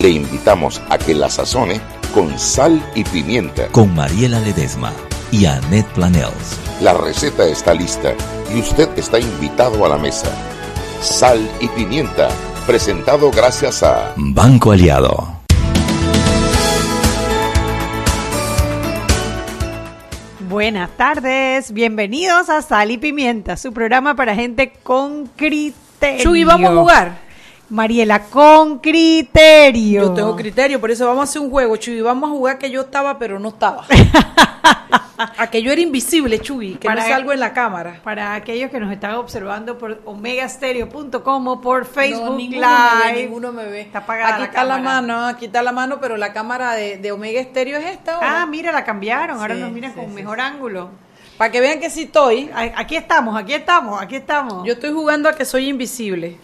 Le 0.00 0.08
invitamos 0.08 0.80
a 0.88 0.96
que 0.96 1.14
la 1.14 1.28
sazone 1.28 1.78
con 2.14 2.38
sal 2.38 2.82
y 2.94 3.04
pimienta. 3.04 3.66
Con 3.68 3.94
Mariela 3.94 4.40
Ledesma 4.40 4.94
y 5.30 5.44
Annette 5.44 5.88
Planels. 5.88 6.58
La 6.80 6.94
receta 6.94 7.44
está 7.44 7.74
lista 7.74 8.14
y 8.50 8.60
usted 8.60 8.88
está 8.96 9.20
invitado 9.20 9.84
a 9.84 9.90
la 9.90 9.98
mesa. 9.98 10.28
Sal 11.02 11.46
y 11.60 11.68
pimienta, 11.68 12.30
presentado 12.66 13.30
gracias 13.30 13.82
a 13.82 14.14
Banco 14.16 14.72
Aliado. 14.72 15.38
Buenas 20.48 20.96
tardes, 20.96 21.72
bienvenidos 21.72 22.48
a 22.48 22.62
Sal 22.62 22.90
y 22.90 22.96
Pimienta, 22.96 23.58
su 23.58 23.74
programa 23.74 24.16
para 24.16 24.34
gente 24.34 24.72
con 24.82 25.26
criterio. 25.26 26.24
Chuy, 26.24 26.44
vamos 26.44 26.70
a 26.70 26.74
jugar. 26.74 27.29
Mariela, 27.70 28.24
con 28.24 28.78
criterio. 28.80 30.02
Yo 30.02 30.12
tengo 30.12 30.36
criterio, 30.36 30.80
por 30.80 30.90
eso 30.90 31.06
vamos 31.06 31.20
a 31.20 31.24
hacer 31.24 31.40
un 31.40 31.50
juego, 31.50 31.76
Chuy. 31.76 32.00
Vamos 32.02 32.28
a 32.28 32.32
jugar 32.32 32.58
que 32.58 32.70
yo 32.70 32.82
estaba, 32.82 33.18
pero 33.18 33.38
no 33.38 33.48
estaba. 33.50 33.86
Aquello 35.38 35.70
era 35.70 35.80
invisible, 35.82 36.40
Chuy, 36.40 36.76
que 36.76 36.88
para, 36.88 37.02
no 37.02 37.08
salgo 37.08 37.32
en 37.32 37.40
la 37.40 37.52
cámara. 37.52 38.00
Para 38.02 38.34
aquellos 38.34 38.70
que 38.70 38.80
nos 38.80 38.90
están 38.90 39.14
observando 39.14 39.76
por 39.76 40.00
omegastereo.com 40.06 41.46
o 41.48 41.60
por 41.60 41.84
Facebook 41.84 42.36
ninguno 42.36 42.60
Live. 42.66 43.04
Me 43.06 43.12
ve, 43.12 43.22
ninguno 43.22 43.52
me 43.52 43.64
ve. 43.66 43.80
Está 43.82 43.98
apagada 43.98 44.28
aquí 44.30 44.38
la 44.40 44.44
está 44.46 44.60
cámara. 44.62 44.82
la 44.82 44.82
mano, 45.02 45.26
aquí 45.26 45.44
está 45.44 45.62
la 45.62 45.72
mano, 45.72 45.98
pero 46.00 46.16
la 46.16 46.32
cámara 46.32 46.72
de, 46.72 46.96
de 46.96 47.12
Omega 47.12 47.42
Stereo 47.42 47.78
es 47.78 47.86
esta. 47.86 48.18
¿o 48.18 48.20
Ah, 48.22 48.40
no? 48.40 48.46
mira, 48.46 48.72
la 48.72 48.82
cambiaron. 48.82 49.38
Ahora 49.38 49.54
Sí, 49.54 49.60
nos 49.60 49.70
miran 49.72 49.92
sí, 49.92 49.96
con 50.00 50.06
sí, 50.08 50.12
mejor 50.14 50.40
ángulo. 50.40 50.90
Para 51.36 51.50
que 51.50 51.60
vean 51.60 51.80
que 51.80 51.90
sí 51.90 52.02
estoy. 52.04 52.50
Aquí 52.76 52.96
estamos, 52.96 53.38
aquí 53.38 53.52
estamos, 53.52 54.00
aquí 54.00 54.16
estamos. 54.16 54.66
Yo 54.66 54.72
estoy 54.72 54.92
jugando 54.92 55.28
a 55.28 55.34
que 55.34 55.44
soy 55.44 55.68
invisible. 55.68 56.38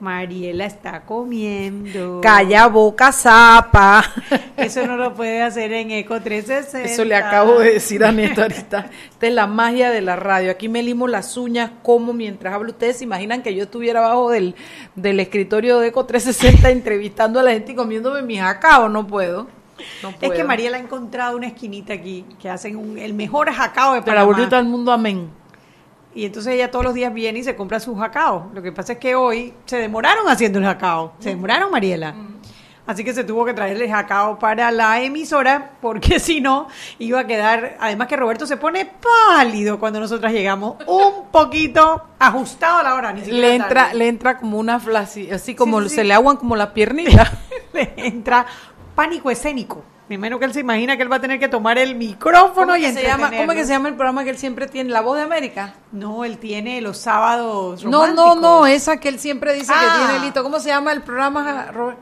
Mariela 0.00 0.64
está 0.64 1.02
comiendo. 1.02 2.20
Calla 2.22 2.66
boca, 2.68 3.12
zapa. 3.12 4.02
Eso 4.56 4.86
no 4.86 4.96
lo 4.96 5.14
puede 5.14 5.42
hacer 5.42 5.72
en 5.72 5.90
Eco 5.90 6.20
360. 6.20 6.88
Eso 6.90 7.04
le 7.04 7.14
acabo 7.14 7.58
de 7.58 7.74
decir 7.74 8.02
a 8.04 8.10
Neto 8.10 8.40
ahorita. 8.42 8.88
Esta 9.10 9.26
es 9.26 9.34
la 9.34 9.46
magia 9.46 9.90
de 9.90 10.00
la 10.00 10.16
radio. 10.16 10.50
Aquí 10.50 10.68
me 10.70 10.82
limo 10.82 11.06
las 11.06 11.36
uñas 11.36 11.70
como 11.82 12.12
mientras 12.14 12.54
hablo. 12.54 12.70
Ustedes 12.70 12.96
se 12.98 13.04
imaginan 13.04 13.42
que 13.42 13.54
yo 13.54 13.64
estuviera 13.64 14.00
abajo 14.00 14.30
del, 14.30 14.54
del 14.94 15.20
escritorio 15.20 15.78
de 15.80 15.88
Eco 15.88 16.06
360 16.06 16.70
entrevistando 16.70 17.38
a 17.38 17.42
la 17.42 17.52
gente 17.52 17.72
y 17.72 17.74
comiéndome 17.74 18.22
mis 18.22 18.40
jacao. 18.40 18.88
No 18.88 19.06
puedo. 19.06 19.48
No 20.02 20.14
Es 20.20 20.30
que 20.32 20.44
Mariela 20.44 20.76
ha 20.76 20.80
encontrado 20.80 21.36
una 21.36 21.46
esquinita 21.46 21.92
aquí 21.94 22.24
que 22.40 22.48
hacen 22.50 22.76
un- 22.76 22.98
el 22.98 23.14
mejor 23.14 23.50
jacao 23.50 23.94
de 23.94 24.00
Para 24.02 24.20
Panamá. 24.22 24.32
volver 24.38 24.54
al 24.54 24.64
mundo, 24.66 24.92
amén. 24.92 25.30
Y 26.14 26.24
entonces 26.24 26.54
ella 26.54 26.70
todos 26.70 26.84
los 26.84 26.94
días 26.94 27.14
viene 27.14 27.38
y 27.38 27.44
se 27.44 27.54
compra 27.54 27.78
sus 27.80 27.98
jacao. 27.98 28.50
Lo 28.52 28.62
que 28.62 28.72
pasa 28.72 28.94
es 28.94 28.98
que 28.98 29.14
hoy 29.14 29.54
se 29.64 29.76
demoraron 29.76 30.28
haciendo 30.28 30.58
el 30.58 30.64
jacao. 30.64 31.12
Se 31.20 31.30
demoraron, 31.30 31.70
Mariela. 31.70 32.14
Así 32.86 33.04
que 33.04 33.14
se 33.14 33.22
tuvo 33.22 33.44
que 33.44 33.54
traerle 33.54 33.84
el 33.84 33.90
jacao 33.92 34.36
para 34.40 34.72
la 34.72 35.00
emisora 35.00 35.72
porque 35.80 36.18
si 36.18 36.40
no 36.40 36.66
iba 36.98 37.20
a 37.20 37.26
quedar... 37.26 37.76
Además 37.78 38.08
que 38.08 38.16
Roberto 38.16 38.46
se 38.48 38.56
pone 38.56 38.84
pálido 38.84 39.78
cuando 39.78 40.00
nosotras 40.00 40.32
llegamos. 40.32 40.76
Un 40.86 41.26
poquito 41.32 42.02
ajustado 42.18 42.78
a 42.78 42.82
la 42.82 42.94
hora. 42.96 43.12
Ni 43.12 43.22
Le 43.22 43.54
entra, 43.54 43.84
tarde. 43.84 43.94
le 43.98 44.08
entra 44.08 44.38
como 44.38 44.58
una 44.58 44.80
flaci, 44.80 45.30
así 45.30 45.54
como 45.54 45.80
sí, 45.82 45.90
sí. 45.90 45.94
se 45.96 46.04
le 46.04 46.14
aguan 46.14 46.36
como 46.36 46.56
las 46.56 46.70
piernitas. 46.70 47.30
le 47.72 47.92
entra 47.96 48.44
pánico 48.96 49.30
escénico. 49.30 49.84
Primero 50.10 50.40
que 50.40 50.44
él 50.44 50.52
se 50.52 50.58
imagina 50.58 50.96
que 50.96 51.04
él 51.04 51.12
va 51.12 51.18
a 51.18 51.20
tener 51.20 51.38
que 51.38 51.46
tomar 51.46 51.78
el 51.78 51.94
micrófono 51.94 52.72
¿Cómo, 52.72 52.76
y 52.76 52.92
se 52.92 53.00
llama, 53.00 53.30
¿Cómo 53.30 53.52
es 53.52 53.58
que 53.58 53.64
se 53.64 53.70
llama 53.70 53.88
el 53.90 53.94
programa 53.94 54.24
que 54.24 54.30
él 54.30 54.38
siempre 54.38 54.66
tiene? 54.66 54.90
La 54.90 55.02
voz 55.02 55.16
de 55.16 55.22
América. 55.22 55.74
No, 55.92 56.24
él 56.24 56.38
tiene 56.38 56.80
los 56.80 56.98
sábados 56.98 57.84
No, 57.84 57.90
no, 57.90 58.06
románticos. 58.08 58.40
no, 58.40 58.66
esa 58.66 58.96
que 58.96 59.08
él 59.08 59.20
siempre 59.20 59.52
dice 59.52 59.72
Ah. 59.72 59.78
que 60.00 60.04
tiene 60.08 60.24
listo. 60.24 60.42
¿Cómo 60.42 60.58
se 60.58 60.70
llama 60.70 60.90
el 60.90 61.02
programa, 61.02 61.66
Robert? 61.70 61.96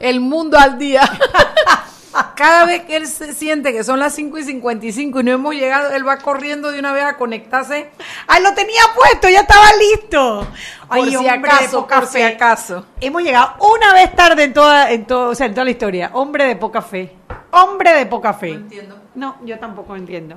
El 0.00 0.20
Mundo 0.20 0.56
al 0.58 0.78
Día. 0.78 1.02
Cada 2.34 2.64
vez 2.64 2.84
que 2.84 2.96
él 2.96 3.06
se 3.06 3.34
siente 3.34 3.72
que 3.74 3.84
son 3.84 3.98
las 4.00 4.14
5 4.14 4.38
y 4.38 4.44
55 4.44 5.20
y 5.20 5.24
no 5.24 5.32
hemos 5.32 5.54
llegado, 5.54 5.90
él 5.90 6.08
va 6.08 6.16
corriendo 6.16 6.70
de 6.70 6.78
una 6.78 6.92
vez 6.92 7.04
a 7.04 7.18
conectarse. 7.18 7.90
¡Ay, 8.26 8.42
lo 8.42 8.54
tenía 8.54 8.80
puesto! 8.96 9.28
¡Ya 9.28 9.40
estaba 9.40 9.66
listo! 9.78 10.46
Por 10.88 10.96
Ay, 10.98 11.10
si 11.10 11.16
hombre 11.16 11.32
de 11.42 11.56
acaso, 11.56 11.80
poca 11.82 11.96
por 12.00 12.06
si 12.08 12.18
fe. 12.18 12.24
acaso. 12.24 12.86
Hemos 13.02 13.22
llegado 13.22 13.54
una 13.60 13.92
vez 13.92 14.14
tarde 14.16 14.44
en 14.44 14.54
toda, 14.54 14.90
en 14.92 15.04
todo, 15.06 15.28
o 15.30 15.34
sea, 15.34 15.46
en 15.46 15.54
toda 15.54 15.64
la 15.66 15.72
historia. 15.72 16.10
Hombre 16.14 16.46
de 16.46 16.56
poca 16.56 16.80
fe. 16.80 17.12
Hombre 17.54 17.92
de 17.94 18.06
poca 18.06 18.32
fe. 18.34 18.50
No 18.50 18.54
entiendo. 18.56 18.98
No, 19.14 19.36
yo 19.44 19.58
tampoco 19.58 19.94
entiendo. 19.96 20.34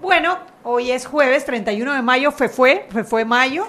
Bueno, 0.00 0.38
hoy 0.64 0.90
es 0.90 1.06
jueves 1.06 1.44
31 1.44 1.92
de 1.92 2.02
mayo, 2.02 2.32
fe 2.32 2.48
fue, 2.48 2.86
fe 2.90 3.04
fue 3.04 3.24
mayo. 3.24 3.66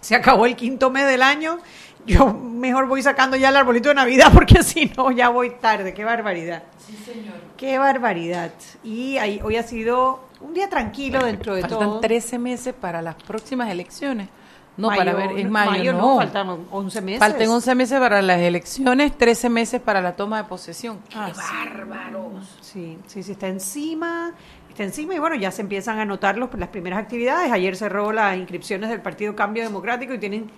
Se 0.00 0.14
acabó 0.14 0.46
el 0.46 0.54
quinto 0.56 0.90
mes 0.90 1.06
del 1.06 1.22
año. 1.22 1.58
Yo 2.06 2.34
mejor 2.34 2.86
voy 2.86 3.02
sacando 3.02 3.36
ya 3.36 3.48
el 3.48 3.56
arbolito 3.56 3.88
de 3.88 3.94
Navidad 3.94 4.30
porque 4.34 4.62
si 4.62 4.92
no 4.96 5.10
ya 5.10 5.28
voy 5.30 5.50
tarde. 5.60 5.94
Qué 5.94 6.04
barbaridad. 6.04 6.62
Sí, 6.78 6.96
señor. 6.96 7.34
Qué 7.56 7.78
barbaridad. 7.78 8.52
Y 8.82 9.16
ahí- 9.18 9.40
hoy 9.42 9.56
ha 9.56 9.62
sido 9.62 10.20
un 10.40 10.52
día 10.52 10.68
tranquilo 10.68 11.24
dentro 11.24 11.54
de 11.54 11.62
Faltan 11.62 11.78
todo. 11.78 12.00
13 12.00 12.38
meses 12.38 12.74
para 12.78 13.00
las 13.00 13.14
próximas 13.14 13.70
elecciones. 13.70 14.28
No, 14.76 14.88
Mayo, 14.88 14.98
para 14.98 15.14
ver, 15.14 15.38
es 15.38 15.48
mayo, 15.48 15.92
no. 15.92 15.98
no. 15.98 16.16
faltan 16.16 16.66
11 16.70 17.00
meses. 17.00 17.20
Faltan 17.20 17.48
11 17.48 17.74
meses 17.76 18.00
para 18.00 18.20
las 18.22 18.40
elecciones, 18.40 19.16
13 19.16 19.48
meses 19.48 19.80
para 19.80 20.00
la 20.00 20.16
toma 20.16 20.38
de 20.38 20.48
posesión. 20.48 20.98
¡Qué 21.08 21.16
Ah, 21.16 21.32
bárbaros! 21.36 22.58
Sí, 22.60 22.98
sí, 23.06 23.22
sí, 23.22 23.32
está 23.32 23.46
encima. 23.46 24.32
Está 24.68 24.82
encima 24.82 25.14
y 25.14 25.20
bueno, 25.20 25.36
ya 25.36 25.52
se 25.52 25.62
empiezan 25.62 25.98
a 25.98 26.02
anotar 26.02 26.36
los, 26.36 26.52
las 26.54 26.68
primeras 26.70 26.98
actividades. 26.98 27.52
Ayer 27.52 27.76
cerró 27.76 28.10
las 28.10 28.36
inscripciones 28.36 28.90
del 28.90 29.00
Partido 29.00 29.36
Cambio 29.36 29.62
Democrático 29.62 30.12
y 30.14 30.18
tienen 30.18 30.50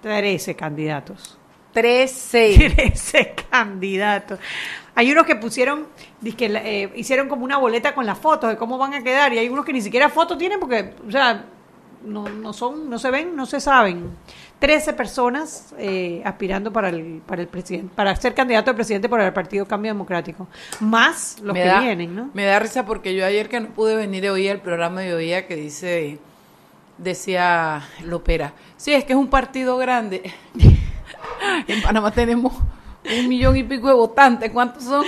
13 0.00 0.56
candidatos. 0.56 1.36
13. 1.74 2.72
13 2.74 3.34
candidatos. 3.50 4.38
Hay 4.94 5.12
unos 5.12 5.26
que 5.26 5.36
pusieron, 5.36 5.86
dizque, 6.20 6.46
eh, 6.46 6.90
hicieron 6.96 7.28
como 7.28 7.44
una 7.44 7.58
boleta 7.58 7.94
con 7.94 8.06
las 8.06 8.18
fotos 8.18 8.48
de 8.48 8.56
cómo 8.56 8.78
van 8.78 8.94
a 8.94 9.02
quedar 9.02 9.32
y 9.34 9.38
hay 9.38 9.48
unos 9.50 9.66
que 9.66 9.72
ni 9.74 9.82
siquiera 9.82 10.08
fotos 10.08 10.38
tienen 10.38 10.58
porque, 10.58 10.94
o 11.06 11.10
sea, 11.10 11.44
no, 12.04 12.28
no 12.28 12.52
son, 12.52 12.88
no 12.88 12.98
se 12.98 13.10
ven, 13.10 13.36
no 13.36 13.46
se 13.46 13.60
saben. 13.60 14.10
13 14.58 14.92
personas 14.92 15.74
eh, 15.78 16.20
aspirando 16.24 16.72
para 16.72 16.90
el, 16.90 17.22
para 17.26 17.40
el 17.42 17.48
presidente, 17.48 17.90
para 17.94 18.14
ser 18.16 18.34
candidato 18.34 18.70
de 18.70 18.74
presidente 18.74 19.08
por 19.08 19.20
el 19.20 19.32
Partido 19.32 19.66
Cambio 19.66 19.92
Democrático. 19.92 20.48
Más 20.80 21.38
los 21.40 21.54
me 21.54 21.62
que 21.62 21.68
da, 21.68 21.80
vienen, 21.80 22.14
¿no? 22.14 22.30
Me 22.34 22.44
da 22.44 22.58
risa 22.58 22.84
porque 22.84 23.14
yo 23.14 23.24
ayer 23.24 23.48
que 23.48 23.60
no 23.60 23.68
pude 23.68 23.96
venir 23.96 24.28
oía 24.28 24.52
el 24.52 24.60
programa 24.60 25.00
de 25.00 25.14
oía 25.14 25.46
que 25.46 25.56
dice, 25.56 26.18
decía 26.98 27.82
Lopera, 28.04 28.52
sí, 28.76 28.92
es 28.92 29.04
que 29.04 29.14
es 29.14 29.18
un 29.18 29.28
partido 29.28 29.78
grande. 29.78 30.30
en 31.66 31.82
Panamá 31.82 32.10
tenemos 32.10 32.52
un 33.18 33.28
millón 33.28 33.56
y 33.56 33.62
pico 33.64 33.88
de 33.88 33.94
votantes. 33.94 34.50
¿Cuántos 34.50 34.84
son? 34.84 35.04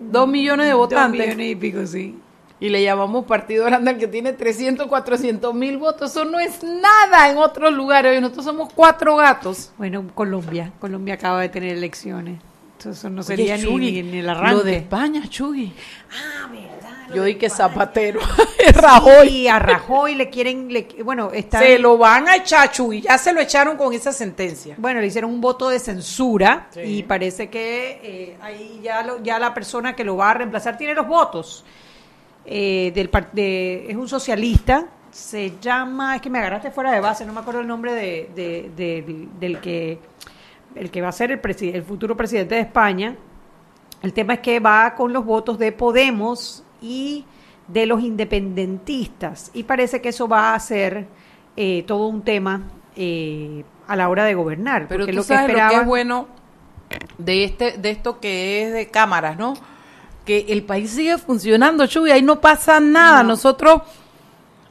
Dos 0.00 0.28
millones 0.28 0.66
de 0.66 0.72
Dos 0.72 0.80
votantes. 0.80 1.20
millones 1.26 1.50
y 1.50 1.56
pico, 1.56 1.86
sí. 1.86 2.18
Y 2.58 2.70
le 2.70 2.82
llamamos 2.82 3.26
partido 3.26 3.66
grande 3.66 3.90
al 3.90 3.98
que 3.98 4.06
tiene 4.08 4.32
300, 4.32 4.86
400 4.86 5.52
mil 5.54 5.76
votos. 5.76 6.10
Eso 6.10 6.24
no 6.24 6.38
es 6.40 6.62
nada 6.62 7.28
en 7.30 7.36
otros 7.36 7.72
lugares. 7.72 8.18
Nosotros 8.20 8.46
somos 8.46 8.72
cuatro 8.74 9.16
gatos. 9.16 9.72
Bueno, 9.76 10.04
Colombia. 10.14 10.72
Colombia 10.80 11.14
acaba 11.14 11.42
de 11.42 11.50
tener 11.50 11.76
elecciones. 11.76 12.40
Entonces, 12.78 12.98
eso 12.98 13.10
no 13.10 13.20
Oye, 13.20 13.26
sería 13.26 13.56
ni, 13.56 13.62
Chugui, 13.62 14.02
ni 14.02 14.18
el 14.18 14.28
arranque. 14.28 14.56
Lo 14.56 14.62
de 14.62 14.76
España, 14.76 15.22
Chugui. 15.28 15.72
Ah, 16.10 16.48
verdad. 16.50 17.14
Yo 17.14 17.24
di 17.24 17.34
que 17.36 17.48
Zapatero. 17.50 18.20
Rajoy. 18.74 19.28
Y 19.28 19.48
a 19.48 19.58
Rajoy 19.58 20.14
le 20.14 20.28
quieren, 20.30 20.72
le- 20.72 20.88
bueno, 21.04 21.30
está 21.32 21.60
Se 21.60 21.78
lo 21.78 21.98
van 21.98 22.26
a 22.28 22.36
echar, 22.36 22.70
Chugui. 22.72 23.02
Ya 23.02 23.16
se 23.18 23.32
lo 23.34 23.40
echaron 23.40 23.76
con 23.76 23.92
esa 23.92 24.12
sentencia. 24.12 24.74
bueno, 24.78 25.00
le 25.00 25.06
hicieron 25.06 25.30
un 25.30 25.40
voto 25.40 25.68
de 25.68 25.78
censura 25.78 26.68
Sí. 26.70 26.80
y 26.80 27.02
parece 27.02 27.48
que 27.50 28.00
eh, 28.02 28.36
ahí 28.42 28.80
ya, 28.82 29.02
lo- 29.02 29.22
ya 29.22 29.38
la 29.38 29.52
persona 29.54 29.94
que 29.94 30.04
lo 30.04 30.16
va 30.16 30.30
a 30.30 30.34
reemplazar 30.34 30.76
tiene 30.78 30.94
los 30.94 31.06
votos. 31.06 31.64
Eh, 32.46 32.92
del 32.94 33.10
de- 33.32 33.86
es 33.88 33.96
un 33.96 34.08
socialista, 34.08 34.86
se 35.10 35.54
llama, 35.60 36.14
es 36.16 36.22
que 36.22 36.30
me 36.30 36.38
agarraste 36.38 36.70
fuera 36.70 36.92
de 36.92 37.00
base, 37.00 37.24
no 37.26 37.32
me 37.32 37.40
acuerdo 37.40 37.60
el 37.60 37.66
nombre 37.66 37.92
de, 37.92 38.30
de- 38.34 38.70
del, 38.76 39.28
del 39.40 39.60
que 39.60 39.98
el 40.74 40.90
que 40.90 41.00
va 41.00 41.08
a 41.08 41.12
ser 41.12 41.30
el, 41.32 41.40
el 41.74 41.82
futuro 41.82 42.16
presidente 42.16 42.54
de 42.54 42.60
España. 42.60 43.16
El 44.02 44.12
tema 44.12 44.34
es 44.34 44.40
que 44.40 44.60
va 44.60 44.94
con 44.94 45.12
los 45.12 45.24
votos 45.24 45.58
de 45.58 45.72
Podemos 45.72 46.62
y 46.82 47.24
de 47.66 47.86
los 47.86 48.02
independentistas. 48.02 49.50
Y 49.54 49.62
parece 49.64 50.00
que 50.00 50.10
eso 50.10 50.28
va 50.28 50.54
a 50.54 50.60
ser 50.60 51.06
eh, 51.56 51.82
todo 51.86 52.06
un 52.08 52.22
tema 52.22 52.62
eh, 52.94 53.64
a 53.86 53.96
la 53.96 54.08
hora 54.08 54.24
de 54.24 54.34
gobernar. 54.34 54.86
Pero 54.88 55.06
tú 55.06 55.16
lo 55.16 55.22
que 55.22 55.26
sabes 55.28 55.48
lo 55.48 55.54
que 55.70 55.74
es 55.82 55.86
bueno 55.86 56.28
de 57.18 57.44
este 57.44 57.78
de 57.78 57.90
esto 57.90 58.20
que 58.20 58.62
es 58.64 58.72
de 58.72 58.88
cámaras, 58.90 59.36
¿no? 59.38 59.54
Que 60.26 60.46
el 60.48 60.64
país 60.64 60.90
sigue 60.90 61.16
funcionando, 61.16 61.86
Chugui. 61.86 62.10
Ahí 62.10 62.22
no 62.22 62.40
pasa 62.40 62.80
nada. 62.80 63.22
Nosotros 63.22 63.80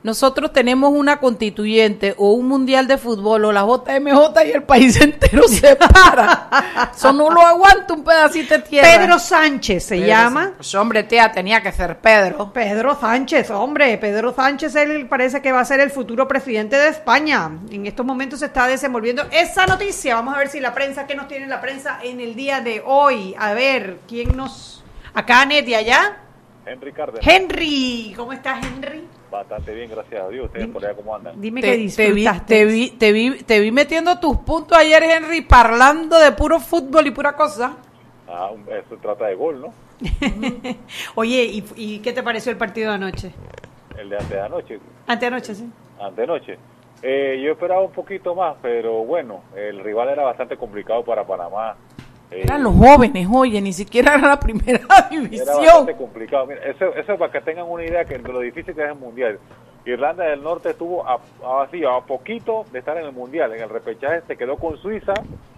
nosotros 0.06 0.54
tenemos 0.54 0.94
una 0.94 1.18
constituyente 1.18 2.14
o 2.20 2.34
un 2.34 2.48
mundial 2.48 2.88
de 2.88 3.00
fútbol 3.00 3.46
o 3.46 3.52
la 3.52 3.62
JMJ 3.62 4.46
y 4.46 4.52
el 4.52 4.62
país 4.62 4.96
entero 5.02 5.48
se 5.48 5.76
para. 5.78 6.92
Eso 6.96 7.12
no 7.12 7.32
lo 7.32 7.42
aguanta 7.42 7.96
un 7.96 8.04
pedacito 8.04 8.54
de 8.54 8.62
tierra. 8.62 8.88
Pedro 8.88 9.18
Sánchez 9.18 9.84
se 9.84 9.96
Pedro 9.96 10.08
llama. 10.08 10.54
Pues, 10.58 10.76
hombre, 10.76 11.02
tía, 11.02 11.32
tenía 11.32 11.64
que 11.64 11.72
ser 11.72 11.98
Pedro. 11.98 12.54
Pedro 12.54 12.96
Sánchez, 13.02 13.50
hombre, 13.50 13.98
Pedro 13.98 14.32
Sánchez 14.32 14.76
él 14.76 15.08
parece 15.08 15.42
que 15.42 15.52
va 15.52 15.62
a 15.62 15.66
ser 15.66 15.80
el 15.80 15.90
futuro 15.90 16.28
presidente 16.28 16.76
de 16.76 16.90
España. 16.90 17.50
En 17.72 17.88
estos 17.88 18.06
momentos 18.06 18.42
se 18.42 18.46
está 18.46 18.68
desenvolviendo 18.68 19.24
esa 19.32 19.66
noticia. 19.66 20.14
Vamos 20.14 20.36
a 20.36 20.38
ver 20.38 20.50
si 20.50 20.60
la 20.60 20.76
prensa, 20.76 21.08
¿qué 21.08 21.16
nos 21.16 21.28
tiene 21.28 21.48
la 21.48 21.62
prensa 21.62 21.98
en 22.04 22.22
el 22.22 22.36
día 22.36 22.62
de 22.62 22.84
hoy? 22.86 23.34
A 23.40 23.54
ver, 23.54 23.98
¿quién 24.08 24.38
nos... 24.38 24.84
Acá, 25.16 25.46
Net, 25.46 25.68
y 25.68 25.74
allá. 25.74 26.18
Henry 26.66 26.92
Cárdenas. 26.94 27.26
Henry, 27.28 28.14
¿cómo 28.18 28.34
estás, 28.34 28.66
Henry? 28.66 29.08
Bastante 29.32 29.74
bien, 29.74 29.90
gracias 29.90 30.22
a 30.22 30.28
Dios. 30.30 30.46
¿Ustedes 30.48 30.68
por 30.68 30.84
allá 30.84 30.96
cómo 30.96 31.16
andan? 31.16 31.40
Dime 31.40 31.62
que 31.62 31.68
Te, 31.68 31.72
te 31.74 31.78
vi, 31.78 31.84
disfrutaste. 31.84 32.46
te, 32.56 32.66
vi, 32.66 32.90
te, 32.92 33.12
vi, 33.12 33.44
te 33.44 33.60
vi 33.60 33.72
metiendo 33.72 34.20
tus 34.20 34.38
puntos 34.38 34.78
ayer, 34.78 35.02
Henry, 35.04 35.42
parlando 35.42 36.18
de 36.20 36.32
puro 36.32 36.60
fútbol 36.60 37.06
y 37.08 37.12
pura 37.12 37.34
cosa. 37.34 37.78
Ah, 38.28 38.50
eso 38.68 38.98
trata 39.02 39.28
de 39.28 39.36
gol, 39.36 39.62
¿no? 39.62 39.74
Oye, 41.16 41.44
¿y, 41.44 41.64
y 41.76 42.00
qué 42.00 42.12
te 42.12 42.24
pareció 42.24 42.52
el 42.52 42.58
partido 42.58 42.90
de 42.90 42.96
anoche? 42.96 43.32
El 43.98 44.10
de 44.10 44.16
antes 44.16 44.30
de 44.30 44.42
anoche. 44.42 44.80
Anteanoche, 45.08 45.56
sí. 45.56 45.70
Antenoche. 46.02 46.58
Eh, 47.04 47.40
yo 47.44 47.52
esperaba 47.52 47.82
un 47.82 47.92
poquito 47.92 48.34
más, 48.34 48.56
pero 48.62 49.04
bueno, 49.06 49.44
el 49.56 49.80
rival 49.84 50.10
era 50.10 50.24
bastante 50.24 50.58
complicado 50.58 51.04
para 51.06 51.26
Panamá. 51.26 51.76
Eh, 52.32 52.42
Eran 52.44 52.64
los 52.64 52.74
jóvenes, 52.76 53.28
oye, 53.32 53.62
ni 53.62 53.72
siquiera 53.74 54.16
era 54.16 54.28
la 54.30 54.40
primera 54.40 54.80
Era 54.88 55.10
división. 55.10 55.48
bastante 55.56 55.96
complicado. 55.96 56.48
Mira, 56.48 56.62
eso, 56.64 56.86
eso 56.96 57.14
es 57.14 57.20
para 57.20 57.32
que 57.32 57.42
tengan 57.42 57.66
una 57.70 57.84
idea 57.84 58.04
que 58.06 58.18
de 58.18 58.34
lo 58.34 58.40
difícil 58.40 58.74
que 58.76 58.84
es 58.84 58.90
el 58.90 58.96
mundial. 58.96 59.40
Irlanda 59.86 60.24
del 60.26 60.42
Norte 60.42 60.72
estuvo 60.72 61.08
a, 61.08 61.20
a, 61.46 61.64
así, 61.64 61.84
a 61.86 62.00
poquito 62.06 62.66
de 62.72 62.80
estar 62.80 62.98
en 62.98 63.06
el 63.06 63.12
mundial. 63.12 63.54
En 63.54 63.62
el 63.62 63.70
repechaje 63.70 64.22
se 64.28 64.36
quedó 64.36 64.58
con 64.58 64.78
Suiza, 64.78 65.14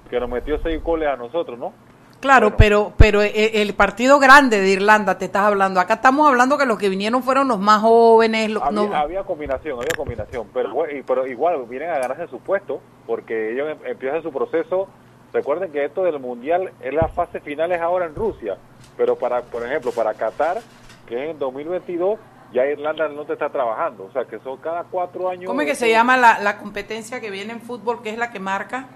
que 0.10 0.19
nos 0.19 0.30
metió 0.30 0.60
seis 0.62 0.84
goles 0.84 1.08
a 1.08 1.16
nosotros, 1.16 1.58
¿no? 1.58 1.72
Claro, 2.19 2.48
Bueno. 2.48 2.58
pero 2.58 2.94
pero 2.98 3.22
e- 3.22 3.62
el 3.62 3.74
partido 3.75 4.20
grande 4.20 4.60
de 4.60 4.68
Irlanda 4.70 5.18
te 5.18 5.25
estás 5.25 5.44
hablando. 5.44 5.80
Acá 5.80 5.94
estamos 5.96 6.28
hablando 6.28 6.58
que 6.58 6.66
los 6.66 6.78
que 6.78 6.90
vinieron 6.90 7.24
fueron 7.24 7.48
los 7.48 7.60
más 7.60 7.81
jóvenes. 7.81 8.50
Los, 8.50 8.63
Había, 8.63 8.81
no- 8.81 8.96
había 8.96 9.24
combinación, 9.24 9.75
había 9.80 9.96
combinación, 9.96 10.48
pero, 10.54 10.74
pero 11.06 11.25
igual 11.28 11.63
vienen 11.70 11.92
a 11.92 12.00
ganarse 12.00 12.28
su 12.28 12.40
puesto, 12.40 12.81
porque 13.06 13.54
ellos 13.54 13.70
em- 13.70 13.86
empiezan 13.92 14.22
su 14.24 14.31
proceso. 14.34 14.90
Recuerden 15.33 15.71
que 15.71 15.83
esto 15.85 16.03
del 16.03 16.19
mundial 16.19 16.71
es 16.81 16.94
la 16.94 17.07
fase 17.09 17.39
final 17.41 17.71
es 17.71 17.81
ahora 17.81 18.06
en 18.06 18.15
Rusia, 18.15 18.57
pero 18.95 19.15
para, 19.18 19.41
por 19.41 19.65
ejemplo, 19.65 19.91
para 19.91 20.13
Qatar, 20.13 20.59
que 21.07 21.24
es 21.25 21.29
en 21.31 21.39
2022, 21.39 22.18
ya 22.53 22.65
Irlanda 22.65 23.03
del 23.06 23.15
Norte 23.15 23.33
está 23.33 23.50
trabajando, 23.50 24.06
o 24.06 24.12
sea 24.13 24.24
que 24.25 24.39
son 24.39 24.57
cada 24.57 24.83
cuatro 24.85 25.29
años. 25.29 25.45
¿Cómo 25.47 25.62
es 25.62 25.68
que 25.68 25.75
se 25.75 25.89
llama 25.89 26.15
la, 26.18 26.39
la 26.39 26.57
competencia 26.57 27.19
que 27.19 27.29
viene 27.29 27.51
en 27.53 27.62
fútbol, 27.62 28.01
que 28.01 28.09
es 28.09 28.18
la 28.18 28.31
que 28.31 28.39
marca? 28.39 28.88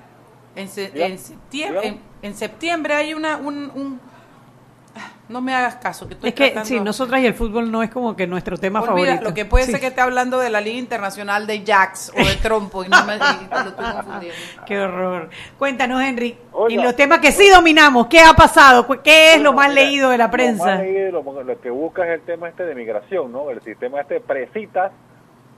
En, 0.55 0.67
se- 0.69 0.91
en 1.05 1.17
septiembre, 1.19 1.87
en, 1.87 1.99
en 2.21 2.35
septiembre 2.35 2.93
hay 2.93 3.13
una... 3.13 3.37
Un, 3.37 3.71
un- 3.75 4.10
no 5.31 5.41
me 5.41 5.55
hagas 5.55 5.75
caso, 5.77 6.07
que 6.07 6.13
estoy 6.15 6.29
Es 6.29 6.35
que 6.35 6.45
tratando- 6.47 6.67
sí, 6.67 6.79
nosotras 6.79 7.21
y 7.21 7.25
el 7.25 7.33
fútbol 7.33 7.71
no 7.71 7.81
es 7.81 7.89
como 7.89 8.15
que 8.15 8.27
nuestro 8.27 8.57
tema 8.57 8.81
Olvida, 8.81 8.91
favorito. 9.05 9.23
Lo 9.23 9.33
que 9.33 9.45
puede 9.45 9.65
Sí. 9.65 9.71
ser 9.71 9.79
que 9.81 9.87
esté 9.87 10.01
hablando 10.01 10.37
de 10.39 10.49
la 10.49 10.61
Liga 10.61 10.77
Internacional 10.77 11.47
de 11.47 11.63
Jacks 11.63 12.11
o 12.15 12.23
de 12.25 12.35
Trompo 12.35 12.83
y 12.83 12.89
no 12.89 13.03
me 13.05 13.15
y 13.15 13.19
lo 13.19 13.25
estoy 13.69 13.71
confundiendo. 13.93 14.37
Qué 14.67 14.79
horror. 14.79 15.29
Cuéntanos, 15.57 16.01
Henry, 16.01 16.37
Oiga. 16.51 16.75
en 16.79 16.83
los 16.85 16.95
temas 16.95 17.19
que 17.19 17.31
sí 17.31 17.49
dominamos, 17.49 18.07
¿qué 18.07 18.19
ha 18.19 18.33
pasado? 18.33 18.85
¿Qué 19.01 19.35
es 19.35 19.41
lo 19.41 19.53
más 19.53 19.69
mira, 19.69 19.81
leído 19.81 20.09
de 20.09 20.17
la 20.17 20.25
Lo, 20.25 20.31
prensa? 20.31 20.65
más 20.65 20.79
leído, 20.81 21.11
lo, 21.23 21.43
lo 21.43 21.61
que 21.61 21.69
busca 21.69 22.03
es 22.05 22.11
el 22.19 22.21
tema 22.21 22.49
este 22.49 22.65
de 22.65 22.75
migración, 22.75 23.31
¿no? 23.31 23.49
El 23.49 23.61
sistema 23.61 24.01
este 24.01 24.15
de 24.15 24.19
presitas 24.21 24.91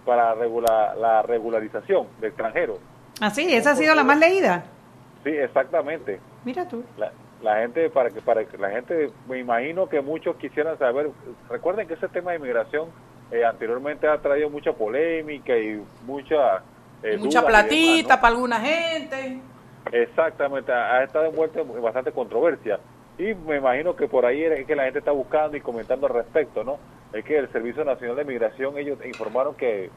para 0.05 0.33
regular, 0.35 0.97
la 0.97 1.21
regularización 1.21 2.07
de 2.19 2.27
extranjeros. 2.27 2.77
Ah, 3.21 3.29
sí, 3.29 3.53
esa 3.53 3.71
ha 3.71 3.75
sido 3.75 3.95
la 3.95 4.03
más 4.03 4.17
leída. 4.19 4.63
Sí, 5.23 5.29
exactamente. 5.29 6.19
Mira 6.43 6.67
tú. 6.67 6.83
La, 6.97 7.11
la 7.43 7.57
gente 7.57 7.89
para 7.89 8.09
que 8.09 8.21
para 8.21 8.45
que 8.45 8.57
la 8.57 8.69
gente 8.69 9.11
me 9.27 9.37
imagino 9.37 9.87
que 9.87 10.01
muchos 10.01 10.35
quisieran 10.37 10.79
saber 10.79 11.09
recuerden 11.49 11.87
que 11.87 11.95
ese 11.95 12.07
tema 12.07 12.31
de 12.31 12.37
inmigración 12.37 12.87
eh, 13.31 13.43
anteriormente 13.43 14.07
ha 14.07 14.17
traído 14.17 14.49
mucha 14.49 14.71
polémica 14.71 15.57
y 15.57 15.83
mucha 16.05 16.63
eh, 17.03 17.17
Mucha 17.17 17.45
platita 17.45 18.21
para 18.21 18.33
alguna 18.33 18.61
gente. 18.61 19.41
exactamente 19.91 20.71
ha 20.71 20.95
ha 20.95 21.03
estado 21.03 21.25
envuelto 21.25 21.59
en 21.59 21.81
bastante 21.81 22.13
controversia. 22.13 22.79
Y 23.17 23.35
me 23.35 23.57
imagino 23.57 23.95
que 23.95 24.07
por 24.07 24.25
ahí 24.25 24.41
es 24.43 24.65
que 24.65 24.75
la 24.75 24.85
gente 24.85 24.99
está 24.99 25.11
buscando 25.11 25.57
y 25.57 25.61
comentando 25.61 26.07
al 26.07 26.13
respecto 26.13 26.63
no 26.63 26.79
es 27.11 27.23
que 27.25 27.37
el 27.37 27.51
Servicio 27.51 27.83
Nacional 27.83 28.15
de 28.15 28.23
Migración 28.23 28.77
ellos 28.77 28.97
informaron 29.05 29.53
que 29.53 29.91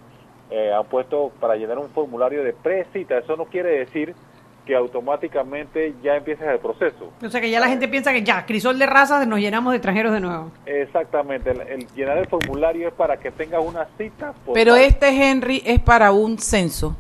eh, 0.50 0.72
han 0.72 0.84
puesto 0.86 1.32
para 1.40 1.56
llenar 1.56 1.78
un 1.78 1.88
formulario 1.90 2.42
de 2.44 2.52
precita 2.52 3.18
eso 3.18 3.36
no 3.36 3.46
quiere 3.46 3.78
decir 3.78 4.14
que 4.66 4.74
automáticamente 4.74 5.94
ya 6.02 6.16
empieces 6.16 6.46
el 6.48 6.58
proceso 6.58 7.10
O 7.24 7.30
sea 7.30 7.40
que 7.40 7.48
ya 7.50 7.60
la 7.60 7.68
gente 7.68 7.86
piensa 7.88 8.12
que 8.12 8.22
ya, 8.22 8.44
crisol 8.44 8.78
de 8.78 8.86
razas, 8.86 9.26
nos 9.26 9.38
llenamos 9.38 9.70
de 9.72 9.76
extranjeros 9.76 10.12
de 10.12 10.20
nuevo. 10.20 10.50
Exactamente, 10.66 11.50
el, 11.52 11.60
el 11.62 11.86
llenar 11.94 12.18
el 12.18 12.26
formulario 12.26 12.88
es 12.88 12.94
para 12.94 13.16
que 13.16 13.30
tengas 13.30 13.62
una 13.64 13.86
cita. 13.96 14.32
por 14.44 14.54
Pero 14.54 14.72
parte- 14.72 14.86
este 14.88 15.08
Henry 15.30 15.62
es 15.64 15.80
para 15.80 16.10
un 16.12 16.38
censo. 16.38 16.96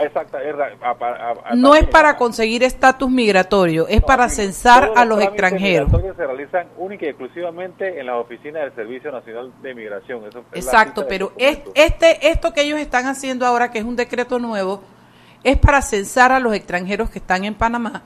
Exacta, 0.00 0.40
es 0.44 0.54
a- 0.54 0.90
a- 0.90 1.34
a- 1.50 1.54
No 1.56 1.74
es 1.74 1.84
para 1.88 2.16
conseguir 2.16 2.62
estatus 2.62 3.10
migratorio, 3.10 3.88
es 3.88 4.00
no, 4.00 4.06
para 4.06 4.28
censar 4.28 4.92
a 4.94 5.04
los 5.04 5.20
extranjeros. 5.20 5.88
migratorios 5.88 6.16
se 6.16 6.24
realizan 6.26 6.66
única 6.76 7.06
y 7.06 7.08
exclusivamente 7.08 7.98
en 7.98 8.06
las 8.06 8.14
oficinas 8.16 8.62
del 8.62 8.74
Servicio 8.74 9.10
Nacional 9.10 9.50
de 9.60 9.74
Migración. 9.74 10.22
Eso 10.28 10.44
Exacto, 10.52 11.06
pero 11.08 11.32
es- 11.36 11.58
este, 11.74 12.28
esto 12.28 12.52
que 12.52 12.60
ellos 12.62 12.78
están 12.78 13.06
haciendo 13.06 13.44
ahora, 13.44 13.72
que 13.72 13.78
es 13.80 13.84
un 13.84 13.96
decreto 13.96 14.38
nuevo, 14.38 14.82
es 15.44 15.56
para 15.56 15.82
censar 15.82 16.32
a 16.32 16.40
los 16.40 16.54
extranjeros 16.54 17.10
que 17.10 17.18
están 17.18 17.44
en 17.44 17.54
Panamá. 17.54 18.02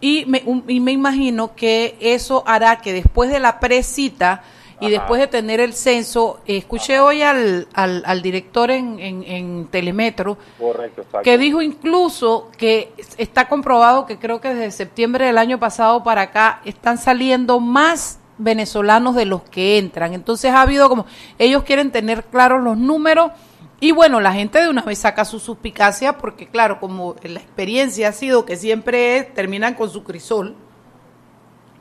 Y 0.00 0.24
me, 0.26 0.42
un- 0.44 0.64
y 0.68 0.80
me 0.80 0.92
imagino 0.92 1.54
que 1.54 1.96
eso 2.00 2.42
hará 2.46 2.76
que 2.80 2.92
después 2.92 3.30
de 3.30 3.40
la 3.40 3.58
precita 3.60 4.42
y 4.78 4.86
Ajá. 4.86 4.90
después 4.90 5.20
de 5.22 5.26
tener 5.26 5.58
el 5.58 5.72
censo, 5.72 6.38
escuché 6.44 7.00
hoy 7.00 7.22
al, 7.22 7.66
al, 7.72 8.02
al 8.04 8.20
director 8.20 8.70
en, 8.70 8.98
en, 9.00 9.22
en 9.22 9.66
Telemetro, 9.68 10.36
Correcto, 10.58 11.02
que 11.24 11.38
dijo 11.38 11.62
incluso 11.62 12.50
que 12.58 12.92
está 13.16 13.48
comprobado 13.48 14.04
que 14.04 14.18
creo 14.18 14.38
que 14.42 14.52
desde 14.52 14.70
septiembre 14.70 15.24
del 15.24 15.38
año 15.38 15.58
pasado 15.58 16.04
para 16.04 16.20
acá 16.20 16.60
están 16.66 16.98
saliendo 16.98 17.58
más 17.58 18.18
venezolanos 18.36 19.14
de 19.14 19.24
los 19.24 19.40
que 19.44 19.78
entran. 19.78 20.12
Entonces 20.12 20.50
ha 20.52 20.60
habido 20.60 20.90
como, 20.90 21.06
ellos 21.38 21.62
quieren 21.62 21.90
tener 21.90 22.24
claros 22.24 22.62
los 22.62 22.76
números 22.76 23.32
y 23.80 23.92
bueno, 23.92 24.20
la 24.20 24.32
gente 24.32 24.60
de 24.60 24.68
una 24.68 24.82
vez 24.82 24.98
saca 25.00 25.24
su 25.24 25.38
suspicacia 25.38 26.16
porque 26.18 26.46
claro, 26.48 26.80
como 26.80 27.14
la 27.22 27.40
experiencia 27.40 28.08
ha 28.08 28.12
sido 28.12 28.44
que 28.46 28.56
siempre 28.56 29.18
es- 29.18 29.34
terminan 29.34 29.74
con 29.74 29.90
su 29.90 30.02
crisol, 30.04 30.54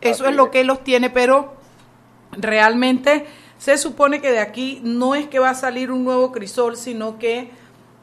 eso 0.01 0.24
Así 0.25 0.31
es 0.31 0.36
lo 0.36 0.51
que 0.51 0.63
los 0.63 0.83
tiene, 0.83 1.09
pero 1.09 1.53
realmente 2.31 3.25
se 3.57 3.77
supone 3.77 4.21
que 4.21 4.31
de 4.31 4.39
aquí 4.39 4.81
no 4.83 5.15
es 5.15 5.27
que 5.27 5.39
va 5.39 5.51
a 5.51 5.56
salir 5.56 5.92
un 5.92 6.03
nuevo 6.03 6.31
crisol, 6.31 6.75
sino 6.75 7.18
que 7.18 7.50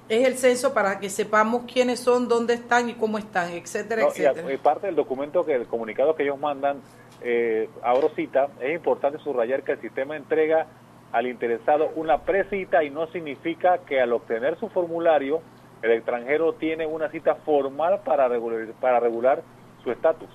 es 0.08 0.26
el 0.26 0.36
censo 0.36 0.74
para 0.74 0.98
que 0.98 1.08
sepamos 1.10 1.62
quiénes 1.72 2.00
son, 2.00 2.28
dónde 2.28 2.54
están 2.54 2.88
y 2.88 2.94
cómo 2.94 3.18
están, 3.18 3.50
etcétera, 3.52 4.02
No, 4.02 4.08
y, 4.08 4.24
a- 4.24 4.30
etcétera. 4.30 4.52
y 4.54 4.56
parte 4.58 4.86
del 4.86 4.96
documento, 4.96 5.44
que 5.44 5.54
el 5.54 5.66
comunicado 5.66 6.14
que 6.14 6.22
ellos 6.24 6.38
mandan, 6.38 6.78
eh, 7.22 7.68
abro 7.82 8.10
cita, 8.16 8.48
es 8.60 8.74
importante 8.74 9.18
subrayar 9.22 9.62
que 9.62 9.72
el 9.72 9.80
sistema 9.80 10.16
entrega 10.16 10.66
al 11.12 11.26
interesado 11.26 11.90
una 11.94 12.18
precita 12.18 12.82
y 12.82 12.90
no 12.90 13.06
significa 13.08 13.78
que 13.86 14.00
al 14.00 14.12
obtener 14.12 14.58
su 14.58 14.68
formulario 14.68 15.40
el 15.82 15.92
extranjero 15.92 16.54
tiene 16.54 16.86
una 16.86 17.08
cita 17.10 17.34
formal 17.34 18.00
para 18.04 18.28
regular, 18.28 18.66
para 18.80 19.00
regular 19.00 19.42
su 19.82 19.90
estatus. 19.90 20.28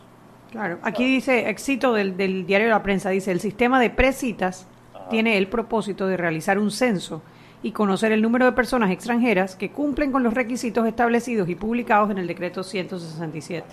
Claro, 0.51 0.77
aquí 0.81 1.05
dice, 1.05 1.49
éxito 1.49 1.93
del, 1.93 2.15
del 2.15 2.45
diario 2.45 2.67
de 2.67 2.73
la 2.73 2.83
prensa, 2.83 3.09
dice, 3.09 3.31
el 3.31 3.39
sistema 3.39 3.79
de 3.79 3.89
precitas 3.89 4.67
Ajá. 4.93 5.09
tiene 5.09 5.37
el 5.37 5.47
propósito 5.47 6.07
de 6.07 6.15
realizar 6.15 6.57
un 6.59 6.71
censo 6.71 7.21
y 7.63 7.71
conocer 7.71 8.11
el 8.11 8.21
número 8.21 8.45
de 8.45 8.51
personas 8.51 8.91
extranjeras 8.91 9.55
que 9.55 9.71
cumplen 9.71 10.11
con 10.11 10.23
los 10.23 10.33
requisitos 10.33 10.87
establecidos 10.87 11.49
y 11.49 11.55
publicados 11.55 12.11
en 12.11 12.19
el 12.19 12.27
decreto 12.27 12.63
167. 12.63 13.65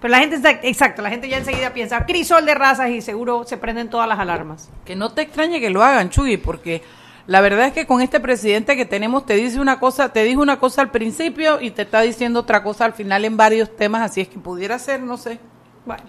Pero 0.00 0.10
la 0.10 0.18
gente 0.18 0.58
exacto, 0.62 1.02
la 1.02 1.10
gente 1.10 1.28
ya 1.28 1.38
enseguida 1.38 1.72
piensa, 1.72 2.06
crisol 2.06 2.46
de 2.46 2.54
razas 2.54 2.90
y 2.90 3.02
seguro 3.02 3.44
se 3.44 3.56
prenden 3.56 3.90
todas 3.90 4.08
las 4.08 4.18
alarmas. 4.18 4.70
Que 4.84 4.96
no 4.96 5.12
te 5.12 5.22
extrañe 5.22 5.60
que 5.60 5.70
lo 5.70 5.82
hagan, 5.82 6.10
Chuy, 6.10 6.38
porque 6.38 6.82
la 7.26 7.40
verdad 7.40 7.66
es 7.66 7.72
que 7.72 7.86
con 7.86 8.00
este 8.00 8.20
presidente 8.20 8.76
que 8.76 8.86
tenemos 8.86 9.26
te 9.26 9.34
dice 9.34 9.60
una 9.60 9.80
cosa, 9.80 10.12
te 10.12 10.22
dijo 10.24 10.40
una 10.40 10.58
cosa 10.58 10.82
al 10.82 10.90
principio 10.90 11.60
y 11.60 11.72
te 11.72 11.82
está 11.82 12.00
diciendo 12.00 12.40
otra 12.40 12.62
cosa 12.62 12.84
al 12.84 12.92
final 12.92 13.24
en 13.24 13.36
varios 13.36 13.74
temas, 13.76 14.02
así 14.02 14.20
es 14.20 14.28
que 14.28 14.38
pudiera 14.38 14.78
ser, 14.78 15.02
no 15.02 15.16
sé. 15.16 15.38
Bueno, 15.84 16.04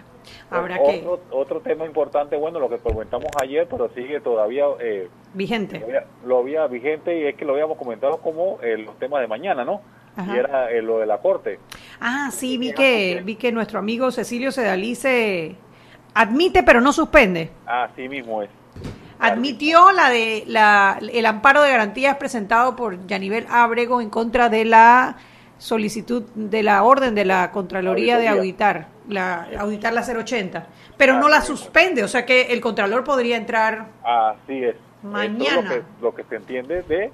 habrá 0.49 0.79
otro, 0.81 1.19
que... 1.19 1.35
otro 1.35 1.59
tema 1.61 1.85
importante, 1.85 2.35
bueno, 2.35 2.59
lo 2.59 2.69
que 2.69 2.77
comentamos 2.77 3.29
ayer, 3.41 3.67
pero 3.69 3.89
sigue 3.89 4.19
todavía 4.21 4.65
eh, 4.79 5.09
Vigente. 5.33 5.79
lo, 5.79 5.85
había, 5.85 6.05
lo 6.25 6.39
había 6.39 6.67
vigente 6.67 7.19
y 7.19 7.25
es 7.27 7.35
que 7.35 7.45
lo 7.45 7.53
habíamos 7.53 7.77
comentado 7.77 8.17
como 8.17 8.59
eh, 8.61 8.77
los 8.77 8.97
temas 8.97 9.21
de 9.21 9.27
mañana, 9.27 9.65
¿no? 9.65 9.81
Ajá. 10.15 10.35
Y 10.35 10.39
era 10.39 10.71
eh, 10.71 10.81
lo 10.81 10.99
de 10.99 11.05
la 11.05 11.19
corte. 11.19 11.59
Ah, 11.99 12.29
sí, 12.31 12.57
vi 12.57 12.73
que, 12.73 13.21
vi 13.23 13.35
que 13.35 13.51
nuestro 13.51 13.79
amigo 13.79 14.11
Cecilio 14.11 14.51
Sedalice 14.51 15.55
admite 16.13 16.63
pero 16.63 16.81
no 16.81 16.91
suspende. 16.91 17.51
Así 17.65 18.09
mismo 18.09 18.41
es. 18.41 18.49
admitió 19.19 19.91
la 19.91 20.09
de 20.09 20.43
la, 20.47 20.99
el 21.13 21.25
amparo 21.25 21.61
de 21.61 21.69
garantías 21.69 22.17
presentado 22.17 22.75
por 22.75 23.05
Yanivel 23.05 23.45
Ábrego 23.49 24.01
en 24.01 24.09
contra 24.09 24.49
de 24.49 24.65
la 24.65 25.17
solicitud 25.59 26.23
de 26.35 26.63
la 26.63 26.83
orden 26.83 27.15
de 27.15 27.25
la 27.25 27.51
Contraloría 27.51 28.17
de 28.17 28.27
auditar, 28.27 28.87
la 29.07 29.47
auditar 29.57 29.93
la 29.93 30.01
080, 30.01 30.67
pero 30.97 31.19
no 31.19 31.29
la 31.29 31.41
suspende, 31.41 32.03
o 32.03 32.07
sea 32.07 32.25
que 32.25 32.53
el 32.53 32.61
Contralor 32.61 33.03
podría 33.03 33.37
entrar 33.37 33.87
Así 34.03 34.63
es. 34.63 34.75
Mañana. 35.03 35.43
Esto 35.43 35.59
es 35.59 35.63
lo 35.63 35.69
que, 35.69 35.83
lo 36.01 36.15
que 36.15 36.23
se 36.23 36.35
entiende 36.35 36.81
de 36.83 37.11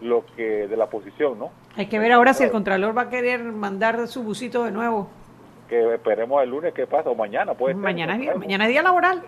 lo 0.00 0.24
que 0.36 0.68
de 0.68 0.76
la 0.76 0.86
posición, 0.86 1.38
¿no? 1.38 1.50
Hay 1.76 1.86
que 1.86 1.98
ver 1.98 2.12
ahora 2.12 2.34
si 2.34 2.44
el 2.44 2.50
Contralor 2.50 2.96
va 2.96 3.02
a 3.02 3.08
querer 3.08 3.42
mandar 3.42 4.06
su 4.06 4.22
busito 4.22 4.64
de 4.64 4.70
nuevo. 4.70 5.08
Que 5.74 5.94
esperemos 5.94 6.40
el 6.40 6.50
lunes 6.50 6.72
qué 6.72 6.86
pasa, 6.86 7.10
o 7.10 7.16
mañana 7.16 7.52
puede 7.54 7.74
ser. 7.74 7.82
Mañana 7.82 8.14
es, 8.14 8.20
día- 8.20 8.34
mañana 8.36 8.64
es 8.64 8.70
día 8.70 8.82
laboral. 8.82 9.24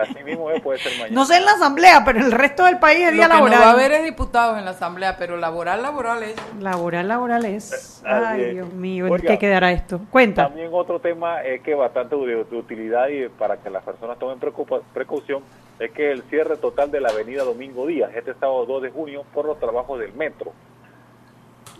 Así 0.00 0.24
mismo 0.24 0.50
es, 0.50 0.60
puede 0.60 0.80
ser 0.80 0.90
mañana. 0.98 1.14
No 1.14 1.24
sé 1.24 1.36
en 1.36 1.44
la 1.44 1.52
asamblea, 1.52 2.02
pero 2.04 2.18
en 2.18 2.24
el 2.24 2.32
resto 2.32 2.64
del 2.64 2.80
país 2.80 3.02
es 3.02 3.06
Lo 3.10 3.12
día 3.12 3.22
que 3.26 3.28
no 3.28 3.34
laboral. 3.36 3.60
va 3.60 3.66
a 3.66 3.70
haber 3.70 3.92
es 3.92 4.04
diputados 4.04 4.58
en 4.58 4.64
la 4.64 4.72
asamblea, 4.72 5.16
pero 5.16 5.36
laboral, 5.36 5.82
laboral 5.82 6.24
es. 6.24 6.34
Laboral, 6.60 7.06
laboral 7.06 7.44
es. 7.44 8.02
Así 8.04 8.24
Ay, 8.26 8.40
es. 8.42 8.54
Dios 8.54 8.72
mío, 8.72 9.06
¿en 9.06 9.12
Oiga, 9.12 9.28
qué 9.28 9.38
quedará 9.38 9.70
esto? 9.70 10.00
Cuenta. 10.10 10.48
También 10.48 10.70
otro 10.72 10.98
tema 10.98 11.42
es 11.44 11.60
que 11.62 11.76
bastante 11.76 12.16
de, 12.16 12.42
de 12.44 12.56
utilidad 12.56 13.06
y 13.06 13.28
para 13.28 13.58
que 13.58 13.70
las 13.70 13.84
personas 13.84 14.18
tomen 14.18 14.40
preocupa- 14.40 14.80
precaución 14.92 15.44
es 15.78 15.92
que 15.92 16.10
el 16.10 16.22
cierre 16.24 16.56
total 16.56 16.90
de 16.90 17.00
la 17.00 17.10
avenida 17.10 17.44
Domingo 17.44 17.86
Díaz, 17.86 18.10
este 18.16 18.34
sábado 18.34 18.66
2 18.66 18.82
de 18.82 18.90
junio, 18.90 19.22
por 19.32 19.44
los 19.44 19.60
trabajos 19.60 20.00
del 20.00 20.12
metro. 20.14 20.50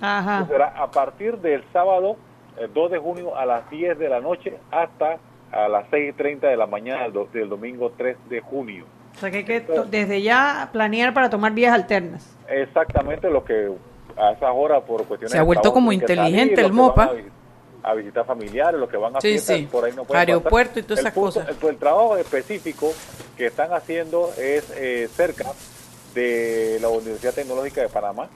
Ajá. 0.01 0.47
Será 0.47 0.69
a 0.81 0.91
partir 0.93 1.39
del 1.39 1.65
sábado 1.73 2.17
eh, 2.59 2.69
2 2.73 2.91
de 2.91 2.99
junio 2.99 3.37
a 3.37 3.45
las 3.47 3.69
10 3.71 3.99
de 3.99 4.09
la 4.09 4.21
noche 4.21 4.57
hasta 4.71 5.19
a 5.53 5.69
las 5.69 5.89
6.30 5.91 6.41
de 6.41 6.57
la 6.57 6.67
mañana 6.67 7.05
del, 7.05 7.13
do- 7.13 7.29
del 7.33 7.49
domingo 7.49 7.93
3 7.97 8.17
de 8.29 8.41
junio. 8.41 8.85
O 9.15 9.19
sea 9.19 9.31
que 9.31 9.39
hay 9.39 9.45
que 9.45 9.65
desde 9.89 10.21
ya 10.23 10.69
planear 10.73 11.15
para 11.15 11.31
tomar 11.31 11.53
vías 11.53 11.73
alternas. 11.73 12.37
Exactamente 12.49 13.31
lo 13.31 13.45
que 13.45 13.71
a 14.17 14.33
esas 14.33 14.51
horas 14.55 14.83
por 14.83 15.05
cuestiones 15.05 15.31
Se 15.33 15.39
ha 15.39 15.41
de 15.41 15.47
vuelto 15.47 15.63
trabajo 15.63 15.75
como 15.77 15.93
inteligente 15.93 16.57
salir, 16.57 16.67
el 16.67 16.73
MOPA. 16.73 17.05
A, 17.83 17.91
a 17.91 17.95
visitar 17.95 18.27
familiares, 18.27 18.81
los 18.81 18.91
que 18.91 18.97
van 18.97 19.15
a 19.17 19.21
Sí, 19.21 19.29
fiestas, 19.29 19.57
sí. 19.59 19.69
por 19.71 19.85
ahí 19.85 19.93
no 19.95 20.05
pueden 20.05 20.29
Aeropuerto 20.29 20.71
pasar. 20.75 20.83
y 20.83 20.87
todas 20.87 20.99
El 20.99 21.07
esas 21.07 21.15
punto- 21.15 21.41
cosas. 21.41 21.63
El, 21.63 21.69
el 21.69 21.77
trabajo 21.77 22.17
específico 22.17 22.93
que 23.37 23.47
están 23.47 23.73
haciendo 23.73 24.31
es 24.37 24.71
eh, 24.77 25.07
cerca 25.13 25.45
de 26.15 26.79
la 26.81 26.89
Universidad 26.89 27.35
Tecnológica 27.35 27.83
de 27.83 27.89
Panamá 27.89 28.29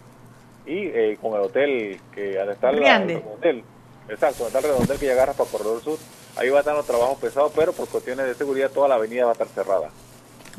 y 0.67 0.87
eh, 0.87 1.19
con 1.21 1.35
el 1.35 1.41
hotel 1.41 2.01
que 2.15 2.39
al 2.39 2.51
estar 2.51 2.75
la- 2.75 2.97
el 3.03 3.17
hotel, 3.17 3.65
exacto, 4.11 4.47
está 4.47 4.59
el 4.59 4.65
redondel 4.65 4.99
que 4.99 5.07
ya 5.07 5.13
agarra 5.13 5.33
para 5.33 5.51
Corredor 5.51 5.83
Sur, 5.83 5.99
ahí 6.37 6.49
va 6.51 6.59
a 6.59 6.61
estar 6.61 6.75
los 6.75 6.87
trabajos 6.87 7.19
pesados, 7.19 7.53
pero 7.55 7.73
por 7.73 7.89
cuestiones 7.89 8.27
de 8.27 8.35
seguridad 8.35 8.71
toda 8.71 8.89
la 8.89 8.97
avenida 8.97 9.25
va 9.25 9.31
a 9.31 9.33
estar 9.33 9.49
cerrada. 9.49 9.91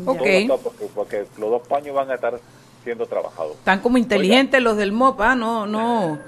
Ok. 0.06 0.24
Todo 0.48 0.58
porque, 0.58 0.86
porque 0.94 1.26
los 1.38 1.50
dos 1.52 1.68
paños 1.68 1.96
van 1.96 2.12
a 2.12 2.16
estar 2.16 2.40
siendo 2.84 3.06
trabajados. 3.06 3.54
Están 3.54 3.80
como 3.80 3.98
inteligentes 3.98 4.62
los 4.62 4.78
del 4.78 4.92
MOP, 4.92 5.22
¿ah? 5.22 5.36
No, 5.36 5.66
no, 5.66 6.20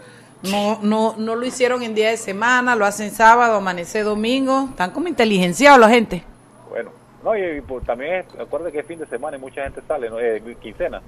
no, 0.43 0.79
no, 0.81 1.15
no 1.17 1.35
lo 1.35 1.45
hicieron 1.45 1.83
en 1.83 1.95
día 1.95 2.09
de 2.09 2.17
semana, 2.17 2.75
lo 2.75 2.85
hacen 2.85 3.11
sábado, 3.11 3.57
amanece 3.57 4.03
domingo. 4.03 4.67
Están 4.69 4.91
como 4.91 5.07
inteligenciados 5.07 5.79
la 5.79 5.89
gente. 5.89 6.23
Bueno, 6.69 6.91
no, 7.23 7.35
y, 7.37 7.57
y, 7.57 7.61
pues, 7.61 7.85
también 7.85 8.15
es, 8.15 8.25
acuérdate 8.39 8.73
que 8.73 8.79
es 8.79 8.85
fin 8.85 8.99
de 8.99 9.05
semana 9.05 9.37
y 9.37 9.39
mucha 9.39 9.63
gente 9.63 9.81
sale, 9.87 10.09
¿no? 10.09 10.19
Eh, 10.19 10.57
quincena, 10.61 11.01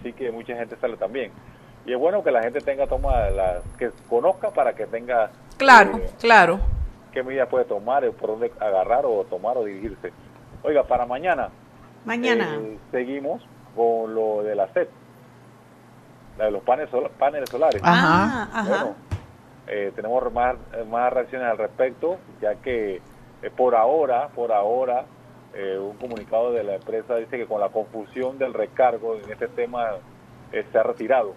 así 0.00 0.12
que 0.12 0.30
mucha 0.30 0.56
gente 0.56 0.76
sale 0.80 0.96
también. 0.96 1.32
Y 1.84 1.92
es 1.92 1.98
bueno 1.98 2.22
que 2.22 2.30
la 2.30 2.42
gente 2.42 2.60
tenga 2.60 2.86
toma, 2.86 3.30
la, 3.30 3.60
que 3.78 3.90
conozca 4.08 4.50
para 4.50 4.72
que 4.74 4.86
tenga 4.86 5.30
Claro, 5.56 5.98
eh, 5.98 6.10
claro. 6.20 6.60
qué 7.12 7.22
medidas 7.22 7.48
puede 7.48 7.64
tomar, 7.64 8.08
por 8.12 8.30
dónde 8.30 8.52
agarrar 8.60 9.04
o 9.04 9.24
tomar 9.24 9.56
o 9.58 9.64
dirigirse. 9.64 10.12
Oiga, 10.62 10.84
para 10.84 11.06
mañana, 11.06 11.48
Mañana. 12.04 12.56
eh, 12.60 12.78
seguimos 12.90 13.42
con 13.74 14.14
lo 14.14 14.42
de 14.42 14.54
la 14.54 14.68
SED, 14.72 14.88
la 16.38 16.44
de 16.46 16.50
los 16.52 16.62
paneles, 16.62 16.90
paneles 17.18 17.50
solares. 17.50 17.80
Ah, 17.84 18.48
ajá. 18.52 18.68
Bueno, 18.68 18.94
eh, 19.66 19.92
tenemos 19.94 20.32
más, 20.32 20.56
más 20.88 21.12
reacciones 21.12 21.48
al 21.48 21.58
respecto, 21.58 22.18
ya 22.40 22.54
que 22.56 22.96
eh, 23.42 23.50
por 23.56 23.74
ahora, 23.74 24.28
por 24.28 24.52
ahora, 24.52 25.04
eh, 25.54 25.78
un 25.78 25.96
comunicado 25.96 26.52
de 26.52 26.62
la 26.62 26.76
empresa 26.76 27.16
dice 27.16 27.36
que 27.38 27.46
con 27.46 27.60
la 27.60 27.68
confusión 27.68 28.38
del 28.38 28.54
recargo 28.54 29.16
en 29.16 29.30
este 29.30 29.48
tema 29.48 29.90
eh, 30.52 30.64
se 30.70 30.78
ha 30.78 30.82
retirado 30.82 31.34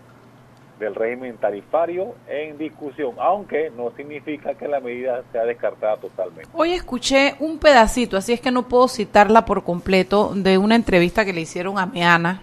del 0.79 0.94
régimen 0.96 1.38
tarifario 1.38 2.15
en 2.27 2.58
discusión, 2.58 3.12
aunque 3.20 3.72
no 3.75 3.91
significa 3.96 4.53
que 4.55 4.67
la 4.67 4.79
medida 4.79 5.24
sea 5.32 5.44
descartada 5.44 5.98
totalmente. 5.98 6.50
Hoy 6.53 6.74
escuché 6.74 7.36
un 7.39 7.58
pedacito, 7.60 8.17
así 8.17 8.34
es 8.34 8.41
que 8.41 8.51
no 8.51 8.67
puedo 8.67 8.88
citarla 8.88 9.46
por 9.46 9.63
completo, 9.63 10.32
de 10.36 10.58
una 10.58 10.75
entrevista 10.75 11.24
que 11.24 11.34
le 11.34 11.41
hicieron 11.41 11.79
a 11.79 11.86
Meana. 11.86 12.41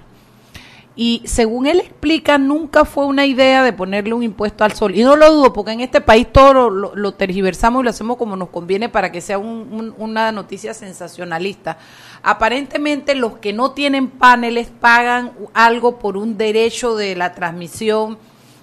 Y 0.94 1.22
según 1.24 1.66
él 1.66 1.80
explica, 1.80 2.36
nunca 2.36 2.84
fue 2.84 3.06
una 3.06 3.24
idea 3.24 3.62
de 3.62 3.72
ponerle 3.72 4.12
un 4.12 4.22
impuesto 4.22 4.62
al 4.62 4.72
sol. 4.72 4.94
Y 4.94 5.02
no 5.02 5.16
lo 5.16 5.32
dudo, 5.32 5.50
porque 5.54 5.72
en 5.72 5.80
este 5.80 6.02
país 6.02 6.26
todo 6.30 6.68
lo, 6.68 7.12
tergiversamos 7.14 7.80
y 7.80 7.84
lo 7.84 7.88
hacemos 7.90 8.18
como 8.18 8.36
nos 8.36 8.50
conviene 8.50 8.90
para 8.90 9.10
que 9.10 9.22
sea 9.22 9.38
un- 9.38 9.94
una 9.96 10.30
noticia 10.32 10.74
sensacionalista. 10.74 11.78
Aparentemente 12.22 13.14
los 13.14 13.38
que 13.38 13.52
no 13.52 13.72
tienen 13.72 14.08
paneles 14.08 14.68
pagan 14.68 15.32
algo 15.54 15.98
por 15.98 16.16
un 16.16 16.36
derecho 16.38 16.94
de 16.94 17.16
la 17.16 17.34
transmisión 17.34 18.18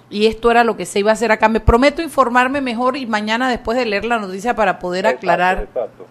y 0.08 0.26
esto 0.26 0.50
era 0.50 0.64
lo 0.64 0.76
que 0.76 0.86
se 0.86 0.98
iba 0.98 1.10
a 1.10 1.14
hacer 1.14 1.30
acá. 1.30 1.48
Me 1.48 1.60
prometo 1.60 2.02
informarme 2.02 2.60
mejor 2.60 2.96
y 2.96 3.06
mañana 3.06 3.50
después 3.50 3.76
de 3.76 3.84
leer 3.84 4.04
la 4.04 4.18
noticia 4.18 4.56
para 4.56 4.78
poder 4.78 5.06
aclarar. 5.06 5.58
Exacto, 5.58 5.80
exacto. 5.80 6.06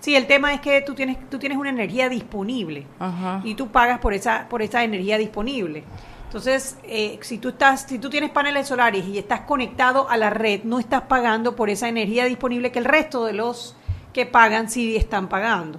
Sí, 0.00 0.16
el 0.16 0.26
tema 0.26 0.52
es 0.52 0.60
que 0.60 0.82
tú 0.82 0.94
tienes, 0.94 1.16
tú 1.30 1.38
tienes 1.38 1.56
una 1.56 1.70
energía 1.70 2.10
disponible 2.10 2.86
Ajá. 2.98 3.40
y 3.42 3.54
tú 3.54 3.68
pagas 3.68 4.00
por 4.00 4.12
esa, 4.12 4.46
por 4.50 4.60
esa 4.60 4.84
energía 4.84 5.16
disponible. 5.16 5.84
Entonces, 6.26 6.76
eh, 6.82 7.18
si 7.22 7.38
tú 7.38 7.50
estás, 7.50 7.82
si 7.82 7.98
tú 7.98 8.10
tienes 8.10 8.30
paneles 8.30 8.66
solares 8.66 9.06
y 9.06 9.18
estás 9.18 9.42
conectado 9.42 10.10
a 10.10 10.16
la 10.16 10.30
red, 10.30 10.64
no 10.64 10.78
estás 10.78 11.02
pagando 11.02 11.54
por 11.54 11.70
esa 11.70 11.88
energía 11.88 12.24
disponible 12.24 12.72
que 12.72 12.80
el 12.80 12.84
resto 12.84 13.24
de 13.24 13.34
los 13.34 13.76
que 14.12 14.26
pagan 14.26 14.68
sí 14.68 14.96
están 14.96 15.28
pagando. 15.28 15.78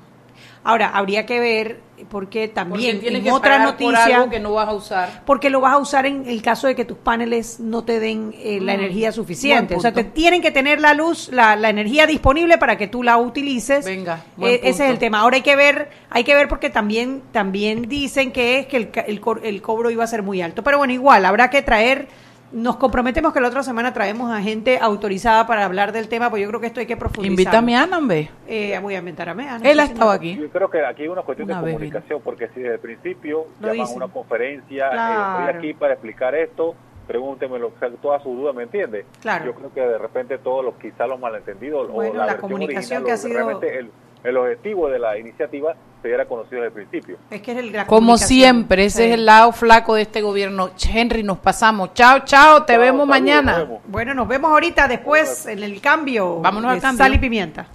Ahora, 0.65 0.89
habría 0.89 1.25
que 1.27 1.39
ver, 1.39 1.79
porque 2.09 2.47
también 2.47 2.97
Porque 2.97 3.15
en 3.17 3.23
que 3.23 3.31
otra 3.31 3.51
pagar 3.57 3.77
por 3.77 3.91
noticia, 3.93 4.17
algo 4.17 4.29
que 4.31 4.39
no 4.39 4.53
vas 4.53 4.67
a 4.67 4.73
usar. 4.73 5.21
porque 5.25 5.49
lo 5.51 5.61
vas 5.61 5.73
a 5.73 5.77
usar 5.77 6.05
en 6.07 6.27
el 6.27 6.41
caso 6.41 6.65
de 6.67 6.75
que 6.75 6.85
tus 6.85 6.97
paneles 6.97 7.59
no 7.59 7.83
te 7.83 7.99
den 7.99 8.33
eh, 8.37 8.59
la 8.61 8.73
Mm, 8.73 8.79
energía 8.79 9.11
suficiente. 9.11 9.75
O 9.75 9.79
sea, 9.79 9.93
te 9.93 10.03
tienen 10.03 10.41
que 10.41 10.49
tener 10.51 10.81
la 10.81 10.93
luz, 10.95 11.29
la, 11.31 11.55
la 11.55 11.69
energía 11.69 12.07
disponible 12.07 12.57
para 12.57 12.77
que 12.77 12.87
tú 12.87 13.03
la 13.03 13.17
utilices. 13.17 13.85
Venga, 13.85 14.23
Eh, 14.41 14.59
ese 14.63 14.85
es 14.85 14.91
el 14.91 14.97
tema. 14.97 15.19
Ahora 15.19 15.35
hay 15.37 15.43
que 15.43 15.55
ver, 15.55 15.89
hay 16.09 16.23
que 16.23 16.33
ver 16.35 16.47
porque 16.47 16.69
también, 16.71 17.21
también 17.31 17.83
dicen 17.83 18.31
que 18.31 18.59
es 18.59 18.65
que 18.65 18.77
el, 18.77 18.89
el, 19.07 19.21
el 19.43 19.61
cobro 19.61 19.89
iba 19.91 20.03
a 20.03 20.07
ser 20.07 20.23
muy 20.23 20.41
alto. 20.41 20.63
Pero 20.63 20.79
bueno, 20.79 20.93
igual, 20.93 21.23
habrá 21.25 21.49
que 21.51 21.61
traer, 21.61 22.07
nos 22.55 22.77
comprometemos 22.77 23.33
que 23.33 23.41
la 23.41 23.49
otra 23.49 23.63
semana 23.63 23.91
traemos 23.93 24.31
a 24.31 24.41
gente 24.41 24.79
autorizada 24.79 25.45
para 25.45 25.65
hablar 25.65 25.91
del 25.91 26.07
tema, 26.07 26.29
porque 26.29 26.43
yo 26.43 26.47
creo 26.47 26.61
que 26.61 26.67
esto 26.67 26.79
hay 26.79 26.85
que 26.85 26.95
profundizar. 26.95 27.31
Invítame 27.31 27.75
a 27.75 27.83
Ana, 27.83 27.99
ve. 28.01 28.29
Eh, 28.47 28.79
voy 28.81 28.95
a 28.95 28.99
inventar 28.99 29.27
a 29.27 29.33
Meana. 29.33 29.69
Él 29.69 29.77
ha 29.77 29.83
estado 29.83 30.09
aquí. 30.09 30.37
Yo 30.37 30.49
creo 30.49 30.69
que 30.69 30.85
aquí 30.85 31.01
hay 31.01 31.09
una 31.09 31.21
cuestión 31.23 31.49
Una 31.49 31.61
de 31.61 31.73
comunicación, 31.73 32.21
porque 32.23 32.47
si 32.53 32.61
desde 32.61 32.75
el 32.75 32.79
principio 32.79 33.47
Lo 33.59 33.67
llaman 33.67 33.79
a 33.79 33.83
dicen. 33.83 33.97
una 33.97 34.07
conferencia, 34.07 34.85
eh, 34.87 35.47
estoy 35.49 35.57
aquí 35.57 35.73
para 35.73 35.93
explicar 35.95 36.33
esto, 36.33 36.75
pregúntemelo, 37.07 37.67
o 37.75 37.79
sea, 37.79 37.89
todas 38.01 38.23
sus 38.23 38.37
dudas, 38.37 38.55
¿me 38.55 38.63
entiende? 38.63 39.05
Claro. 39.21 39.45
Yo 39.47 39.53
creo 39.53 39.73
que 39.73 39.81
de 39.81 39.97
repente 39.97 40.37
todos 40.37 40.63
los, 40.63 40.75
quizás 40.75 41.09
los 41.09 41.19
malentendidos 41.19 41.91
Bueno, 41.91 42.13
o 42.13 42.15
la, 42.15 42.25
la 42.25 42.37
comunicación 42.37 43.03
original, 43.03 43.05
que 43.05 43.11
ha 43.11 43.17
sido- 43.17 43.61
el, 43.79 43.91
el 44.25 44.37
objetivo 44.37 44.89
de 44.89 44.99
la 44.99 45.17
iniciativa 45.17 45.75
se 46.01 46.07
diera 46.09 46.25
conocido 46.25 46.61
desde 46.61 46.67
el 46.81 46.87
principio. 46.87 47.17
Es 47.31 47.41
que 47.41 47.51
es 47.53 47.57
el, 47.57 47.85
Como 47.85 48.17
siempre, 48.17 48.85
ese 48.85 48.97
Sí. 48.99 49.03
es 49.09 49.13
el 49.15 49.25
lado 49.25 49.51
flaco 49.51 49.95
de 49.95 50.03
este 50.03 50.21
gobierno. 50.21 50.71
Henry, 50.91 51.23
nos 51.23 51.39
pasamos. 51.39 51.93
Chao, 51.93 52.19
chao, 52.25 52.63
te 52.63 52.73
Chao, 52.73 52.81
vemos 52.81 52.99
saludos, 53.01 53.07
mañana. 53.07 53.51
nos 53.59 53.67
vemos. 53.67 53.81
Bueno, 53.87 54.13
nos 54.13 54.27
vemos 54.27 54.51
ahorita 54.51 54.87
después 54.87 55.45
en 55.47 55.63
el 55.63 55.81
cambio. 55.81 56.39
Vámonos 56.41 56.71
al 56.71 56.81
cambio. 56.81 57.03
Sal 57.05 57.13
y 57.15 57.17
pimienta. 57.17 57.67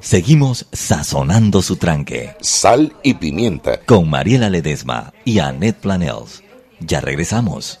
Seguimos 0.00 0.66
sazonando 0.72 1.60
su 1.62 1.76
tranque 1.76 2.34
Sal 2.40 2.94
y 3.02 3.14
pimienta. 3.14 3.80
con 3.84 4.08
Mariela 4.08 4.48
Ledesma 4.50 5.12
y 5.24 5.40
Annette 5.40 5.76
Planels. 5.80 6.42
Ya 6.80 7.00
regresamos. 7.00 7.80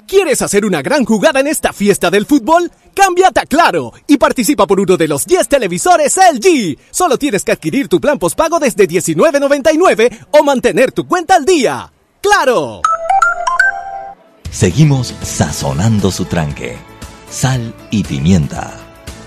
¿Quieres 0.11 0.41
hacer 0.41 0.65
una 0.65 0.81
gran 0.81 1.05
jugada 1.05 1.39
en 1.39 1.47
esta 1.47 1.71
fiesta 1.71 2.11
del 2.11 2.25
fútbol? 2.25 2.69
Cámbiate 2.93 3.39
a 3.39 3.45
Claro 3.45 3.93
y 4.07 4.17
participa 4.17 4.67
por 4.67 4.81
uno 4.81 4.97
de 4.97 5.07
los 5.07 5.25
10 5.25 5.47
televisores 5.47 6.17
LG. 6.17 6.77
Solo 6.91 7.17
tienes 7.17 7.45
que 7.45 7.53
adquirir 7.53 7.87
tu 7.87 8.01
plan 8.01 8.19
postpago 8.19 8.59
desde 8.59 8.89
$19.99 8.89 10.27
o 10.31 10.43
mantener 10.43 10.91
tu 10.91 11.07
cuenta 11.07 11.37
al 11.37 11.45
día. 11.45 11.93
¡Claro! 12.19 12.81
Seguimos 14.51 15.15
sazonando 15.21 16.11
su 16.11 16.25
tranque. 16.25 16.75
Sal 17.29 17.73
y 17.89 18.03
pimienta. 18.03 18.73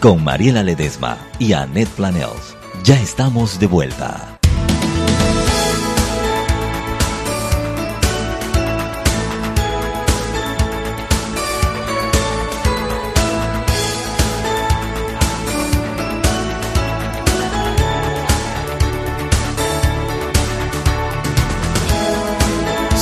Con 0.02 0.22
Mariela 0.22 0.62
Ledesma 0.62 1.16
y 1.38 1.54
Annette 1.54 1.88
Planels. 1.96 2.58
Ya 2.84 3.00
estamos 3.00 3.58
de 3.58 3.68
vuelta. 3.68 4.33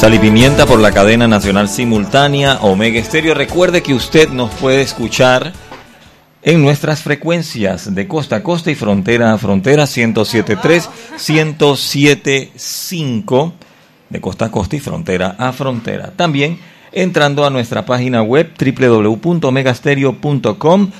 Sal 0.03 0.15
y 0.15 0.19
Pimienta 0.19 0.67
por 0.67 0.81
la 0.81 0.91
cadena 0.91 1.29
nacional 1.29 1.69
simultánea 1.69 2.59
Omega 2.63 2.99
Estéreo. 2.99 3.35
Recuerde 3.35 3.85
que 3.85 3.95
usted 3.95 4.31
nos 4.31 4.51
puede 4.51 4.83
escuchar 4.83 5.53
en 6.43 6.61
nuestras 6.61 7.05
frecuencias 7.05 7.95
de 7.95 8.09
costa 8.09 8.35
a 8.35 8.43
costa 8.43 8.73
y 8.73 8.75
frontera 8.75 9.33
a 9.33 9.39
frontera 9.39 9.85
107.3, 9.85 10.89
107.5 11.17 13.53
de 14.11 14.21
costa 14.21 14.47
a 14.47 14.51
costa 14.51 14.75
y 14.75 14.81
frontera 14.81 15.37
a 15.39 15.53
frontera. 15.53 16.11
También 16.17 16.59
entrando 16.91 17.47
a 17.47 17.51
nuestra 17.51 17.87
página 17.87 18.25
web 18.25 18.51
www.omegastereo.com. 18.59 20.91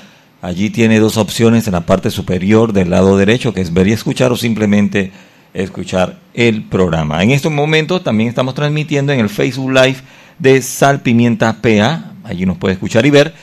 Allí 0.41 0.69
tiene 0.69 1.01
dos 1.01 1.17
opciones 1.17 1.67
en 1.67 1.73
la 1.73 1.85
parte 1.85 2.09
superior 2.09 2.71
del 2.71 2.91
lado 2.91 3.17
derecho 3.17 3.53
que 3.53 3.59
es 3.59 3.73
ver 3.73 3.89
y 3.89 3.91
escuchar 3.91 4.31
o 4.31 4.37
simplemente 4.37 5.07
escuchar 5.07 5.32
el 5.53 6.63
programa. 6.63 7.23
En 7.23 7.31
estos 7.31 7.51
momentos 7.51 8.03
también 8.03 8.29
estamos 8.29 8.55
transmitiendo 8.55 9.13
en 9.13 9.19
el 9.19 9.29
Facebook 9.29 9.71
Live 9.71 9.97
de 10.39 10.61
Sal 10.61 11.01
Pimienta 11.01 11.61
PA, 11.61 12.13
allí 12.23 12.45
nos 12.45 12.57
puede 12.57 12.73
escuchar 12.73 13.05
y 13.05 13.11
ver, 13.11 13.33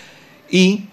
y 0.50 0.84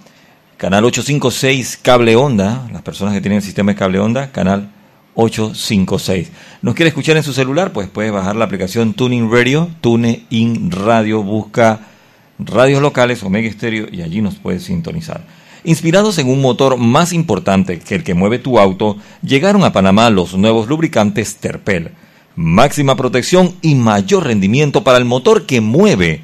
canal 0.57 0.85
856 0.85 1.79
Cable 1.81 2.15
Onda, 2.15 2.67
las 2.71 2.81
personas 2.81 3.13
que 3.13 3.21
tienen 3.21 3.37
el 3.37 3.43
sistema 3.43 3.71
de 3.71 3.77
Cable 3.77 3.99
Onda, 3.99 4.31
canal 4.31 4.69
856. 5.15 6.31
¿Nos 6.61 6.75
quiere 6.75 6.89
escuchar 6.89 7.17
en 7.17 7.23
su 7.23 7.33
celular? 7.33 7.73
Pues 7.73 7.89
puede 7.89 8.11
bajar 8.11 8.35
la 8.35 8.45
aplicación 8.45 8.93
Tuning 8.93 9.31
Radio, 9.31 9.69
TuneIn 9.81 10.71
Radio, 10.71 11.23
busca 11.23 11.79
radios 12.37 12.81
locales, 12.81 13.23
Omega 13.23 13.47
Estéreo 13.47 13.87
y 13.91 14.03
allí 14.03 14.21
nos 14.21 14.35
puede 14.35 14.59
sintonizar. 14.59 15.25
Inspirados 15.67 16.17
en 16.17 16.29
un 16.29 16.41
motor 16.41 16.77
más 16.77 17.11
importante 17.11 17.79
que 17.79 17.95
el 17.95 18.05
que 18.05 18.13
mueve 18.13 18.39
tu 18.39 18.57
auto, 18.57 18.95
llegaron 19.21 19.65
a 19.65 19.73
Panamá 19.73 20.09
los 20.09 20.33
nuevos 20.37 20.69
lubricantes 20.69 21.35
Terpel. 21.35 21.91
Máxima 22.37 22.95
protección 22.95 23.53
y 23.61 23.75
mayor 23.75 24.23
rendimiento 24.23 24.85
para 24.85 24.97
el 24.97 25.03
motor 25.03 25.45
que 25.45 25.59
mueve 25.59 26.21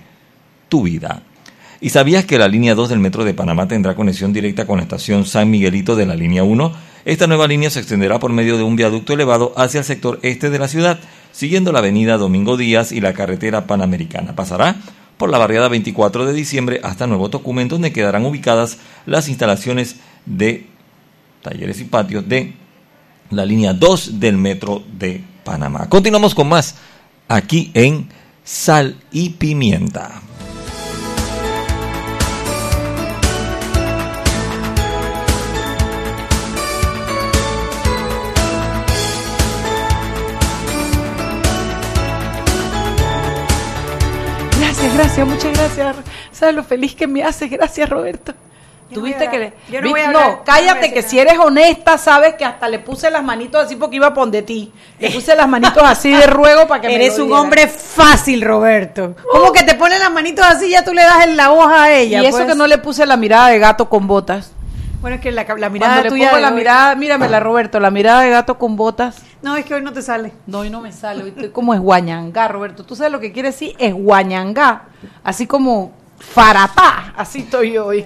tu 0.70 0.84
vida. 0.84 1.24
¿Y 1.82 1.90
sabías 1.90 2.24
que 2.24 2.38
la 2.38 2.48
línea 2.48 2.74
2 2.74 2.88
del 2.88 3.00
Metro 3.00 3.26
de 3.26 3.34
Panamá 3.34 3.68
tendrá 3.68 3.96
conexión 3.96 4.32
directa 4.32 4.66
con 4.66 4.78
la 4.78 4.84
estación 4.84 5.26
San 5.26 5.52
Miguelito 5.52 5.98
de 5.98 6.06
la 6.06 6.16
línea 6.16 6.46
1? 6.46 6.72
Esta 7.04 7.28
nueva 7.28 7.46
línea 7.46 7.70
se 7.70 7.80
extenderá 7.80 8.20
por 8.20 8.32
medio 8.32 8.56
de 8.56 8.64
un 8.64 8.78
viaducto 8.78 9.12
elevado 9.12 9.52
hacia 9.58 9.80
el 9.80 9.84
sector 9.84 10.20
este 10.22 10.52
de 10.52 10.60
la 10.60 10.70
ciudad, 10.70 11.02
siguiendo 11.34 11.74
la 11.74 11.80
avenida 11.80 12.16
Domingo 12.16 12.56
Díaz 12.56 12.94
y 12.94 13.02
la 13.02 13.12
carretera 13.12 13.68
panamericana. 13.68 14.38
Pasará 14.38 14.78
la 15.30 15.38
barriada 15.38 15.68
24 15.70 16.26
de 16.26 16.34
diciembre 16.34 16.80
hasta 16.84 17.08
nuevo 17.08 17.30
documento 17.30 17.76
donde 17.76 17.94
quedarán 17.94 18.26
ubicadas 18.26 18.78
las 19.06 19.30
instalaciones 19.30 19.98
de 20.26 20.68
talleres 21.42 21.80
y 21.82 21.86
patios 21.86 22.28
de 22.28 22.54
la 23.30 23.46
línea 23.46 23.74
2 23.74 24.20
del 24.20 24.38
metro 24.38 24.84
de 24.98 25.24
Panamá. 25.44 25.90
Continuamos 25.90 26.36
con 26.36 26.50
más 26.50 26.76
aquí 27.28 27.72
en 27.74 28.10
Sal 28.44 28.96
y 29.12 29.30
Pimienta. 29.30 30.22
Gracias, 44.94 45.28
muchas 45.28 45.54
gracias. 45.54 45.96
¿Sabes 46.32 46.56
lo 46.56 46.64
feliz 46.64 46.96
que 46.96 47.08
me 47.08 47.24
haces? 47.24 47.50
Gracias, 47.50 47.90
Roberto. 47.90 48.34
Tuviste 48.94 49.28
que 49.28 49.40
le... 49.40 49.54
yo 49.72 49.82
no, 49.82 49.90
voy 49.90 50.02
a 50.02 50.12
no, 50.12 50.44
cállate 50.46 50.94
que 50.94 51.02
si 51.02 51.18
eres 51.18 51.40
honesta 51.40 51.98
sabes 51.98 52.36
que 52.36 52.46
hasta 52.46 52.70
le 52.70 52.78
puse 52.78 53.10
las 53.10 53.24
manitos 53.24 53.66
así 53.66 53.76
porque 53.76 53.96
iba 53.96 54.08
a 54.08 54.14
poner 54.14 54.46
ti. 54.46 54.72
Le 55.00 55.10
puse 55.10 55.36
las 55.36 55.48
manitos 55.48 55.82
así 55.84 56.14
de 56.14 56.28
ruego 56.28 56.68
para 56.68 56.82
que 56.82 56.94
eres 56.94 57.18
un 57.18 57.34
hombre 57.34 57.68
fácil, 57.68 58.42
Roberto. 58.42 59.16
¿Cómo 59.32 59.52
que 59.52 59.64
te 59.64 59.74
ponen 59.76 60.00
las 60.00 60.12
manitos 60.12 60.46
así 60.46 60.70
ya 60.70 60.84
tú 60.84 60.94
le 60.94 61.02
das 61.02 61.26
en 61.26 61.38
la 61.38 61.52
hoja 61.52 61.86
a 61.86 61.92
ella? 61.92 62.22
Y 62.22 62.28
eso 62.28 62.38
pues? 62.38 62.50
que 62.50 62.56
no 62.56 62.68
le 62.68 62.78
puse 62.78 63.06
la 63.06 63.18
mirada 63.18 63.50
de 63.50 63.60
gato 63.60 63.90
con 63.90 64.06
botas. 64.06 64.52
Bueno, 65.02 65.16
es 65.16 65.22
que 65.22 65.32
la, 65.32 65.44
la 65.58 65.70
mirada 65.70 65.96
Cuando 65.96 66.10
tuya. 66.10 66.26
Le 66.26 66.30
pongo 66.30 66.42
la 66.42 66.52
mirada, 66.52 66.96
míramela, 66.96 67.40
Roberto, 67.40 67.80
la 67.80 67.92
mirada 67.92 68.22
de 68.22 68.30
gato 68.30 68.58
con 68.58 68.76
botas. 68.76 69.22
No, 69.44 69.58
es 69.58 69.66
que 69.66 69.76
hoy 69.76 69.82
no 69.82 69.92
te 69.92 70.02
sale. 70.02 70.32
No, 70.48 70.60
hoy 70.60 70.70
no 70.70 70.80
me 70.80 70.94
sale. 70.94 71.24
Hoy 71.24 71.30
estoy 71.30 71.50
como 71.50 71.74
es 71.74 71.82
guañangá, 71.82 72.48
Roberto. 72.48 72.86
Tú 72.86 72.96
sabes 72.96 73.12
lo 73.12 73.20
que 73.20 73.34
quiere 73.34 73.50
decir 73.50 73.76
es 73.78 73.94
guañangá. 73.94 74.86
Así 75.22 75.46
como 75.46 75.92
faratá. 76.18 77.14
Así 77.16 77.40
estoy 77.40 77.78
hoy. 77.78 78.06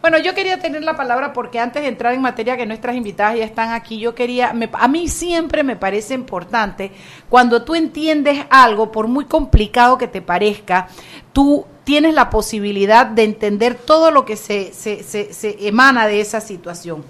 Bueno, 0.00 0.18
yo 0.18 0.34
quería 0.34 0.60
tener 0.60 0.84
la 0.84 0.94
palabra 0.94 1.32
porque 1.32 1.58
antes 1.58 1.82
de 1.82 1.88
entrar 1.88 2.14
en 2.14 2.20
materia 2.20 2.56
que 2.56 2.66
nuestras 2.66 2.94
invitadas 2.94 3.36
ya 3.36 3.44
están 3.44 3.72
aquí, 3.72 3.98
yo 3.98 4.14
quería, 4.14 4.54
a 4.74 4.88
mí 4.88 5.08
siempre 5.08 5.64
me 5.64 5.74
parece 5.74 6.14
importante 6.14 6.92
cuando 7.28 7.64
tú 7.64 7.74
entiendes 7.74 8.44
algo, 8.48 8.92
por 8.92 9.08
muy 9.08 9.24
complicado 9.24 9.98
que 9.98 10.06
te 10.06 10.22
parezca, 10.22 10.88
tú 11.32 11.66
tienes 11.82 12.14
la 12.14 12.30
posibilidad 12.30 13.06
de 13.06 13.24
entender 13.24 13.74
todo 13.74 14.10
lo 14.10 14.24
que 14.24 14.36
se, 14.36 14.72
se, 14.72 15.66
emana 15.66 16.06
de 16.06 16.20
esa 16.20 16.40
situación. 16.40 17.02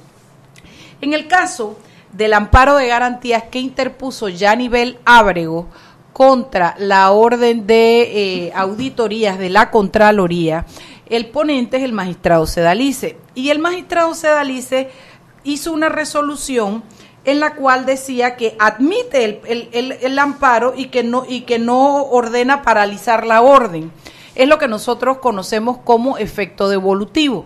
En 1.01 1.13
el 1.13 1.27
caso 1.29 1.79
del 2.13 2.35
amparo 2.35 2.77
de 2.77 2.87
garantías 2.87 3.45
que 3.45 3.59
interpuso 3.59 4.29
Yanibel 4.29 4.99
Ábrego 5.05 5.69
contra 6.13 6.75
la 6.79 7.11
orden 7.13 7.67
de 7.67 8.47
eh, 8.47 8.53
auditorías 8.55 9.39
de 9.39 9.51
la 9.51 9.71
Contraloría, 9.71 10.67
el 11.07 11.27
ponente 11.27 11.77
es 11.77 11.85
el 11.85 11.93
magistrado 11.93 12.47
Sedalice. 12.47 13.17
Y 13.35 13.51
el 13.51 13.61
magistrado 13.61 14.15
Sedalice 14.15 14.91
hizo 15.45 15.73
una 15.73 15.89
resolución 15.89 16.83
en 17.25 17.41
la 17.41 17.55
cual 17.55 17.87
decía 17.87 18.37
que 18.37 18.57
admite 18.59 19.41
el, 19.47 19.99
el, 20.01 20.19
amparo 20.19 20.75
y 20.77 20.87
que, 20.87 21.05
no, 21.05 21.25
y 21.29 21.43
que 21.43 21.59
no 21.59 22.03
ordena 22.05 22.63
paralizar 22.63 23.27
la 23.27 23.43
orden 23.43 23.93
es 24.35 24.49
lo 24.49 24.59
que 24.59 24.69
nosotros 24.69 25.19
conocemos 25.19 25.79
como 25.79 26.17
efecto 26.17 26.69
devolutivo. 26.69 27.45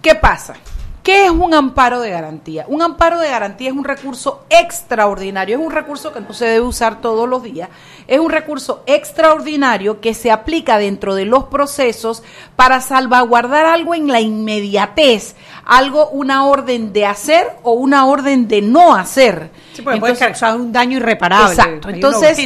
¿Qué 0.00 0.14
pasa? 0.14 0.54
¿Qué 1.02 1.24
es 1.24 1.32
un 1.32 1.52
amparo 1.52 1.98
de 2.00 2.10
garantía? 2.10 2.64
Un 2.68 2.80
amparo 2.80 3.18
de 3.18 3.28
garantía 3.28 3.70
es 3.70 3.74
un 3.74 3.82
recurso 3.82 4.44
extraordinario, 4.48 5.58
es 5.58 5.64
un 5.64 5.72
recurso 5.72 6.12
que 6.12 6.20
no 6.20 6.32
se 6.32 6.44
debe 6.44 6.60
usar 6.60 7.00
todos 7.00 7.28
los 7.28 7.42
días, 7.42 7.70
es 8.06 8.20
un 8.20 8.30
recurso 8.30 8.84
extraordinario 8.86 10.00
que 10.00 10.14
se 10.14 10.30
aplica 10.30 10.78
dentro 10.78 11.16
de 11.16 11.24
los 11.24 11.44
procesos 11.44 12.22
para 12.54 12.80
salvaguardar 12.80 13.66
algo 13.66 13.96
en 13.96 14.06
la 14.06 14.20
inmediatez, 14.20 15.34
algo, 15.64 16.08
una 16.10 16.46
orden 16.46 16.92
de 16.92 17.04
hacer 17.06 17.48
o 17.64 17.72
una 17.72 18.06
orden 18.06 18.46
de 18.46 18.62
no 18.62 18.94
hacer. 18.94 19.50
Sí, 19.72 19.82
puede 19.82 20.16
causar 20.16 20.54
un 20.54 20.70
daño 20.70 20.98
irreparable. 20.98 21.54
Exacto. 21.54 21.88
Entonces, 21.88 22.38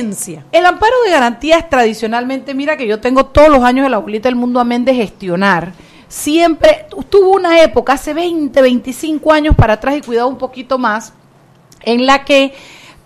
el 0.52 0.64
amparo 0.64 0.94
de 1.04 1.10
garantía 1.10 1.58
es 1.58 1.68
tradicionalmente, 1.68 2.54
mira 2.54 2.78
que 2.78 2.86
yo 2.86 3.00
tengo 3.00 3.26
todos 3.26 3.50
los 3.50 3.62
años 3.62 3.84
de 3.84 3.90
la 3.90 3.98
bolita 3.98 4.30
del 4.30 4.36
mundo 4.36 4.60
amén 4.60 4.86
de 4.86 4.94
gestionar 4.94 5.72
siempre 6.08 6.86
tuvo 7.10 7.30
una 7.30 7.62
época, 7.62 7.94
hace 7.94 8.14
20, 8.14 8.60
25 8.60 9.32
años 9.32 9.54
para 9.56 9.74
atrás 9.74 9.96
y 9.96 10.02
cuidado 10.02 10.28
un 10.28 10.38
poquito 10.38 10.78
más, 10.78 11.12
en 11.82 12.06
la 12.06 12.24
que 12.24 12.54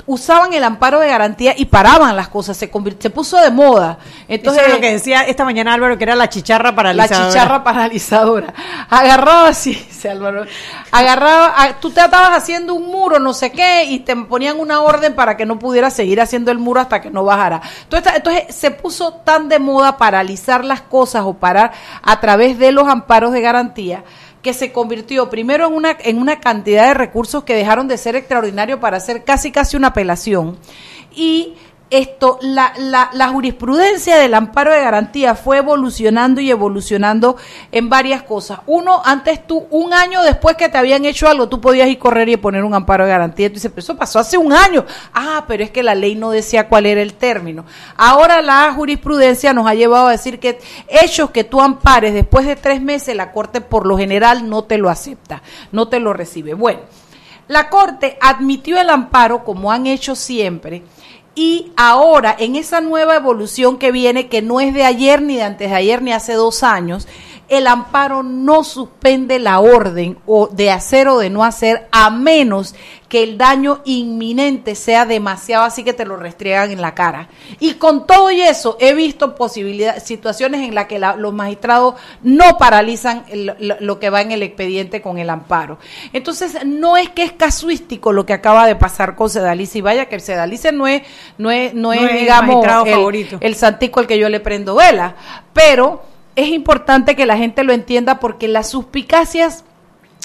usaban 0.07 0.53
el 0.53 0.65
amparo 0.65 1.01
de 1.01 1.09
garantía 1.09 1.55
y 1.57 1.67
paraban 1.67 2.17
las 2.17 2.29
cosas, 2.29 2.57
se, 2.57 2.71
se 2.99 3.11
puso 3.11 3.37
de 3.39 3.51
moda. 3.51 3.99
Entonces, 4.29 4.69
lo 4.69 4.81
que 4.81 4.93
decía 4.93 5.23
esta 5.23 5.45
mañana 5.45 5.75
Álvaro, 5.75 5.99
que 5.99 6.05
era 6.05 6.15
la 6.15 6.29
chicharra 6.29 6.75
paralizadora. 6.75 7.27
La 7.27 7.33
chicharra 7.33 7.65
paralizadora. 7.65 8.55
Agarraba 8.91 9.49
así, 9.49 9.89
Álvaro, 10.09 10.45
agarraba, 10.91 11.77
tú 11.81 11.91
te 11.91 12.01
estabas 12.01 12.31
haciendo 12.37 12.75
un 12.75 12.87
muro, 12.87 13.19
no 13.19 13.33
sé 13.35 13.53
qué, 13.53 13.85
y 13.85 14.01
te 14.01 14.17
ponían 14.17 14.59
una 14.59 14.81
orden 14.81 15.15
para 15.15 15.37
que 15.37 15.47
no 15.47 15.59
pudieras 15.59 15.95
seguir 15.95 16.21
haciendo 16.21 16.51
el 16.51 16.59
muro 16.59 16.81
hasta 16.81 17.01
que 17.01 17.11
no 17.11 17.25
bajara. 17.25 17.61
Entonces, 17.83 18.13
entonces 18.17 18.55
se 18.55 18.71
puso 18.71 19.13
tan 19.13 19.49
de 19.49 19.59
moda 19.59 19.97
paralizar 19.97 20.65
las 20.65 20.81
cosas 20.81 21.23
o 21.25 21.35
parar 21.35 21.73
a 22.03 22.21
través 22.21 22.59
de 22.59 22.73
los 22.73 22.89
amparos 22.89 23.33
de 23.33 23.41
garantía 23.41 24.05
que 24.43 24.55
se 24.55 24.73
convirtió 24.73 25.29
primero 25.29 25.67
en 25.67 25.75
una, 25.75 25.97
en 26.01 26.19
una 26.19 26.41
cantidad 26.41 26.89
de 26.89 26.95
recursos 26.95 27.45
que 27.45 27.55
dejaron 27.55 27.89
de 27.89 27.99
ser 27.99 28.17
extraordinarios 28.17 28.81
para 28.81 28.97
hacer 28.97 29.25
casi 29.25 29.53
casi 29.53 29.77
una 29.77 29.89
apelación. 29.89 30.59
Y 31.15 31.55
esto, 31.91 32.39
la, 32.41 32.73
la, 33.13 33.29
jurisprudencia 33.29 34.17
del 34.17 34.35
amparo 34.35 34.73
de 34.73 34.81
garantía 34.81 35.35
fue 35.35 35.59
evolucionando 35.59 36.41
y 36.41 36.49
evolucionando 36.49 37.37
en 37.73 37.89
varias 37.89 38.23
cosas. 38.23 38.61
Uno, 38.67 39.03
antes 39.05 39.45
tú, 39.45 39.67
un 39.71 39.93
año 39.93 40.23
después 40.23 40.57
que 40.57 40.69
te 40.69 40.79
habían 40.79 41.05
hecho 41.05 41.29
algo, 41.29 41.49
tú 41.49 41.61
podías 41.61 41.89
ir 41.89 41.99
correr 41.99 42.29
y 42.29 42.37
poner 42.37 42.65
un 42.65 42.75
amparo 42.75 43.05
de 43.05 43.11
garantía. 43.11 43.49
Tú 43.49 43.55
dices, 43.55 43.73
pero 43.73 43.81
eso 43.81 43.97
pasó 43.97 44.21
hace 44.21 44.39
un 44.39 44.53
año. 44.53 44.85
Ah, 45.13 45.45
pero 45.49 45.65
es 45.65 45.71
que 45.73 45.83
la 45.83 45.97
ley 45.97 46.15
no 46.15 46.31
decía 46.31 46.69
cuál 46.69 46.87
era 46.87 47.03
el 47.03 47.15
término. 47.15 47.65
Ahora 47.97 48.41
la 48.41 48.73
jurisprudencia 48.73 49.53
nos 49.53 49.67
ha 49.67 49.75
llevado 49.75 50.07
a 50.07 50.13
decir 50.13 50.39
que 50.39 50.61
hechos 50.89 51.31
que 51.31 51.43
tú 51.43 51.61
ampares 51.61 52.15
después 52.15 52.47
de 52.47 52.55
tres 52.55 52.81
meses, 52.81 53.17
la 53.17 53.33
Corte 53.33 53.61
por 53.61 53.87
lo 53.87 53.99
general 53.99 54.49
no 54.49 54.63
te 54.63 54.79
lo 54.79 54.91
acepta, 54.91 55.43
no 55.73 55.89
te 55.89 55.99
lo 55.99 56.13
recibe. 56.13 56.55
Bueno, 56.55 56.81
la 57.49 57.69
Corte 57.69 58.17
admitió 58.21 58.81
el 58.81 58.91
amparo 58.91 59.43
como 59.43 59.73
han 59.73 59.89
hecho 59.89 60.15
siempre 60.15 60.85
y 61.41 61.73
ahora, 61.75 62.37
en 62.39 62.55
esa 62.55 62.83
nueva 62.83 63.17
evolución 63.17 63.79
que 63.79 63.93
viene, 63.93 64.29
que 64.29 64.43
no 64.43 64.61
es 64.61 64.75
de 64.75 64.85
ayer, 64.85 65.23
ni 65.23 65.37
de 65.37 65.43
antes 65.45 65.71
de 65.71 65.75
ayer, 65.75 66.03
ni 66.03 66.13
hace 66.13 66.35
dos 66.35 66.63
años, 66.63 67.09
el 67.49 67.67
amparo 67.67 68.23
no 68.23 68.63
suspende 68.63 69.39
la 69.39 69.59
orden 69.61 70.19
o 70.27 70.49
de 70.49 70.71
hacer 70.71 71.09
o 71.09 71.19
de 71.19 71.31
no 71.31 71.43
hacer 71.43 71.89
a 71.93 72.11
menos 72.11 72.75
que 73.11 73.25
el 73.25 73.37
daño 73.37 73.83
inminente 73.85 74.77
sea 74.77 75.05
demasiado 75.05 75.65
así 75.65 75.83
que 75.83 75.93
te 75.93 76.05
lo 76.05 76.17
restriegan 76.17 76.71
en 76.71 76.81
la 76.81 76.95
cara. 76.95 77.29
Y 77.59 77.75
con 77.75 78.07
todo 78.07 78.31
y 78.31 78.41
eso 78.41 78.77
he 78.79 78.95
visto 78.95 79.35
posibilidades, 79.35 80.05
situaciones 80.05 80.61
en 80.61 80.77
las 80.77 80.87
que 80.87 81.01
los 81.01 81.35
magistrados 81.35 81.97
no 82.23 82.57
paralizan 82.57 83.25
lo, 83.59 83.99
que 83.99 84.11
va 84.11 84.21
en 84.21 84.31
el 84.31 84.45
expediente 84.45 85.03
con 85.03 85.19
el 85.19 85.29
amparo. 85.29 85.79
Entonces, 86.13 86.65
no 86.65 86.97
es 86.97 87.09
que 87.09 87.25
es 87.25 87.33
casuístico 87.33 88.13
lo 88.13 88.25
que 88.25 88.33
acaba 88.33 88.65
de 88.69 88.77
pasar 88.77 89.17
con 89.17 89.29
Sedalice 89.29 89.79
y 89.79 89.81
vaya 89.81 90.07
que 90.07 90.21
Sedalice 90.21 90.71
no 90.71 90.87
es, 90.87 91.03
no 91.37 91.51
es, 91.51 91.75
no, 91.75 91.93
es, 91.93 92.13
digamos, 92.13 92.65
el, 92.87 93.39
el 93.41 93.55
santico 93.57 93.99
al 93.99 94.07
que 94.07 94.19
yo 94.21 94.29
le 94.29 94.39
prendo 94.39 94.77
vela, 94.77 95.17
pero 95.53 96.05
es 96.37 96.47
importante 96.47 97.17
que 97.17 97.27
la 97.27 97.37
gente 97.37 97.65
lo 97.65 97.73
entienda 97.73 98.21
porque 98.21 98.47
las 98.47 98.71
suspicacias 98.71 99.65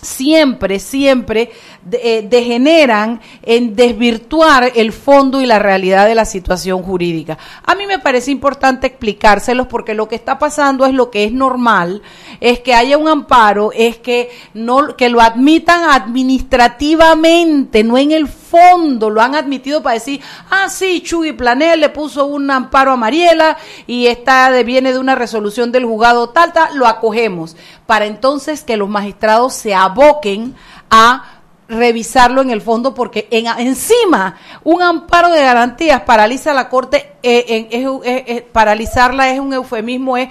siempre, 0.02 0.80
siempre 0.80 1.52
eh, 1.92 2.26
degeneran 2.30 3.22
en 3.42 3.76
desvirtuar 3.76 4.72
el 4.76 4.92
fondo 4.92 5.42
y 5.42 5.46
la 5.46 5.60
realidad 5.60 6.08
de 6.08 6.16
la 6.16 6.26
situación 6.26 6.84
jurídica. 6.84 7.38
A 7.64 7.76
mí 7.76 7.86
me 7.88 8.00
parece 8.00 8.32
importante 8.32 8.88
explicárselos 8.88 9.68
porque 9.68 9.94
lo 9.94 10.08
que 10.08 10.16
está 10.16 10.40
pasando 10.40 10.86
es 10.86 10.94
lo 10.94 11.12
que 11.12 11.26
es 11.26 11.32
normal, 11.32 12.02
es 12.40 12.60
que 12.60 12.74
haya 12.74 12.98
un 12.98 13.08
amparo, 13.08 13.72
es 13.74 13.98
que 13.98 14.30
no 14.54 14.96
que 14.96 15.10
lo 15.10 15.22
admitan 15.22 15.90
administrativamente, 15.90 17.84
no 17.84 17.98
en 17.98 18.12
el 18.12 18.28
fondo, 18.28 19.10
lo 19.10 19.22
han 19.22 19.36
admitido 19.36 19.82
para 19.84 19.96
decir, 19.96 20.22
ah, 20.50 20.70
sí, 20.70 21.02
Chuy 21.02 21.34
Planel 21.34 21.80
le 21.82 21.90
puso 21.90 22.26
un 22.26 22.50
amparo 22.50 22.92
a 22.92 22.96
Mariela 22.98 23.58
y 23.88 24.08
está 24.08 24.50
de, 24.52 24.64
viene 24.64 24.94
de 24.94 25.00
una 25.00 25.16
resolución 25.16 25.72
del 25.72 25.86
juzgado 25.86 26.30
tal, 26.30 26.54
tal, 26.54 26.78
lo 26.78 26.88
acogemos, 26.88 27.56
para 27.86 28.06
entonces 28.06 28.64
que 28.64 28.78
los 28.78 28.90
magistrados 28.90 29.54
se 29.54 29.74
aboquen 29.74 30.56
a 30.90 31.36
revisarlo 31.68 32.42
en 32.42 32.52
el 32.52 32.62
fondo 32.62 32.94
porque 32.94 33.28
en, 33.32 33.48
encima 33.58 34.38
un 34.64 34.82
amparo 34.82 35.32
de 35.32 35.42
garantías 35.42 36.02
paraliza 36.02 36.54
la 36.54 36.70
corte 36.70 37.14
eh, 37.24 38.48
paralizarla 38.52 39.32
es 39.32 39.40
un 39.40 39.54
eufemismo 39.54 40.16
es, 40.16 40.30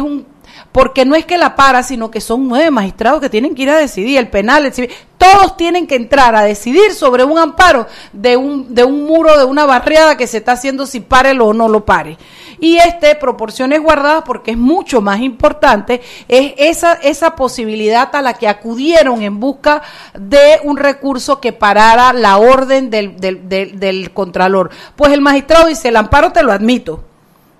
un 0.00 0.26
porque 0.70 1.06
no 1.06 1.14
es 1.14 1.24
que 1.24 1.38
la 1.38 1.56
para 1.56 1.82
sino 1.82 2.10
que 2.10 2.20
son 2.20 2.46
nueve 2.48 2.70
magistrados 2.70 3.20
que 3.20 3.30
tienen 3.30 3.54
que 3.54 3.62
ir 3.62 3.70
a 3.70 3.78
decidir 3.78 4.18
el 4.18 4.28
penal 4.28 4.66
el 4.66 4.74
civil 4.74 4.90
todos 5.16 5.56
tienen 5.56 5.86
que 5.86 5.96
entrar 5.96 6.36
a 6.36 6.42
decidir 6.42 6.92
sobre 6.92 7.24
un 7.24 7.38
amparo 7.38 7.86
de 8.12 8.36
un 8.36 8.74
de 8.74 8.84
un 8.84 9.04
muro 9.06 9.38
de 9.38 9.44
una 9.44 9.64
barriada 9.64 10.18
que 10.18 10.26
se 10.26 10.38
está 10.38 10.52
haciendo 10.52 10.84
si 10.84 11.00
pare 11.00 11.30
o 11.40 11.54
no 11.54 11.68
lo 11.68 11.86
pare 11.86 12.18
y 12.60 12.76
este, 12.78 13.14
proporciones 13.14 13.80
guardadas, 13.80 14.24
porque 14.24 14.52
es 14.52 14.58
mucho 14.58 15.00
más 15.00 15.20
importante, 15.20 16.00
es 16.28 16.54
esa, 16.56 16.94
esa 16.94 17.36
posibilidad 17.36 18.14
a 18.14 18.22
la 18.22 18.34
que 18.34 18.48
acudieron 18.48 19.22
en 19.22 19.40
busca 19.40 19.82
de 20.18 20.60
un 20.64 20.76
recurso 20.76 21.40
que 21.40 21.52
parara 21.52 22.12
la 22.12 22.38
orden 22.38 22.90
del, 22.90 23.16
del, 23.18 23.48
del, 23.48 24.10
Contralor. 24.12 24.70
Pues 24.96 25.12
el 25.12 25.20
magistrado 25.20 25.68
dice, 25.68 25.88
el 25.88 25.96
amparo 25.96 26.32
te 26.32 26.42
lo 26.42 26.52
admito, 26.52 27.04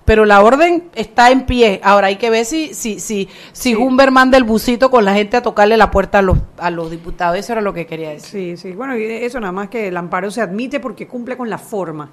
pero 0.05 0.25
la 0.25 0.41
orden 0.41 0.89
está 0.95 1.29
en 1.31 1.45
pie. 1.45 1.79
Ahora 1.83 2.07
hay 2.07 2.15
que 2.15 2.29
ver 2.29 2.45
si 2.45 2.73
si 2.73 2.99
si 2.99 3.29
si 3.51 3.75
Humber 3.75 4.11
manda 4.11 4.37
el 4.37 4.43
busito 4.43 4.89
con 4.89 5.05
la 5.05 5.13
gente 5.13 5.37
a 5.37 5.41
tocarle 5.41 5.77
la 5.77 5.91
puerta 5.91 6.19
a 6.19 6.21
los 6.21 6.39
a 6.57 6.71
los 6.71 6.89
diputados. 6.89 7.37
Eso 7.37 7.53
era 7.53 7.61
lo 7.61 7.73
que 7.73 7.85
quería 7.85 8.09
decir. 8.09 8.57
Sí, 8.57 8.69
sí. 8.69 8.71
Bueno, 8.75 8.97
y 8.97 9.03
eso 9.03 9.39
nada 9.39 9.51
más 9.51 9.69
que 9.69 9.87
el 9.87 9.97
amparo 9.97 10.31
se 10.31 10.41
admite 10.41 10.79
porque 10.79 11.07
cumple 11.07 11.37
con 11.37 11.49
la 11.49 11.59
forma. 11.59 12.09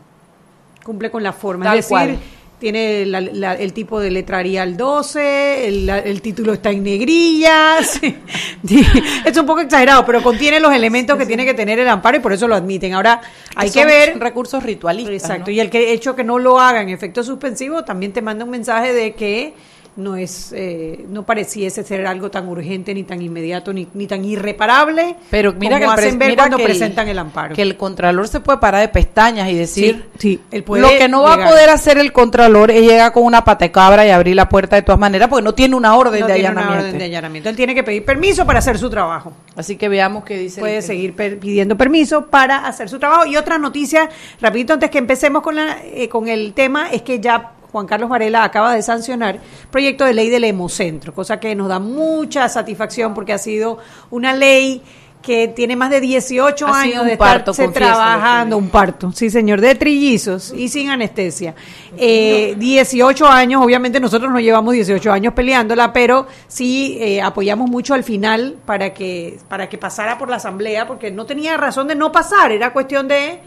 Cumple 0.85 1.11
con 1.11 1.23
la 1.23 1.33
forma. 1.33 1.75
es 1.75 1.89
decir, 1.89 2.19
tiene 2.59 3.03
el 3.03 3.73
tipo 3.75 4.01
de 4.01 4.11
letra 4.11 4.39
Arial 4.39 4.77
12, 4.77 5.69
el, 5.69 6.23
título 6.23 6.55
está 6.55 6.71
en 6.71 6.83
negrillas. 6.83 8.01
es 9.25 9.37
un 9.37 9.47
poco 9.47 9.61
exagerado, 9.61 10.07
pero 10.07 10.23
contiene 10.23 10.59
los 10.59 10.73
elementos 10.73 11.19
que 11.19 11.27
tiene 11.27 11.45
que 11.45 11.55
tener 11.55 11.79
el 11.79 11.89
amparo 11.89 12.17
y 12.17 12.21
por 12.21 12.33
eso 12.33 12.49
lo 12.49 12.55
admiten. 12.55 12.95
Ahora 12.95 13.21
hay 13.55 13.71
que 13.71 13.85
ver. 13.85 14.19
recursos 14.19 14.63
ritualistas. 14.63 15.31
Exacto. 15.31 15.51
Y 15.51 15.61
el 15.61 15.69
que 15.69 15.93
hecho 15.93 16.17
que 16.17 16.25
no 16.25 16.39
lo 16.39 16.59
haga 16.59 16.81
en 16.81 16.89
efecto 16.89 17.23
suspensivo 17.23 17.85
también 17.85 18.13
te 18.13 18.23
manda 18.23 18.45
un 18.45 18.51
mensaje 18.51 18.93
de 18.93 19.15
que 19.15 19.55
no 19.97 20.17
es 20.17 20.53
eh, 20.55 21.05
no 21.09 21.25
pareciese 21.25 21.83
ser 21.83 22.07
algo 22.07 22.31
tan 22.31 22.49
urgente 22.49 22.95
ni 22.95 23.03
tan 23.03 23.23
inmediato 23.23 23.73
ni, 23.73 23.89
ni 23.95 24.07
tan 24.07 24.25
irreparable 24.25 25.17
pero 25.31 25.53
mira 25.55 25.79
que 25.79 25.85
hacen 25.87 26.19
ver 26.19 26.37
cuando 26.37 26.59
presentan 26.59 27.09
el, 27.09 27.19
amparo. 27.19 27.55
que 27.55 27.63
el 27.63 27.77
contralor 27.77 28.29
se 28.29 28.41
puede 28.41 28.59
parar 28.59 28.83
de 28.83 28.89
pestañas 28.89 29.49
y 29.49 29.55
decir 29.55 30.05
sí, 30.19 30.41
lo 30.53 30.89
que 30.89 31.09
no 31.09 31.23
va 31.23 31.35
a 31.35 31.49
poder 31.49 31.71
hacer 31.71 31.99
el 31.99 32.13
contralor 32.13 32.71
es 32.71 32.83
llegar 32.83 33.13
con 33.13 33.25
una 33.25 33.45
patecabra 33.45 34.07
y 34.07 34.11
abrir 34.11 34.37
la 34.37 34.49
puerta 34.49 34.77
de 34.77 34.83
todas 34.83 34.99
maneras 34.99 35.29
porque 35.29 35.43
no 35.43 35.55
tiene 35.55 35.75
una 35.75 35.97
orden, 35.97 36.27
de, 36.27 36.33
allanamiento. 36.33 37.49
él 37.49 37.57
tiene 37.57 37.75
que 37.75 37.83
pedir 37.83 38.05
permiso 38.05 38.47
para 38.47 38.59
hacer 38.59 38.79
su 38.79 38.91
trabajo. 38.91 39.33
Así 39.57 39.77
que 39.77 39.89
veamos 39.89 40.25
qué 40.25 40.37
dice 40.37 40.61
puede 40.61 40.83
seguir 40.83 41.15
pidiendo 41.15 41.77
permiso 41.77 42.27
para 42.27 42.67
hacer 42.67 42.89
su 42.89 42.99
trabajo. 42.99 43.27
Y 43.27 43.37
otra 43.37 43.59
noticia 43.59 44.09
rapidito 44.41 44.73
antes 44.73 44.91
que 44.91 44.99
empecemos 44.99 45.43
con 45.43 45.57
la 45.57 45.79
eh, 45.85 46.09
con 46.09 46.29
el 46.29 46.53
tema 46.53 46.91
es 46.91 47.03
que 47.03 47.21
ya 47.21 47.53
Juan 47.73 47.87
Carlos 47.87 48.09
Varela 48.09 48.45
acaba 48.45 48.75
de 48.75 48.83
sancionar 48.83 49.41
proyecto 49.71 50.05
de 50.05 50.15
ley 50.15 50.31
del 50.31 50.45
hemocentro, 50.45 51.15
cosa 51.15 51.39
que 51.41 51.55
nos 51.55 51.69
da 51.69 51.79
mucha 51.79 52.49
satisfacción 52.49 53.15
porque 53.15 53.33
ha 53.33 53.39
sido 53.39 53.79
una 54.11 54.33
ley 54.33 54.83
que 55.27 55.49
tiene 55.49 55.75
más 55.75 55.91
de 55.91 56.01
18 56.01 56.69
años 56.69 57.05
de 57.05 57.15
estarse 57.15 57.67
trabajando, 57.69 58.57
un 58.57 58.69
parto, 58.69 59.11
sí 59.11 59.29
señor, 59.29 59.61
de 59.61 59.75
trillizos 59.75 60.55
y 60.57 60.69
sin 60.69 60.89
anestesia. 60.89 61.53
Eh, 61.99 62.55
18 62.57 63.27
años, 63.27 63.61
obviamente 63.61 63.99
nosotros 63.99 64.31
no 64.31 64.39
llevamos 64.39 64.73
18 64.73 65.11
años 65.11 65.35
peleándola, 65.35 65.93
pero 65.93 66.29
sí 66.47 66.97
eh, 67.01 67.21
apoyamos 67.21 67.69
mucho 67.69 67.95
al 67.95 68.05
final 68.05 68.55
para 68.65 68.95
que, 68.95 69.41
para 69.49 69.69
que 69.69 69.79
pasara 69.79 70.17
por 70.17 70.31
la 70.31 70.37
asamblea, 70.37 70.87
porque 70.87 71.11
no 71.11 71.27
tenía 71.27 71.57
razón 71.57 71.89
de 71.89 71.97
no 71.97 72.13
pasar, 72.13 72.53
era 72.53 72.73
cuestión 72.73 73.09
de 73.09 73.41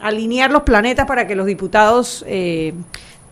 alinear 0.00 0.50
los 0.50 0.64
planetas 0.64 1.06
para 1.06 1.28
que 1.28 1.36
los 1.36 1.46
diputados 1.46 2.24
eh, 2.26 2.74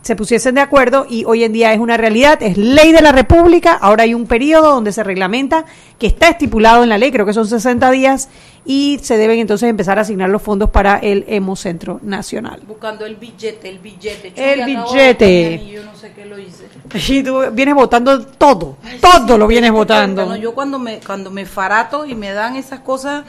se 0.05 0.15
pusiesen 0.15 0.53
de 0.53 0.61
acuerdo 0.61 1.07
y 1.09 1.25
hoy 1.25 1.43
en 1.43 1.51
día 1.51 1.73
es 1.73 1.79
una 1.79 1.97
realidad, 1.97 2.37
es 2.43 2.59
ley 2.59 2.91
de 2.91 3.01
la 3.01 3.11
República, 3.11 3.73
ahora 3.73 4.03
hay 4.03 4.13
un 4.13 4.27
periodo 4.27 4.69
donde 4.69 4.91
se 4.91 5.03
reglamenta 5.03 5.65
que 5.97 6.05
está 6.05 6.29
estipulado 6.29 6.83
en 6.83 6.89
la 6.89 6.99
ley, 6.99 7.11
creo 7.11 7.25
que 7.25 7.33
son 7.33 7.47
60 7.47 7.89
días 7.89 8.29
y 8.67 8.99
se 9.01 9.17
deben 9.17 9.39
entonces 9.39 9.67
empezar 9.67 9.97
a 9.97 10.01
asignar 10.01 10.29
los 10.29 10.43
fondos 10.43 10.69
para 10.69 10.99
el 10.99 11.25
Hemocentro 11.27 11.99
Nacional. 12.03 12.61
Buscando 12.67 13.03
el 13.07 13.15
billete, 13.15 13.67
el 13.67 13.79
billete. 13.79 14.31
el 14.35 14.65
billete. 14.65 15.63
Y 15.65 15.71
yo 15.71 15.83
no 15.83 15.95
sé 15.95 16.11
qué 16.11 16.27
lo 16.27 16.37
hice. 16.37 16.65
Y 17.11 17.23
tú 17.23 17.41
vienes 17.53 17.73
votando 17.73 18.23
todo, 18.27 18.77
todo 19.01 19.39
lo 19.39 19.47
vienes 19.47 19.71
votando. 19.71 20.35
yo 20.35 20.53
cuando 20.53 20.77
me, 20.77 20.99
cuando 20.99 21.31
me 21.31 21.47
farato 21.47 22.05
y 22.05 22.13
me 22.13 22.31
dan 22.31 22.57
esas 22.57 22.81
cosas 22.81 23.23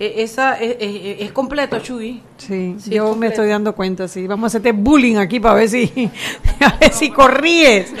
esa 0.00 0.54
es, 0.58 1.30
completo, 1.32 1.78
Chuy. 1.80 2.22
Sí, 2.38 2.74
yo 2.86 3.14
me 3.14 3.26
estoy 3.26 3.48
dando 3.48 3.74
cuenta, 3.74 4.08
sí. 4.08 4.26
Vamos 4.26 4.44
a 4.44 4.46
hacerte 4.46 4.72
bullying 4.72 5.16
aquí 5.16 5.40
para 5.40 5.56
ver 5.56 5.68
si, 5.68 6.10
a 6.60 6.76
ver 6.78 6.90
si 6.90 7.10
corríes. 7.10 7.92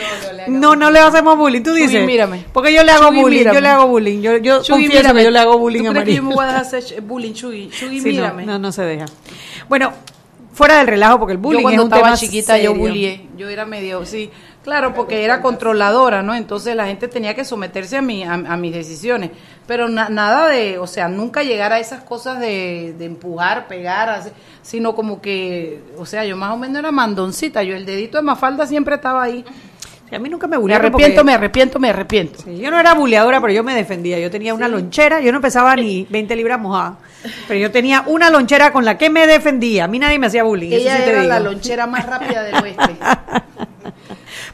No, 0.48 0.74
no, 0.74 0.90
le 0.90 0.98
hacemos 0.98 1.36
bullying. 1.36 1.62
Tú 1.62 1.74
dices. 1.74 2.06
mírame. 2.06 2.46
Porque 2.54 2.72
yo 2.72 2.82
le 2.82 2.92
hago 2.92 3.12
bullying, 3.12 3.44
yo 3.44 3.60
le 3.60 3.68
hago 3.68 3.86
bullying. 3.86 4.22
Yo, 4.22 4.38
yo 4.38 4.62
confieso 4.66 5.12
que 5.14 5.24
yo 5.24 5.30
le 5.30 5.38
hago 5.38 5.58
bullying 5.58 5.86
a 5.86 5.92
María. 5.92 6.16
yo 6.16 6.22
me 6.22 6.34
voy 6.34 6.44
a 6.46 6.58
hacer 6.58 7.02
bullying, 7.02 7.34
Chuy? 7.34 7.68
Chuy, 7.68 8.00
mírame. 8.00 8.46
No, 8.46 8.58
no, 8.58 8.72
se 8.72 8.82
deja. 8.82 9.04
Bueno, 9.68 9.92
fuera 10.54 10.78
del 10.78 10.86
relajo, 10.86 11.18
porque 11.18 11.32
el 11.32 11.38
bullying 11.38 11.58
yo 11.58 11.62
cuando 11.62 11.82
es 11.82 11.84
un 11.84 11.92
estaba 11.92 12.02
tema 12.02 12.16
chiquita 12.16 12.58
yo 12.58 12.74
bullié. 12.74 13.28
Yo 13.36 13.48
era 13.48 13.66
medio, 13.66 14.06
sí. 14.06 14.30
Claro, 14.62 14.92
porque 14.92 15.24
era 15.24 15.40
controladora, 15.40 16.22
¿no? 16.22 16.34
Entonces 16.34 16.76
la 16.76 16.86
gente 16.86 17.08
tenía 17.08 17.34
que 17.34 17.46
someterse 17.46 17.96
a, 17.96 18.02
mi, 18.02 18.24
a, 18.24 18.36
mis 18.36 18.74
decisiones. 18.74 19.30
Pero 19.70 19.88
nada 19.88 20.48
de, 20.48 20.78
o 20.78 20.88
sea, 20.88 21.06
nunca 21.06 21.44
llegar 21.44 21.72
a 21.72 21.78
esas 21.78 22.02
cosas 22.02 22.40
de, 22.40 22.92
de 22.98 23.04
empujar, 23.04 23.68
pegar, 23.68 24.20
sino 24.62 24.96
como 24.96 25.20
que, 25.22 25.80
o 25.96 26.04
sea, 26.04 26.24
yo 26.24 26.36
más 26.36 26.52
o 26.52 26.56
menos 26.56 26.80
era 26.80 26.90
mandoncita. 26.90 27.62
Yo 27.62 27.76
el 27.76 27.86
dedito 27.86 28.18
de 28.18 28.22
Mafalda 28.22 28.66
siempre 28.66 28.96
estaba 28.96 29.22
ahí. 29.22 29.44
Sí, 30.08 30.16
a 30.16 30.18
mí 30.18 30.28
nunca 30.28 30.48
me 30.48 30.56
Me 30.56 30.60
bullearon 30.60 30.86
arrepiento, 30.86 31.14
porque- 31.20 31.24
me 31.24 31.34
arrepiento, 31.34 31.78
me 31.78 31.90
arrepiento. 31.90 32.42
Sí, 32.42 32.58
yo 32.58 32.72
no 32.72 32.80
era 32.80 32.94
buleadora, 32.94 33.40
pero 33.40 33.52
yo 33.52 33.62
me 33.62 33.76
defendía. 33.76 34.18
Yo 34.18 34.28
tenía 34.28 34.54
una 34.54 34.66
lonchera, 34.66 35.20
yo 35.20 35.30
no 35.30 35.40
pesaba 35.40 35.76
ni 35.76 36.04
20 36.10 36.34
libras 36.34 36.58
mojadas, 36.58 36.94
pero 37.46 37.60
yo 37.60 37.70
tenía 37.70 38.02
una 38.08 38.28
lonchera 38.28 38.72
con 38.72 38.84
la 38.84 38.98
que 38.98 39.08
me 39.08 39.24
defendía. 39.28 39.84
A 39.84 39.86
mí 39.86 40.00
nadie 40.00 40.18
me 40.18 40.26
hacía 40.26 40.42
bullying. 40.42 40.72
eso 40.72 40.80
Ella 40.80 40.96
te 40.96 41.10
era 41.10 41.20
digo. 41.20 41.32
la 41.32 41.38
lonchera 41.38 41.86
más 41.86 42.04
rápida 42.06 42.42
del 42.42 42.56
oeste. 42.56 42.96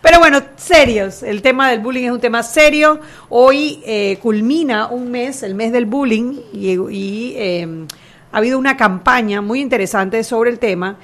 Pero 0.02 0.18
bueno, 0.18 0.40
serios. 0.56 1.22
El 1.22 1.42
tema 1.42 1.70
del 1.70 1.80
bullying 1.80 2.06
es 2.06 2.12
un 2.12 2.20
tema 2.20 2.42
serio. 2.42 3.00
Hoy 3.28 3.82
eh, 3.86 4.18
culmina 4.22 4.88
un 4.88 5.10
mes, 5.10 5.42
el 5.42 5.54
mes 5.54 5.72
del 5.72 5.86
bullying, 5.86 6.40
y, 6.52 6.72
y, 6.90 7.34
eh, 7.36 7.86
ha 8.32 8.38
habido 8.38 8.58
una 8.58 8.76
campaña 8.76 9.40
muy 9.40 9.60
interesante 9.60 10.22
sobre 10.22 10.50
el 10.50 10.58
tema. 10.58 10.98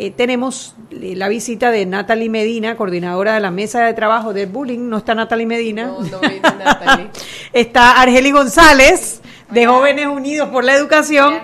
Eh, 0.00 0.12
tenemos 0.12 0.76
eh, 0.92 1.14
la 1.16 1.28
visita 1.28 1.72
de 1.72 1.84
Natalie 1.84 2.28
Medina, 2.28 2.76
coordinadora 2.76 3.34
de 3.34 3.40
la 3.40 3.50
mesa 3.50 3.84
de 3.84 3.94
trabajo 3.94 4.32
del 4.32 4.46
bullying. 4.46 4.88
No 4.88 4.98
está 4.98 5.14
Natalie 5.14 5.44
Medina. 5.44 5.86
No, 5.86 6.00
no 6.00 6.20
vino 6.20 6.40
Natalie. 6.64 7.10
está 7.52 8.00
Argeli 8.00 8.30
González, 8.30 9.20
de 9.50 9.66
Jóvenes 9.66 10.06
Unidos 10.06 10.50
por 10.50 10.62
la 10.62 10.74
Educación. 10.74 11.40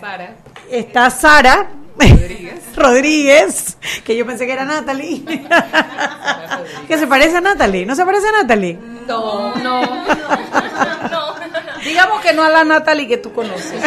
Sara. 0.00 0.34
Está 0.68 1.10
Sara 1.10 1.70
Rodríguez, 2.76 3.78
que 4.04 4.16
yo 4.16 4.26
pensé 4.26 4.46
que 4.46 4.52
era 4.52 4.64
Natalie. 4.64 5.22
que 6.88 6.98
se 6.98 7.06
parece 7.06 7.38
a 7.38 7.40
Natalie. 7.40 7.86
¿No 7.86 7.94
se 7.94 8.04
parece 8.04 8.28
a 8.28 8.42
Natalie? 8.42 8.78
No, 9.06 9.54
no. 9.56 9.80
Digamos 11.84 12.20
que 12.20 12.32
no 12.32 12.42
a 12.42 12.50
la 12.50 12.64
Natalie 12.64 13.08
que 13.08 13.16
tú 13.16 13.32
conoces. 13.32 13.80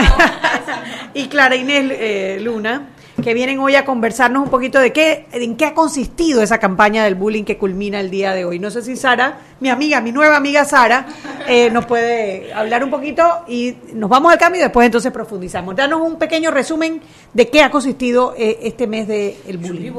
y 1.14 1.28
Clara 1.28 1.56
Inés 1.56 1.92
eh, 1.92 2.40
Luna, 2.42 2.88
que 3.22 3.34
vienen 3.34 3.60
hoy 3.60 3.76
a 3.76 3.86
conversarnos 3.86 4.44
un 4.44 4.50
poquito 4.50 4.80
de 4.80 4.94
qué, 4.94 5.26
en 5.32 5.56
qué 5.56 5.66
ha 5.66 5.74
consistido 5.74 6.42
esa 6.42 6.58
campaña 6.58 7.04
del 7.04 7.16
bullying 7.16 7.44
que 7.44 7.58
culmina 7.58 8.00
el 8.00 8.10
día 8.10 8.34
de 8.34 8.46
hoy. 8.46 8.60
No 8.60 8.72
sé 8.72 8.82
si 8.82 8.96
Sara, 8.96 9.40
mi 9.60 9.70
amiga, 9.70 10.02
mi 10.02 10.12
nueva 10.12 10.38
amiga 10.38 10.66
Sara, 10.66 11.08
eh, 11.48 11.70
nos 11.70 11.86
puede 11.86 12.54
hablar 12.54 12.84
un 12.84 12.90
poquito 12.90 13.24
y 13.48 13.76
nos 13.94 14.10
vamos 14.10 14.32
al 14.32 14.38
cambio 14.38 14.60
y 14.60 14.64
después 14.64 14.86
entonces 14.86 15.12
profundizamos. 15.12 15.76
Danos 15.76 16.02
un 16.02 16.18
pequeño 16.18 16.52
resumen 16.52 17.02
de 17.34 17.50
qué 17.50 17.62
ha 17.62 17.72
consistido 17.72 18.34
eh, 18.38 18.60
este 18.64 18.88
mes 18.88 19.08
del 19.08 19.58
bullying. 19.58 19.92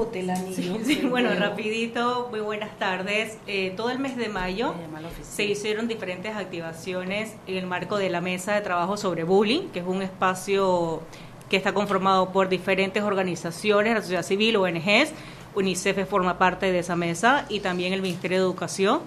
Sí, 0.85 1.03
bueno, 1.09 1.31
rapidito, 1.35 2.29
muy 2.31 2.41
buenas 2.41 2.79
tardes. 2.79 3.39
Eh, 3.47 3.73
todo 3.77 3.91
el 3.91 3.99
mes 3.99 4.17
de 4.17 4.29
mayo 4.29 4.75
se 5.23 5.45
hicieron 5.45 5.89
diferentes 5.89 6.35
activaciones 6.37 7.35
en 7.47 7.57
el 7.57 7.67
marco 7.67 7.99
de 7.99 8.11
la 8.11 8.21
mesa 8.21 8.55
de 8.55 8.61
trabajo 8.61 8.97
sobre 8.97 9.25
bullying, 9.25 9.69
que 9.73 9.81
es 9.81 9.87
un 9.87 10.03
espacio 10.03 11.03
que 11.51 11.57
está 11.57 11.73
conformado 11.75 12.31
por 12.31 12.49
diferentes 12.49 13.03
organizaciones, 13.03 13.95
la 13.95 14.01
sociedad 14.01 14.23
civil, 14.23 14.57
ONGs, 14.57 15.13
UNICEF 15.55 16.09
forma 16.09 16.39
parte 16.39 16.71
de 16.71 16.79
esa 16.79 16.95
mesa 16.97 17.45
y 17.49 17.59
también 17.61 17.93
el 17.93 18.01
Ministerio 18.03 18.39
de 18.39 18.45
Educación 18.45 19.01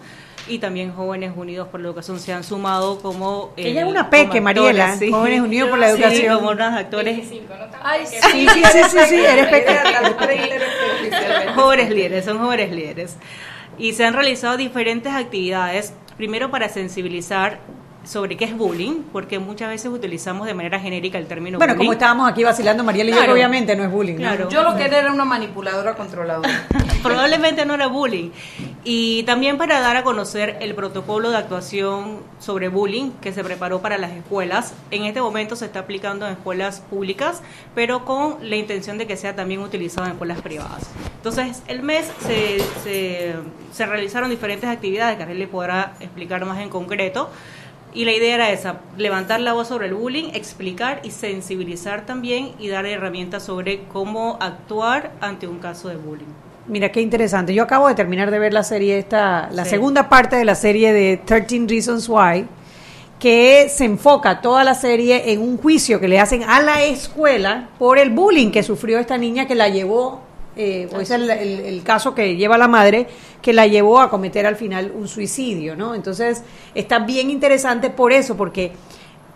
y 0.46 0.60
también 0.60 0.92
Jóvenes 0.94 1.32
Unidos 1.38 1.70
por 1.70 1.80
la 1.80 1.88
Educación 1.88 2.20
se 2.20 2.34
han 2.34 2.44
sumado 2.44 3.00
como... 3.00 3.54
eh, 3.56 3.70
Ella 3.70 3.84
es 3.84 3.88
una 3.88 4.10
peque, 4.10 4.40
actores, 4.40 4.42
Mariela, 4.44 4.98
Jóvenes 5.10 5.40
Unidos 5.40 5.70
por 5.70 5.80
la 5.80 5.88
Sí, 5.96 6.04
Educación. 6.04 6.36
como 6.36 6.50
unos 6.50 6.74
actores 6.74 7.30
Ay, 7.82 8.06
Sí, 8.06 8.46
sí, 8.54 8.62
sí, 8.74 8.80
sí, 8.90 8.98
sí, 9.08 9.16
eres 9.24 9.48
pequeña. 9.48 9.82
jóvenes 11.56 11.90
líderes, 11.92 12.26
son 12.26 12.40
jóvenes 12.40 12.72
líderes. 12.72 13.16
Y 13.78 13.94
se 13.94 14.06
han 14.06 14.14
realizado 14.14 14.58
diferentes 14.58 15.14
actividades, 15.14 15.94
primero 16.18 16.52
para 16.52 16.68
sensibilizar 16.68 17.60
sobre 18.04 18.36
qué 18.38 18.46
es 18.46 18.58
bullying, 18.58 19.04
porque 19.12 19.40
muchas 19.40 19.70
veces 19.70 19.92
utilizamos 19.92 20.46
de 20.48 20.54
manera 20.54 20.80
genérica 20.80 21.18
el 21.18 21.26
término 21.28 21.58
Bueno, 21.58 21.74
bullying. 21.74 21.86
como 21.88 21.94
estábamos 21.94 22.30
aquí 22.30 22.44
vacilando, 22.44 22.84
Mariela 22.84 23.10
y 23.10 23.14
yo, 23.14 23.18
Claro. 23.20 23.34
que 23.34 23.40
obviamente 23.40 23.76
no 23.76 23.84
es 23.84 23.92
bullying. 23.92 24.16
¿no? 24.16 24.20
Claro. 24.20 24.50
Yo 24.50 24.64
lo 24.64 24.76
que 24.76 24.84
era 24.86 25.00
era 25.00 25.12
una 25.14 25.26
manipuladora 25.26 25.96
controladora. 25.96 26.68
Probablemente 27.04 27.66
no 27.66 27.74
era 27.76 27.88
bullying. 27.88 28.32
Y 28.84 29.24
también 29.24 29.58
para 29.58 29.80
dar 29.80 29.96
a 29.98 30.04
conocer 30.04 30.58
el 30.62 30.76
protocolo 30.76 31.32
de 31.32 31.38
actuación 31.38 32.20
sobre 32.40 32.68
bullying 32.70 33.12
que 33.22 33.32
se 33.32 33.44
preparó 33.44 33.82
para 33.82 33.98
las 33.98 34.12
escuelas. 34.12 34.74
En 34.92 35.06
este 35.06 35.22
momento 35.22 35.56
se 35.56 35.66
está 35.66 35.80
aplicando 35.80 36.26
en 36.28 36.34
escuelas 36.34 36.82
públicas, 36.82 37.42
pero 37.76 38.04
con 38.06 38.38
la 38.42 38.56
intención 38.58 38.98
de 38.98 39.08
que 39.08 39.16
sea 39.18 39.36
también 39.36 39.62
utilizado 39.62 40.06
en 40.08 40.14
escuelas 40.14 40.42
privadas. 40.42 40.90
Entonces, 41.18 41.64
el 41.68 41.82
mes 41.84 42.06
se, 42.20 42.60
se, 42.84 43.34
se 43.72 43.86
realizaron 43.86 44.30
diferentes 44.30 44.70
actividades 44.70 45.16
que 45.18 45.24
Ariel 45.24 45.40
le 45.40 45.48
podrá 45.48 45.94
explicar 46.02 46.44
más 46.46 46.60
en 46.60 46.70
concreto. 46.70 47.30
Y 47.96 48.06
la 48.06 48.12
idea 48.12 48.36
era 48.36 48.52
esa, 48.52 48.78
levantar 48.98 49.40
la 49.40 49.54
voz 49.54 49.68
sobre 49.68 49.88
el 49.88 49.94
bullying, 49.94 50.32
explicar 50.34 51.02
y 51.04 51.12
sensibilizar 51.12 52.06
también 52.06 52.52
y 52.60 52.68
dar 52.68 52.86
herramientas 52.86 53.44
sobre 53.44 53.84
cómo 53.92 54.38
actuar 54.42 55.12
ante 55.22 55.48
un 55.48 55.60
caso 55.60 55.90
de 55.90 55.96
bullying. 55.98 56.26
Mira, 56.68 56.92
qué 56.92 57.02
interesante. 57.02 57.54
Yo 57.54 57.64
acabo 57.64 57.88
de 57.88 57.94
terminar 57.94 58.32
de 58.32 58.40
ver 58.40 58.54
la 58.54 58.64
serie 58.64 58.98
esta, 58.98 59.50
la 59.52 59.64
Sí. 59.66 59.72
segunda 59.72 60.10
parte 60.10 60.36
de 60.38 60.46
la 60.46 60.56
serie 60.56 60.92
de 60.94 61.18
13 61.18 61.66
Reasons 61.68 62.08
Why, 62.10 62.48
que 63.20 63.68
se 63.70 63.86
enfoca 63.86 64.42
toda 64.42 64.64
la 64.64 64.74
serie 64.74 65.32
en 65.32 65.42
un 65.42 65.58
juicio 65.58 66.00
que 66.00 66.08
le 66.08 66.20
hacen 66.20 66.44
a 66.44 66.62
la 66.62 66.84
escuela 66.84 67.70
por 67.78 67.98
el 67.98 68.10
bullying 68.10 68.50
que 68.52 68.64
sufrió 68.64 68.98
esta 69.00 69.18
niña 69.18 69.46
que 69.46 69.56
la 69.56 69.70
llevó, 69.70 70.22
eh, 70.56 70.88
o 70.96 71.00
es 71.00 71.10
el, 71.12 71.30
el- 71.30 71.60
el 71.62 71.84
caso 71.84 72.14
que 72.14 72.36
lleva 72.36 72.58
la 72.58 72.68
madre, 72.68 73.08
que 73.42 73.54
la 73.54 73.68
llevó 73.68 74.00
a 74.00 74.10
cometer 74.10 74.46
al 74.46 74.56
final 74.56 74.92
un 74.96 75.08
suicidio, 75.08 75.76
¿no? 75.76 75.96
Entonces, 75.96 76.44
está 76.76 77.00
bien 77.00 77.30
interesante 77.30 77.90
por 77.90 78.14
eso, 78.14 78.38
porque 78.38 78.72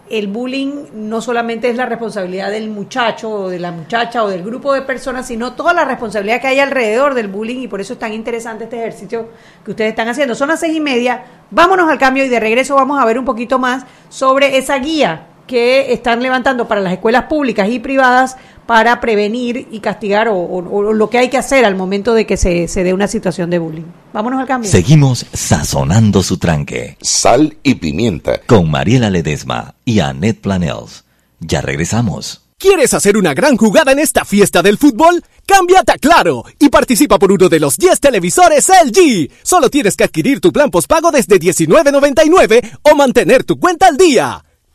el 0.09 0.27
bullying 0.27 0.85
no 0.93 1.19
solamente 1.19 1.69
es 1.69 1.75
la 1.75 1.85
responsabilidad 1.85 2.49
del 2.49 2.69
muchacho 2.69 3.29
o 3.29 3.49
de 3.49 3.59
la 3.59 3.73
muchacha 3.73 4.23
o 4.23 4.29
del 4.29 4.41
grupo 4.41 4.73
de 4.73 4.81
personas, 4.83 5.27
sino 5.27 5.51
toda 5.51 5.73
la 5.73 5.83
responsabilidad 5.83 6.39
que 6.39 6.47
hay 6.47 6.59
alrededor 6.61 7.13
del 7.13 7.27
bullying 7.27 7.59
y 7.59 7.67
por 7.67 7.81
eso 7.81 7.91
es 7.93 7.99
tan 7.99 8.13
interesante 8.13 8.63
este 8.63 8.77
ejercicio 8.79 9.27
que 9.65 9.71
ustedes 9.71 9.89
están 9.89 10.07
haciendo. 10.07 10.33
Son 10.33 10.47
las 10.47 10.61
seis 10.61 10.73
y 10.77 10.79
media, 10.79 11.25
vámonos 11.51 11.89
al 11.89 11.97
cambio 11.97 12.23
y 12.23 12.29
de 12.29 12.39
regreso 12.39 12.75
vamos 12.75 13.01
a 13.01 13.05
ver 13.05 13.19
un 13.19 13.25
poquito 13.25 13.59
más 13.59 13.85
sobre 14.07 14.57
esa 14.57 14.77
guía 14.77 15.27
que 15.47 15.93
están 15.93 16.21
levantando 16.21 16.67
para 16.67 16.81
las 16.81 16.93
escuelas 16.93 17.23
públicas 17.23 17.67
y 17.69 17.79
privadas 17.79 18.35
para 18.67 18.99
prevenir 18.99 19.67
y 19.71 19.79
castigar 19.79 20.27
o, 20.27 20.35
o- 20.35 20.75
o 20.89 20.93
lo 20.93 21.09
que 21.09 21.17
hay 21.17 21.29
que 21.29 21.37
hacer 21.37 21.63
al 21.63 21.75
momento 21.75 22.13
de 22.13 22.25
que 22.25 22.35
se, 22.37 22.67
se 22.67 22.83
dé 22.83 22.93
una 22.93 23.07
situación 23.07 23.49
de 23.49 23.59
bullying. 23.59 23.85
Vámonos 24.13 24.39
al 24.41 24.45
cambio. 24.47 24.69
Seguimos 24.69 25.25
sazonando 25.33 26.21
su 26.21 26.37
tranque 26.37 26.97
Sal 27.01 27.57
y 27.63 27.75
pimienta. 27.75 28.41
con 28.45 28.69
Mariela 28.69 29.09
Ledesma 29.09 29.75
y 29.85 30.01
Annette 30.01 30.41
Planels. 30.41 31.05
Ya 31.39 31.61
regresamos. 31.61 32.41
¿Quieres 32.59 32.93
hacer 32.95 33.17
una 33.17 33.35
gran 33.35 33.55
jugada 33.55 33.91
en 33.91 33.99
esta 33.99 34.25
fiesta 34.25 34.63
del 34.63 34.79
fútbol? 34.79 35.23
Cámbiate 35.45 35.91
a 35.91 35.97
Claro 35.99 36.43
y 36.59 36.69
participa 36.69 37.19
por 37.19 37.31
uno 37.31 37.47
de 37.49 37.59
los 37.59 37.77
10 37.77 37.99
televisores 37.99 38.67
LG. 38.67 39.29
Solo 39.43 39.69
tienes 39.69 39.95
que 39.95 40.03
adquirir 40.03 40.41
tu 40.41 40.51
plan 40.51 40.71
postpago 40.71 41.11
desde 41.11 41.39
$19.99 41.39 42.79
o 42.81 42.95
mantener 42.95 43.43
tu 43.43 43.59
cuenta 43.59 43.85
al 43.87 43.95
día. 43.97 44.43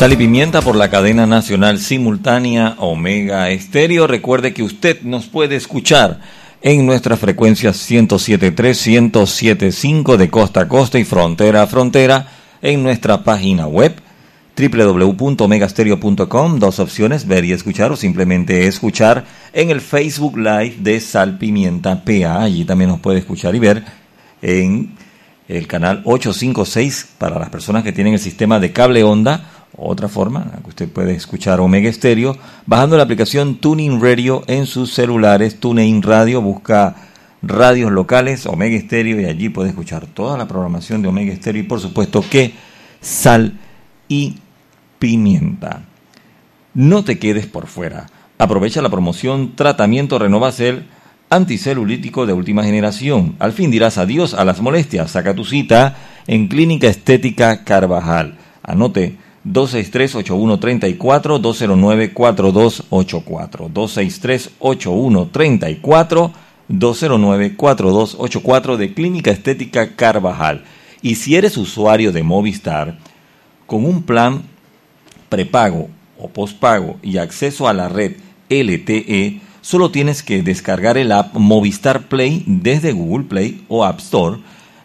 Sal 0.00 0.14
y 0.14 0.16
pimienta 0.16 0.62
por 0.62 0.76
la 0.76 0.88
cadena 0.88 1.26
nacional 1.26 1.78
simultánea 1.78 2.74
Omega 2.78 3.50
Estéreo. 3.50 4.06
Recuerde 4.06 4.54
que 4.54 4.62
usted 4.62 5.02
nos 5.02 5.26
puede 5.26 5.56
escuchar 5.56 6.22
en 6.62 6.86
nuestras 6.86 7.18
frecuencias 7.18 7.76
107.3, 7.90 9.10
107.5 9.12 10.16
de 10.16 10.30
costa 10.30 10.62
a 10.62 10.68
costa 10.68 10.98
y 10.98 11.04
frontera 11.04 11.60
a 11.60 11.66
frontera 11.66 12.28
en 12.62 12.82
nuestra 12.82 13.24
página 13.24 13.66
web 13.66 13.94
www.megastereo.com, 14.56 16.58
dos 16.58 16.78
opciones, 16.78 17.26
ver 17.26 17.44
y 17.44 17.52
escuchar 17.52 17.92
o 17.92 17.96
simplemente 17.96 18.66
escuchar 18.66 19.26
en 19.52 19.68
el 19.68 19.82
Facebook 19.82 20.38
Live 20.38 20.76
de 20.78 20.98
Sal 21.00 21.36
Pimienta 21.36 22.02
PA. 22.02 22.44
Allí 22.44 22.64
también 22.64 22.88
nos 22.88 23.00
puede 23.00 23.18
escuchar 23.18 23.54
y 23.54 23.58
ver 23.58 23.84
en 24.40 24.94
el 25.46 25.66
canal 25.66 26.00
856 26.06 27.16
para 27.18 27.38
las 27.38 27.50
personas 27.50 27.82
que 27.82 27.92
tienen 27.92 28.14
el 28.14 28.18
sistema 28.18 28.58
de 28.58 28.72
cable 28.72 29.02
onda. 29.02 29.59
Otra 29.82 30.08
forma, 30.08 30.60
usted 30.68 30.90
puede 30.90 31.14
escuchar 31.14 31.58
Omega 31.58 31.90
Stereo 31.90 32.36
bajando 32.66 32.98
la 32.98 33.04
aplicación 33.04 33.54
Tuning 33.54 33.98
Radio 33.98 34.42
en 34.46 34.66
sus 34.66 34.92
celulares. 34.92 35.58
Tuning 35.58 36.02
Radio 36.02 36.42
busca 36.42 36.96
radios 37.40 37.90
locales, 37.90 38.44
Omega 38.44 38.78
Stereo 38.78 39.18
y 39.18 39.24
allí 39.24 39.48
puede 39.48 39.70
escuchar 39.70 40.06
toda 40.06 40.36
la 40.36 40.46
programación 40.46 41.00
de 41.00 41.08
Omega 41.08 41.34
Stereo 41.34 41.62
y 41.62 41.66
por 41.66 41.80
supuesto 41.80 42.22
que 42.28 42.52
Sal 43.00 43.58
y 44.06 44.36
pimienta. 44.98 45.84
No 46.74 47.02
te 47.02 47.18
quedes 47.18 47.46
por 47.46 47.66
fuera. 47.66 48.06
Aprovecha 48.36 48.82
la 48.82 48.90
promoción 48.90 49.56
Tratamiento 49.56 50.18
Renovacel 50.18 50.84
anticelulítico 51.30 52.26
de 52.26 52.34
última 52.34 52.64
generación. 52.64 53.34
Al 53.38 53.52
fin 53.52 53.70
dirás 53.70 53.96
adiós 53.96 54.34
a 54.34 54.44
las 54.44 54.60
molestias. 54.60 55.12
Saca 55.12 55.34
tu 55.34 55.46
cita 55.46 55.96
en 56.26 56.48
Clínica 56.48 56.86
Estética 56.86 57.64
Carvajal. 57.64 58.36
Anote 58.62 59.16
263-8134, 59.46 61.40
209-4284. 61.40 63.72
263-8134, 63.72 66.32
209-4284 66.68 68.76
de 68.76 68.94
Clínica 68.94 69.30
Estética 69.30 69.94
Carvajal. 69.96 70.64
Y 71.02 71.14
si 71.14 71.36
eres 71.36 71.56
usuario 71.56 72.12
de 72.12 72.22
Movistar, 72.22 72.98
con 73.66 73.86
un 73.86 74.02
plan 74.02 74.42
prepago 75.28 75.88
o 76.18 76.28
pospago 76.28 76.98
y 77.02 77.18
acceso 77.18 77.68
a 77.68 77.72
la 77.72 77.88
red 77.88 78.16
LTE, 78.50 79.40
solo 79.62 79.90
tienes 79.90 80.22
que 80.22 80.42
descargar 80.42 80.98
el 80.98 81.12
app 81.12 81.34
Movistar 81.36 82.08
Play 82.08 82.44
desde 82.46 82.92
Google 82.92 83.24
Play 83.24 83.64
o 83.68 83.82
App 83.84 84.00
Store. 84.00 84.38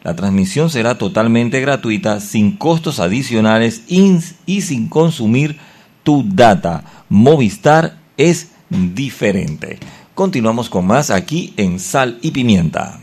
La 0.06 0.16
transmisión 0.16 0.70
será 0.70 1.00
totalmente 1.00 1.60
gratuita, 1.62 2.20
sin 2.20 2.58
costos 2.58 3.00
adicionales 3.00 3.82
y 3.88 4.62
sin 4.62 4.88
consumir 4.88 5.58
tu 6.04 6.24
data. 6.24 6.84
Movistar 7.10 7.98
es 8.16 8.52
diferente. 8.70 9.80
Continuamos 10.14 10.70
con 10.70 10.86
más 10.86 11.10
aquí 11.10 11.56
en 11.58 11.80
Sal 11.80 12.20
y 12.22 12.30
Pimienta. 12.30 13.00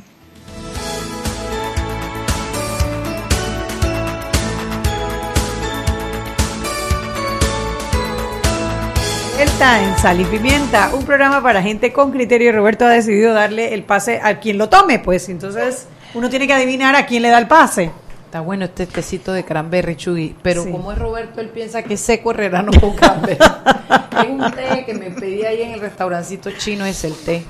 en 9.62 9.96
Sal 9.96 10.20
y 10.20 10.24
Pimienta, 10.24 10.90
un 10.92 11.04
programa 11.04 11.40
para 11.40 11.62
gente 11.62 11.92
con 11.92 12.10
criterio 12.10 12.50
Roberto 12.50 12.84
ha 12.84 12.88
decidido 12.88 13.32
darle 13.32 13.74
el 13.74 13.84
pase 13.84 14.20
a 14.20 14.40
quien 14.40 14.58
lo 14.58 14.68
tome, 14.68 14.98
pues 14.98 15.28
entonces 15.28 15.86
uno 16.14 16.28
tiene 16.28 16.46
que 16.46 16.52
adivinar 16.52 16.94
a 16.94 17.06
quién 17.06 17.22
le 17.22 17.28
da 17.28 17.38
el 17.38 17.46
pase. 17.46 17.90
Está 18.26 18.40
bueno 18.40 18.64
este 18.64 18.86
tecito 18.86 19.32
de 19.32 19.44
cranberry, 19.44 19.96
Chugui, 19.96 20.34
pero 20.42 20.64
como 20.70 20.90
es 20.92 20.98
Roberto, 20.98 21.40
él 21.40 21.48
piensa 21.48 21.82
que 21.82 21.94
es 21.94 22.00
seco 22.00 22.30
herrerano 22.30 22.72
con 22.80 22.94
cranberry. 22.96 23.36
es 24.22 24.30
un 24.30 24.50
té 24.52 24.84
que 24.86 24.94
me 24.94 25.10
pedí 25.10 25.44
ahí 25.44 25.62
en 25.62 25.72
el 25.72 25.80
restaurancito 25.80 26.50
chino, 26.52 26.86
es 26.86 27.04
el 27.04 27.14
té. 27.14 27.44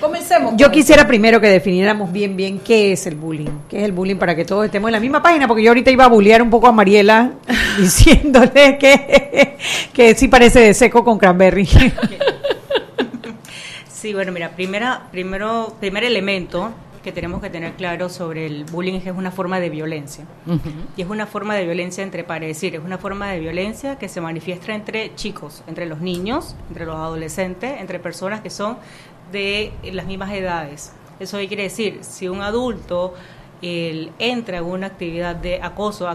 Comencemos. 0.00 0.54
Yo 0.58 0.70
quisiera 0.70 1.06
primero 1.06 1.40
que 1.40 1.48
definiéramos 1.48 2.12
bien, 2.12 2.36
bien 2.36 2.58
qué 2.58 2.92
es 2.92 3.06
el 3.06 3.14
bullying. 3.14 3.50
¿Qué 3.70 3.78
es 3.78 3.84
el 3.84 3.92
bullying 3.92 4.16
para 4.16 4.36
que 4.36 4.44
todos 4.44 4.66
estemos 4.66 4.88
en 4.88 4.92
la 4.92 5.00
misma 5.00 5.22
página? 5.22 5.48
Porque 5.48 5.62
yo 5.62 5.70
ahorita 5.70 5.90
iba 5.90 6.04
a 6.04 6.08
bullear 6.08 6.42
un 6.42 6.50
poco 6.50 6.66
a 6.66 6.72
Mariela 6.72 7.32
diciéndole 7.78 8.76
que, 8.76 9.56
que 9.94 10.14
sí 10.14 10.28
parece 10.28 10.60
de 10.60 10.74
seco 10.74 11.04
con 11.04 11.18
cranberry. 11.18 11.68
Sí, 13.88 14.12
bueno, 14.12 14.30
mira, 14.30 14.50
primera, 14.50 15.08
primero, 15.10 15.74
primer 15.80 16.04
elemento 16.04 16.70
que 17.06 17.12
tenemos 17.12 17.40
que 17.40 17.50
tener 17.50 17.74
claro 17.74 18.08
sobre 18.08 18.46
el 18.46 18.64
bullying 18.64 18.94
es 18.94 19.04
que 19.04 19.10
es 19.10 19.16
una 19.16 19.30
forma 19.30 19.60
de 19.60 19.70
violencia. 19.70 20.24
Y 20.96 21.02
es 21.02 21.08
una 21.08 21.28
forma 21.28 21.54
de 21.54 21.64
violencia 21.64 22.02
entre 22.02 22.24
pares, 22.24 22.50
es 22.50 22.56
decir, 22.56 22.74
es 22.74 22.84
una 22.84 22.98
forma 22.98 23.30
de 23.30 23.38
violencia 23.38 23.96
que 23.96 24.08
se 24.08 24.20
manifiesta 24.20 24.74
entre 24.74 25.14
chicos, 25.14 25.62
entre 25.68 25.86
los 25.86 26.00
niños, 26.00 26.56
entre 26.66 26.84
los 26.84 26.96
adolescentes, 26.96 27.80
entre 27.80 28.00
personas 28.00 28.40
que 28.40 28.50
son 28.50 28.78
de 29.30 29.72
las 29.92 30.04
mismas 30.06 30.32
edades. 30.32 30.94
Eso 31.20 31.38
quiere 31.38 31.62
decir, 31.62 32.00
si 32.02 32.28
un 32.28 32.40
adulto 32.42 33.14
entra 33.62 34.58
en 34.58 34.64
una 34.64 34.88
actividad 34.88 35.36
de 35.36 35.62
acoso, 35.62 36.08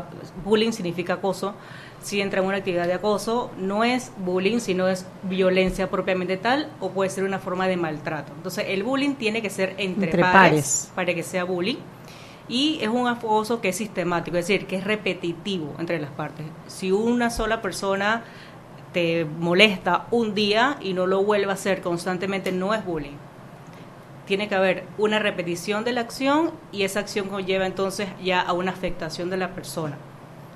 bullying 0.43 0.73
significa 0.73 1.13
acoso, 1.13 1.53
si 2.01 2.21
entra 2.21 2.41
en 2.41 2.47
una 2.47 2.57
actividad 2.57 2.87
de 2.87 2.93
acoso, 2.93 3.51
no 3.57 3.83
es 3.83 4.11
bullying, 4.17 4.59
sino 4.59 4.87
es 4.87 5.05
violencia 5.23 5.89
propiamente 5.89 6.37
tal 6.37 6.69
o 6.79 6.89
puede 6.89 7.09
ser 7.09 7.23
una 7.23 7.39
forma 7.39 7.67
de 7.67 7.77
maltrato. 7.77 8.33
Entonces, 8.35 8.65
el 8.69 8.83
bullying 8.83 9.15
tiene 9.15 9.41
que 9.41 9.49
ser 9.49 9.75
entre, 9.77 10.21
pares, 10.21 10.91
para 10.95 11.13
que 11.13 11.23
sea 11.23 11.43
bullying 11.43 11.77
y 12.47 12.79
es 12.81 12.89
un 12.89 13.07
acoso 13.07 13.61
que 13.61 13.69
es 13.69 13.75
sistemático, 13.77 14.37
es 14.37 14.47
decir, 14.47 14.67
que 14.67 14.75
es 14.75 14.83
repetitivo 14.83 15.73
entre 15.79 15.99
las 15.99 16.11
partes. 16.11 16.45
Si 16.67 16.91
una 16.91 17.29
sola 17.29 17.61
persona 17.61 18.23
te 18.91 19.25
molesta 19.25 20.07
un 20.11 20.33
día 20.35 20.77
y 20.81 20.93
no 20.93 21.07
lo 21.07 21.23
vuelve 21.23 21.51
a 21.51 21.53
hacer 21.53 21.81
constantemente, 21.81 22.51
no 22.51 22.73
es 22.73 22.83
bullying. 22.83 23.15
Tiene 24.25 24.49
que 24.49 24.55
haber 24.55 24.83
una 24.97 25.19
repetición 25.19 25.83
de 25.83 25.93
la 25.93 26.01
acción 26.01 26.51
y 26.71 26.83
esa 26.83 26.99
acción 26.99 27.29
conlleva 27.29 27.65
entonces 27.65 28.09
ya 28.21 28.41
a 28.41 28.53
una 28.53 28.71
afectación 28.71 29.29
de 29.29 29.37
la 29.37 29.51
persona. 29.51 29.97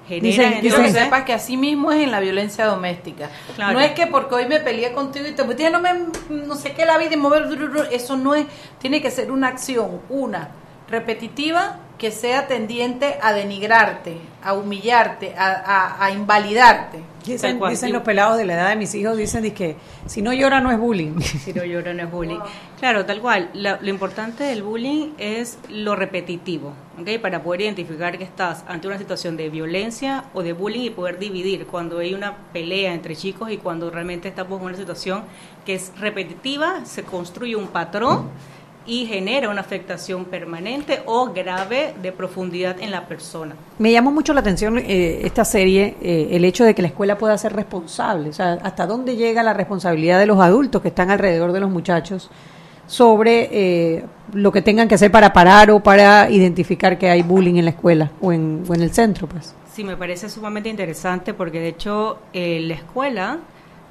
Genera 0.08 0.62
que 0.62 0.92
sepas 0.92 1.24
que 1.24 1.34
así 1.34 1.58
mismo 1.58 1.92
es 1.92 2.04
en 2.04 2.12
la 2.12 2.20
violencia 2.20 2.66
doméstica. 2.66 3.30
No 3.58 3.80
es 3.80 3.92
que 3.92 4.08
porque 4.08 4.36
hoy 4.36 4.46
me 4.46 4.60
peleé 4.60 4.94
contigo 4.94 5.26
y 5.28 5.32
te 5.32 5.44
metí, 5.44 5.64
no, 5.72 5.80
me, 5.80 5.94
no 6.30 6.56
sé 6.56 6.74
qué 6.74 6.86
la 6.86 6.98
vida 6.98 7.14
y 7.14 7.18
mover, 7.18 7.48
eso 7.92 8.16
no 8.16 8.36
es, 8.36 8.46
tiene 8.80 9.02
que 9.02 9.10
ser 9.10 9.32
una 9.32 9.48
acción, 9.48 10.02
una, 10.10 10.50
repetitiva, 10.88 11.80
que 11.98 12.12
sea 12.12 12.48
tendiente 12.48 13.18
a 13.22 13.34
denigrarte, 13.34 14.18
a 14.44 14.54
humillarte, 14.54 15.34
a 15.38 16.12
invalidarte. 16.14 17.16
Dicen, 17.26 17.60
los 17.92 18.04
pelados 18.04 18.38
de 18.38 18.46
la 18.46 18.54
edad 18.54 18.70
de 18.70 18.76
mis 18.76 18.94
hijos, 18.94 19.18
dicen 19.18 19.52
que 19.54 19.76
si 20.06 20.22
no 20.22 20.32
llora 20.32 20.62
no 20.62 20.72
es 20.72 20.78
bullying. 20.78 21.20
Si 21.46 21.54
no 21.54 21.64
llora 21.64 21.94
no 21.94 22.04
es 22.04 22.12
bullying. 22.12 22.40
Claro, 22.80 23.06
tal 23.06 23.20
cual. 23.22 23.50
lo 23.54 23.90
importante 23.90 24.44
del 24.44 24.64
bullying 24.64 25.14
es 25.18 25.58
lo 25.70 25.96
repetitivo, 25.96 26.74
¿okay? 27.00 27.18
Para 27.18 27.42
poder 27.42 27.62
identificar 27.62 28.18
que 28.18 28.24
estás 28.24 28.64
ante 28.68 28.88
una 28.88 28.98
situación 28.98 29.38
de 29.38 29.50
violencia 29.50 30.26
o 30.34 30.44
de 30.44 30.54
bullying 30.54 30.86
y 30.86 30.90
poder 30.92 31.18
dividir 31.18 31.66
cuando 31.66 32.00
hay 32.00 32.14
una 32.14 32.36
pelea 32.54 32.94
entre 32.94 33.16
chicos 33.16 33.52
y 33.52 33.58
cuando 33.58 33.90
realmente 33.90 34.28
estamos 34.28 34.60
en 34.60 34.68
una 34.68 34.78
situación 34.78 35.24
que 35.66 35.76
es 35.76 35.92
repetitiva, 36.00 36.86
se 36.86 37.04
construye 37.04 37.56
un 37.56 37.68
patrón 37.68 38.30
y 38.88 39.06
genera 39.06 39.50
una 39.50 39.62
afectación 39.62 40.26
permanente 40.26 41.02
o 41.06 41.32
grave 41.34 41.94
de 42.02 42.12
profundidad 42.12 42.80
en 42.80 42.92
la 42.92 43.08
persona. 43.08 43.56
Me 43.80 43.92
llamó 43.92 44.12
mucho 44.12 44.34
la 44.34 44.42
atención 44.42 44.78
eh, 44.78 45.22
esta 45.24 45.44
serie, 45.44 45.96
eh, 46.02 46.30
el 46.32 46.46
hecho 46.46 46.64
de 46.64 46.76
que 46.76 46.82
la 46.82 46.90
escuela 46.90 47.18
pueda 47.18 47.38
ser 47.38 47.54
responsable, 47.54 48.30
o 48.30 48.34
sea, 48.34 48.54
hasta 48.62 48.86
dónde 48.86 49.16
llega 49.16 49.44
la 49.44 49.54
responsabilidad 49.54 50.20
de 50.20 50.26
los 50.26 50.40
adultos 50.40 50.82
que 50.82 50.90
están 50.90 51.10
alrededor 51.10 51.52
de 51.52 51.60
los 51.60 51.70
muchachos 51.70 52.30
sobre 52.88 53.50
eh, 53.52 54.06
lo 54.34 54.52
que 54.52 54.62
tengan 54.62 54.88
que 54.88 54.96
hacer 54.96 55.12
para 55.12 55.34
parar 55.34 55.72
o 55.72 55.80
para 55.80 56.30
identificar 56.30 57.00
que 57.00 57.10
hay 57.10 57.24
bullying 57.24 57.56
en 57.56 57.66
la 57.66 57.72
escuela 57.72 58.12
o 58.22 58.32
en, 58.32 58.64
o 58.68 58.76
en 58.76 58.82
el 58.82 58.92
centro, 58.92 59.28
pues. 59.28 59.56
Sí, 59.74 59.84
me 59.84 59.98
parece 59.98 60.30
sumamente 60.30 60.70
interesante 60.70 61.34
porque 61.34 61.60
de 61.60 61.70
hecho 61.70 62.20
la 62.34 62.74
escuela 62.76 63.40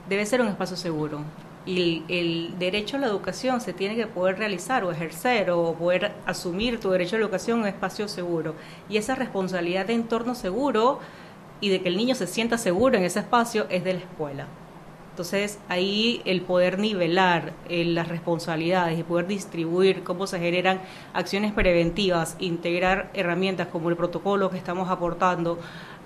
debe 0.09 0.25
ser 0.25 0.41
un 0.41 0.49
espacio 0.49 0.77
seguro 0.77 1.21
y 1.67 2.03
el, 2.09 2.59
derecho 2.59 2.97
a 2.97 3.01
la 3.01 3.07
educación 3.07 3.61
se 3.61 3.73
tiene 3.73 3.97
que 3.97 4.07
poder 4.07 4.39
realizar 4.39 4.85
o 4.85 4.93
ejercer 4.93 5.51
o 5.51 5.75
poder 5.75 6.13
asumir 6.27 6.79
tu 6.79 6.91
derecho 6.91 7.17
a 7.17 7.19
la 7.19 7.25
educación 7.25 7.59
en 7.59 7.63
un 7.63 7.69
espacio 7.69 8.09
seguro. 8.09 8.55
Y 8.89 8.97
esa 8.97 9.15
responsabilidad 9.15 9.87
de 9.87 9.95
entorno 9.95 10.35
seguro 10.35 11.01
y 11.61 11.71
de 11.71 11.81
que 11.81 11.89
el 11.89 11.97
niño 11.97 12.15
se 12.15 12.27
sienta 12.27 12.59
seguro 12.59 12.97
en 12.97 13.05
ese 13.05 13.21
espacio 13.21 13.67
es 13.71 13.85
de 13.85 13.95
la 13.95 14.01
escuela. 14.01 14.47
Entonces 15.11 15.61
ahí 15.69 16.21
el 16.25 16.43
poder 16.43 16.79
nivelar 16.81 17.53
eh, 17.69 17.85
las 17.85 18.09
responsabilidades 18.09 18.99
y 18.99 19.05
poder 19.05 19.29
distribuir 19.29 20.03
cómo 20.03 20.27
se 20.27 20.41
generan 20.41 20.81
acciones 21.13 21.53
preventivas, 21.53 22.37
integrar 22.41 23.11
herramientas 23.15 23.69
como 23.69 23.91
el 23.91 23.97
protocolo 23.97 24.51
que 24.51 24.59
estamos 24.59 24.91
aportando 24.91 25.59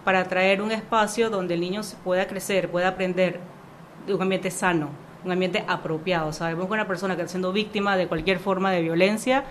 para 0.05 0.25
traer 0.25 0.61
un 0.61 0.73
espacio 0.73 1.31
donde 1.31 1.55
el 1.55 1.61
niño 1.61 1.81
pueda 2.05 2.27
crecer, 2.27 2.71
pueda 2.71 2.89
aprender 2.89 3.41
de 4.07 4.15
un 4.15 4.21
ambiente 4.21 4.51
sano, 4.51 4.91
un 5.29 5.33
ambiente 5.33 5.65
apropiado. 5.69 6.33
Sabemos 6.33 6.67
que 6.67 6.73
una 6.73 6.89
persona 6.89 7.15
que 7.15 7.23
está 7.23 7.33
siendo 7.33 7.53
víctima 7.53 7.97
de 7.97 8.09
cualquier 8.09 8.39
forma 8.39 8.73
de 8.73 8.81
violencia 8.81 9.45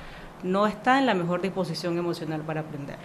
no 0.43 0.65
está 0.67 0.97
en 0.97 1.05
la 1.05 1.13
mejor 1.13 1.41
disposición 1.41 1.97
emocional 1.97 2.41
para 2.41 2.61
aprender. 2.61 2.97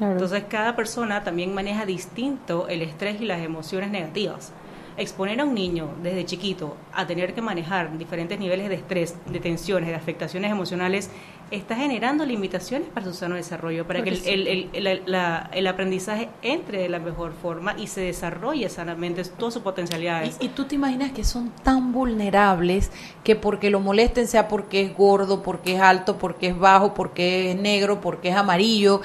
Entonces 0.00 0.44
cada 0.48 0.76
persona 0.76 1.24
también 1.24 1.54
maneja 1.54 1.86
distinto 1.86 2.68
el 2.68 2.82
estrés 2.82 3.20
y 3.20 3.24
las 3.24 3.40
emociones 3.40 3.90
negativas. 3.90 4.52
Exponer 4.98 5.40
a 5.40 5.44
un 5.44 5.54
niño 5.54 5.90
desde 6.02 6.24
chiquito 6.24 6.76
a 6.92 7.06
tener 7.06 7.32
que 7.32 7.42
manejar 7.42 7.96
diferentes 7.96 8.38
niveles 8.38 8.68
de 8.68 8.74
estrés, 8.74 9.14
de 9.26 9.40
tensiones, 9.40 9.88
de 9.88 9.94
afectaciones 9.94 10.50
emocionales, 10.50 11.10
está 11.50 11.76
generando 11.76 12.24
limitaciones 12.26 12.88
para 12.88 13.06
su 13.06 13.14
sano 13.14 13.36
desarrollo, 13.36 13.86
para 13.86 14.02
que 14.02 14.10
el, 14.10 14.68
el, 14.74 15.02
la- 15.06 15.48
el 15.52 15.66
aprendizaje 15.68 16.28
entre 16.42 16.80
de 16.82 16.88
la 16.88 16.98
mejor 16.98 17.32
forma 17.40 17.74
y 17.78 17.86
se 17.86 18.00
desarrolle 18.00 18.68
sanamente 18.68 19.22
todas 19.24 19.54
sus 19.54 19.62
potencialidades. 19.62 20.36
Y, 20.40 20.46
y 20.46 20.48
tú 20.48 20.64
te 20.64 20.74
imaginas 20.74 21.12
que 21.12 21.22
son 21.24 21.52
tan 21.62 21.92
vulnerables 21.92 22.90
que 23.22 23.36
porque 23.36 23.70
lo 23.70 23.80
molesten, 23.80 24.26
sea 24.26 24.48
porque 24.48 24.80
es 24.82 24.96
gordo, 24.96 25.42
porque 25.42 25.76
es 25.76 25.80
alto, 25.80 26.18
porque 26.18 26.48
es 26.48 26.58
bajo, 26.58 26.94
porque 26.94 27.52
es 27.52 27.56
negro, 27.56 28.00
porque 28.00 28.30
es 28.30 28.36
amarillo, 28.36 29.00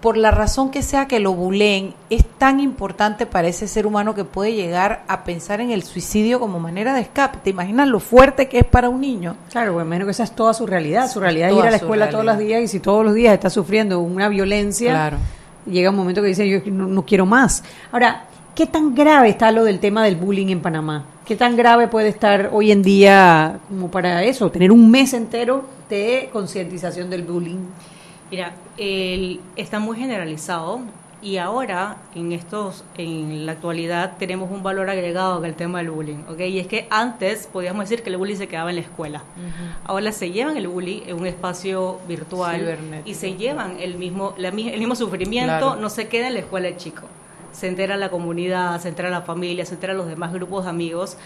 por 0.00 0.16
la 0.16 0.30
razón 0.30 0.70
que 0.70 0.82
sea 0.82 1.08
que 1.08 1.20
lo 1.20 1.32
buleen, 1.32 1.94
es 2.10 2.24
tan 2.38 2.60
importante 2.60 3.26
para 3.26 3.48
ese 3.48 3.66
ser 3.66 3.86
humano 3.86 4.14
que 4.14 4.24
puede 4.24 4.52
llegar 4.54 5.02
a 5.08 5.24
pensar 5.24 5.60
en 5.60 5.70
el 5.70 5.82
suicidio 5.82 6.38
como 6.38 6.60
manera 6.60 6.94
de 6.94 7.00
escape. 7.00 7.38
¿Te 7.42 7.50
imaginas 7.50 7.88
lo 7.88 7.98
fuerte 7.98 8.48
que 8.48 8.58
es 8.58 8.64
para 8.64 8.88
un 8.88 9.00
niño? 9.00 9.36
Claro, 9.50 9.72
bueno, 9.72 9.88
menos 9.88 10.06
que 10.06 10.10
esa 10.12 10.24
es 10.24 10.32
toda 10.32 10.52
su 10.54 10.66
realidad. 10.66 11.10
Su 11.10 11.18
realidad 11.20 11.50
es 11.50 11.56
ir 11.56 11.62
a 11.62 11.70
la 11.70 11.76
escuela 11.76 12.10
todos 12.10 12.24
los 12.24 12.38
días 12.38 12.62
y 12.62 12.68
si 12.68 12.80
todos 12.80 13.04
los 13.04 13.14
días 13.14 13.32
está 13.34 13.50
sufriendo 13.50 13.98
una 14.00 14.28
violencia, 14.28 14.90
Claro. 14.92 15.16
llega 15.64 15.90
un 15.90 15.96
momento 15.96 16.20
que 16.22 16.28
dice 16.28 16.48
yo 16.48 16.60
no, 16.66 16.86
no 16.86 17.04
quiero 17.04 17.24
más. 17.26 17.64
Ahora, 17.90 18.24
¿qué 18.54 18.66
tan 18.66 18.94
grave 18.94 19.30
está 19.30 19.50
lo 19.50 19.64
del 19.64 19.80
tema 19.80 20.04
del 20.04 20.16
bullying 20.16 20.48
en 20.48 20.60
Panamá? 20.60 21.04
¿Qué 21.24 21.34
tan 21.34 21.56
grave 21.56 21.88
puede 21.88 22.08
estar 22.08 22.50
hoy 22.52 22.70
en 22.70 22.82
día 22.82 23.58
como 23.68 23.90
para 23.90 24.22
eso, 24.22 24.50
tener 24.50 24.70
un 24.70 24.90
mes 24.90 25.12
entero 25.14 25.64
de 25.90 26.28
concientización 26.32 27.10
del 27.10 27.22
bullying? 27.22 27.58
Mira, 28.30 28.52
el- 28.76 29.40
está 29.56 29.78
muy 29.78 29.96
generalizado 29.96 30.80
y 31.22 31.38
ahora 31.38 31.96
en 32.14 32.32
estos, 32.32 32.84
en 32.98 33.46
la 33.46 33.52
actualidad 33.52 34.16
tenemos 34.18 34.50
un 34.50 34.62
valor 34.62 34.90
agregado 34.90 35.40
que 35.40 35.48
el 35.48 35.54
tema 35.54 35.78
del 35.78 35.90
bullying, 35.90 36.24
¿ok? 36.28 36.40
Y 36.40 36.58
es 36.58 36.66
que 36.66 36.86
antes 36.90 37.48
podíamos 37.50 37.88
decir 37.88 38.02
que 38.04 38.10
el 38.10 38.16
bullying 38.16 38.36
se 38.36 38.48
quedaba 38.48 38.70
en 38.70 38.76
la 38.76 38.82
escuela. 38.82 39.22
Ahora 39.84 40.12
se 40.12 40.30
llevan 40.30 40.56
el 40.56 40.68
bullying 40.68 41.02
en 41.06 41.16
un 41.16 41.26
espacio 41.26 42.00
virtual 42.08 42.78
y 43.04 43.14
se 43.14 43.34
llevan 43.36 43.76
el 43.80 43.96
mismo, 43.96 44.34
la 44.38 44.48
el 44.48 44.78
mismo 44.78 44.94
sufrimiento, 44.94 45.46
Claro. 45.58 45.76
no 45.76 45.88
se 45.88 46.08
queda 46.08 46.26
en 46.28 46.34
la 46.34 46.40
escuela 46.40 46.68
el 46.68 46.76
chico. 46.76 47.02
Se 47.52 47.68
entera 47.68 47.96
la 47.96 48.10
comunidad, 48.10 48.78
se 48.80 48.88
entera 48.88 49.08
la 49.08 49.22
familia, 49.22 49.64
se 49.64 49.74
entera 49.74 49.94
los 49.94 50.06
demás 50.08 50.32
grupos 50.32 50.64
de 50.64 50.70
amigos 50.70 51.16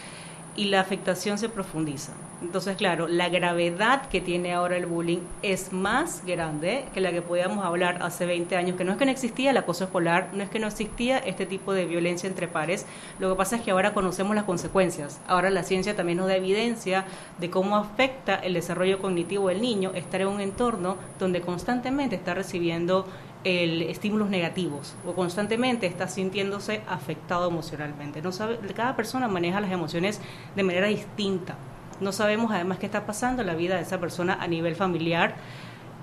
y 0.55 0.67
la 0.67 0.81
afectación 0.81 1.39
se 1.39 1.49
profundiza. 1.49 2.13
Entonces, 2.43 2.77
claro, 2.79 3.07
la 3.07 3.29
gravedad 3.29 4.09
que 4.09 4.23
tiene 4.23 4.55
ahora 4.55 4.79
el 4.79 4.87
bullying 4.87 5.21
es 5.43 5.75
más 5.75 6.25
grande 6.25 6.87
que 6.95 7.03
la 7.03 7.13
que 7.13 7.21
podíamos 7.21 7.65
hablar 7.65 7.99
hace 8.03 8.25
20 8.25 8.57
años, 8.57 8.77
que 8.79 8.85
no 8.85 8.93
es 8.93 8.99
que 8.99 9.05
no 9.05 9.11
existía 9.11 9.51
el 9.51 9.59
acoso 9.59 9.85
escolar, 9.85 10.31
no 10.33 10.43
es 10.43 10.49
que 10.49 10.59
no 10.59 10.67
existía 10.67 11.19
este 11.19 11.45
tipo 11.45 11.75
de 11.75 11.85
violencia 11.85 12.29
entre 12.29 12.49
pares, 12.49 12.87
lo 13.19 13.29
que 13.29 13.37
pasa 13.37 13.57
es 13.57 13.63
que 13.63 13.73
ahora 13.73 13.93
conocemos 13.93 14.35
las 14.35 14.45
consecuencias. 14.45 15.21
Ahora 15.29 15.51
la 15.51 15.65
ciencia 15.65 15.95
también 15.95 16.17
nos 16.17 16.29
da 16.29 16.37
evidencia 16.37 17.05
de 17.39 17.51
cómo 17.51 17.77
afecta 17.77 18.37
el 18.37 18.55
desarrollo 18.55 19.01
cognitivo 19.01 19.49
del 19.49 19.61
niño 19.61 19.93
estar 19.95 20.23
en 20.23 20.29
un 20.29 20.41
entorno 20.41 20.97
donde 21.19 21.43
constantemente 21.43 22.17
está 22.17 22.33
recibiendo 22.33 23.07
el 23.45 23.83
estímulos 23.83 24.29
negativos 24.29 24.95
o 25.07 25.13
constantemente 25.13 25.87
está 25.87 26.09
sintiéndose 26.09 26.83
afectado 26.89 27.49
emocionalmente. 27.49 28.23
No 28.23 28.33
sabe, 28.33 28.59
cada 28.75 28.97
persona 28.97 29.29
maneja 29.29 29.61
las 29.61 29.73
emociones 29.73 30.21
de 30.57 30.63
manera 30.63 30.87
distinta. 30.87 31.57
No 32.01 32.13
sabemos 32.13 32.51
además 32.53 32.79
qué 32.79 32.87
está 32.87 33.07
pasando 33.07 33.43
en 33.43 33.49
la 33.49 33.55
vida 33.55 33.77
de 33.77 33.83
esa 33.83 33.99
persona 34.01 34.39
a 34.41 34.47
nivel 34.47 34.75
familiar, 34.75 35.35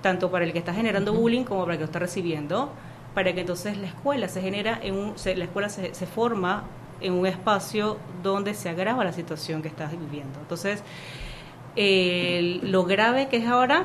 tanto 0.02 0.30
para 0.30 0.44
el 0.44 0.52
que 0.52 0.58
está 0.60 0.72
generando 0.72 1.12
bullying 1.12 1.44
como 1.44 1.62
para 1.62 1.72
el 1.74 1.78
que 1.78 1.82
lo 1.82 1.86
está 1.86 1.98
recibiendo, 1.98 2.70
para 3.14 3.32
que 3.32 3.40
entonces 3.40 3.76
la 3.78 3.88
escuela 3.88 4.28
se 4.28 4.40
genera 4.40 4.78
en 4.82 4.94
un, 4.94 5.18
se- 5.18 5.34
la 5.36 5.44
escuela 5.44 5.68
se, 5.68 5.92
se 5.94 6.06
forma 6.06 6.64
en 7.00 7.12
un 7.14 7.26
espacio 7.26 7.96
donde 8.22 8.54
se 8.54 8.68
agrava 8.68 9.02
la 9.04 9.12
situación 9.12 9.60
que 9.62 9.68
estás 9.68 9.90
viviendo. 9.90 10.38
Entonces, 10.40 10.82
el- 11.76 12.70
lo 12.70 12.84
grave 12.84 13.28
que 13.28 13.38
es 13.38 13.46
ahora 13.46 13.84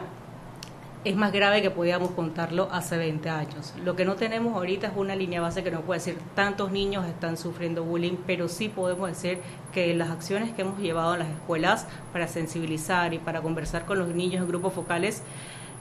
es 1.06 1.16
más 1.18 1.34
grave 1.34 1.62
que 1.62 1.70
podíamos 1.70 2.12
contarlo 2.12 2.70
hace 2.72 2.98
20 2.98 3.30
años. 3.30 3.74
Lo 3.84 3.96
que 3.96 4.06
no 4.06 4.16
tenemos 4.16 4.56
ahorita 4.56 4.88
es 4.88 4.94
una 4.96 5.16
línea 5.16 5.42
base 5.42 5.64
que 5.64 5.70
nos 5.72 5.82
puede 5.82 6.00
decir 6.00 6.18
tantos 6.36 6.72
niños 6.72 7.06
están 7.06 7.36
sufriendo 7.38 7.84
bullying, 7.84 8.16
pero 8.26 8.48
sí 8.48 8.70
podemos 8.70 9.10
decir 9.10 9.40
que 9.74 9.94
las 9.96 10.10
acciones 10.10 10.54
que 10.54 10.62
hemos 10.62 10.80
llevado 10.80 11.14
en 11.14 11.20
las 11.20 11.30
escuelas 11.30 11.88
para 12.14 12.28
sensibilizar 12.28 13.14
y 13.14 13.18
para 13.20 13.42
conversar 13.42 13.86
con 13.86 14.00
los 14.00 14.08
niños 14.10 14.42
en 14.44 14.48
grupos 14.48 14.72
focales, 14.74 15.24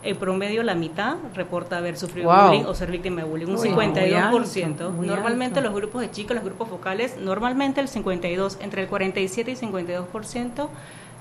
en 0.05 0.17
promedio 0.17 0.65
la 0.65 0.75
mitad 0.75 1.15
reporta 1.37 1.79
haber 1.79 1.97
sufrido 1.97 2.29
Wow. 2.29 2.49
bullying 2.49 2.65
o 2.65 2.75
ser 2.75 2.91
víctima 2.91 3.23
de 3.23 3.29
bullying, 3.29 3.47
un 3.47 3.57
Uy, 3.59 3.69
52%. 3.69 3.71
muy 3.71 4.63
alto, 4.65 4.91
muy 4.91 5.07
normalmente 5.07 5.61
alto. 5.61 5.71
los 5.71 5.79
grupos 5.81 6.01
de 6.01 6.11
chicos, 6.11 6.35
los 6.35 6.45
grupos 6.45 6.69
focales, 6.69 7.17
normalmente 7.19 7.81
el 7.81 7.87
52, 7.87 8.59
entre 8.61 8.83
el 8.83 8.89
47 8.89 9.53
y 9.53 9.55
52% 9.55 10.69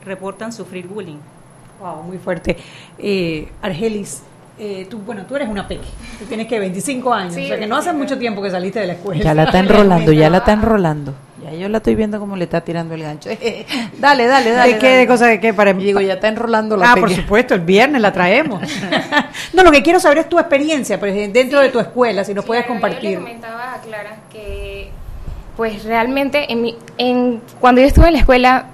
reportan 0.03 0.51
sufrir 0.51 0.87
bullying. 0.87 1.19
Wow, 1.81 2.03
muy 2.03 2.17
fuerte. 2.19 2.55
Eh, 2.99 3.47
Argelis, 3.61 4.21
eh, 4.59 4.85
tú, 4.89 4.99
bueno, 4.99 5.23
tú 5.27 5.35
eres 5.35 5.49
una 5.49 5.67
peque, 5.67 5.87
tú 6.19 6.25
tienes 6.25 6.45
que 6.47 6.59
25 6.59 7.11
años, 7.13 7.33
Sí, 7.33 7.45
o 7.45 7.47
sea 7.47 7.59
que 7.59 7.65
no 7.65 7.75
hace 7.77 7.89
25. 7.89 8.03
mucho 8.03 8.19
tiempo 8.19 8.41
que 8.43 8.51
saliste 8.51 8.79
de 8.81 8.87
la 8.87 8.93
escuela. 8.93 9.23
Ya 9.23 9.33
la 9.33 9.43
está 9.45 9.59
enrolando, 9.59 10.11
ya 10.11 10.29
la 10.29 10.37
está 10.37 10.53
enrolando. 10.53 11.15
Ya 11.43 11.53
yo 11.53 11.67
la 11.69 11.77
estoy 11.77 11.95
viendo 11.95 12.19
como 12.19 12.35
le 12.35 12.43
está 12.43 12.61
tirando 12.61 12.93
el 12.93 13.01
gancho. 13.01 13.29
dale, 13.99 14.27
dale, 14.27 14.51
dale. 14.51 14.73
¿De 14.73 14.77
qué? 14.79 14.85
dale. 14.89 14.97
¿De 14.99 15.07
cosa 15.07 15.25
de 15.25 15.39
qué? 15.39 15.55
Para 15.55 15.71
Y 15.71 15.83
digo, 15.83 15.99
ya 15.99 16.13
está 16.13 16.27
enrolando 16.27 16.77
la 16.77 16.91
Ah, 16.91 16.95
por 16.95 17.09
supuesto, 17.11 17.55
el 17.55 17.61
viernes 17.61 17.99
la 17.99 18.13
traemos. 18.13 18.61
no, 19.53 19.63
lo 19.63 19.71
que 19.71 19.81
quiero 19.81 19.99
saber 19.99 20.19
es 20.19 20.29
tu 20.29 20.37
experiencia 20.37 20.99
pues, 20.99 21.33
dentro 21.33 21.59
de 21.59 21.69
tu 21.69 21.79
escuela, 21.79 22.23
si 22.23 22.35
nos 22.35 22.45
puedes 22.45 22.63
Claro, 22.65 22.75
Yo 22.75 22.81
compartir. 22.81 23.09
le 23.11 23.15
comentaba 23.17 23.73
a 23.73 23.81
Clara 23.81 24.17
que, 24.31 24.91
pues 25.57 25.83
realmente, 25.83 26.51
en 26.53 26.61
mi, 26.61 26.75
en, 26.99 27.41
cuando 27.59 27.81
yo 27.81 27.87
estuve 27.87 28.05
en 28.09 28.13
la 28.13 28.19
escuela, 28.19 28.65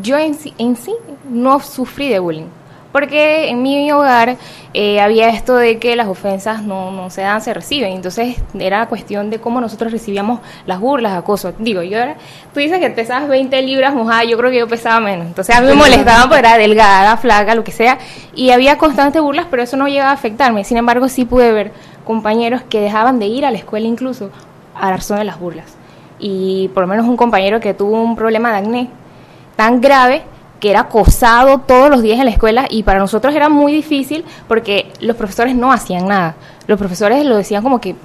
yo 0.00 0.16
en 0.18 0.34
sí, 0.34 0.54
en 0.58 0.76
sí 0.76 0.94
no 1.28 1.60
sufrí 1.60 2.08
de 2.08 2.18
bullying. 2.18 2.46
Porque 2.92 3.48
en 3.48 3.62
mi 3.62 3.90
hogar 3.90 4.36
eh, 4.74 5.00
había 5.00 5.30
esto 5.30 5.56
de 5.56 5.78
que 5.78 5.96
las 5.96 6.08
ofensas 6.08 6.62
no, 6.62 6.90
no 6.90 7.08
se 7.08 7.22
dan, 7.22 7.40
se 7.40 7.54
reciben. 7.54 7.94
Entonces 7.94 8.36
era 8.58 8.86
cuestión 8.86 9.30
de 9.30 9.38
cómo 9.38 9.62
nosotros 9.62 9.90
recibíamos 9.90 10.40
las 10.66 10.78
burlas, 10.78 11.14
acoso. 11.14 11.54
Digo, 11.58 11.82
yo 11.82 11.96
era, 11.96 12.16
tú 12.52 12.60
dices 12.60 12.78
que 12.80 12.90
pesabas 12.90 13.28
20 13.30 13.62
libras 13.62 13.94
mojada, 13.94 14.24
yo 14.24 14.36
creo 14.36 14.50
que 14.50 14.58
yo 14.58 14.68
pesaba 14.68 15.00
menos. 15.00 15.26
Entonces 15.26 15.56
a 15.56 15.62
mí 15.62 15.68
me 15.68 15.74
molestaban 15.74 16.28
porque 16.28 16.40
era 16.40 16.58
delgada, 16.58 17.16
flaca, 17.16 17.54
lo 17.54 17.64
que 17.64 17.72
sea. 17.72 17.96
Y 18.34 18.50
había 18.50 18.76
constantes 18.76 19.22
burlas, 19.22 19.46
pero 19.50 19.62
eso 19.62 19.78
no 19.78 19.88
llegaba 19.88 20.10
a 20.10 20.14
afectarme. 20.14 20.62
Sin 20.64 20.76
embargo, 20.76 21.08
sí 21.08 21.24
pude 21.24 21.50
ver 21.50 21.72
compañeros 22.04 22.60
que 22.68 22.78
dejaban 22.78 23.18
de 23.18 23.26
ir 23.26 23.46
a 23.46 23.50
la 23.50 23.56
escuela 23.56 23.86
incluso 23.86 24.30
a 24.74 24.90
razón 24.90 25.16
de 25.16 25.24
las 25.24 25.40
burlas. 25.40 25.78
Y 26.18 26.68
por 26.74 26.82
lo 26.82 26.88
menos 26.88 27.06
un 27.06 27.16
compañero 27.16 27.58
que 27.58 27.72
tuvo 27.72 28.02
un 28.02 28.16
problema 28.16 28.52
de 28.52 28.58
acné 28.58 28.90
tan 29.56 29.80
grave 29.80 30.22
que 30.60 30.70
era 30.70 30.80
acosado 30.80 31.58
todos 31.58 31.90
los 31.90 32.02
días 32.02 32.20
en 32.20 32.24
la 32.24 32.30
escuela 32.30 32.66
y 32.70 32.84
para 32.84 33.00
nosotros 33.00 33.34
era 33.34 33.48
muy 33.48 33.72
difícil 33.72 34.24
porque 34.46 34.92
los 35.00 35.16
profesores 35.16 35.56
no 35.56 35.72
hacían 35.72 36.06
nada. 36.06 36.36
Los 36.68 36.78
profesores 36.78 37.24
lo 37.26 37.36
decían 37.36 37.64
como 37.64 37.80
que, 37.80 37.96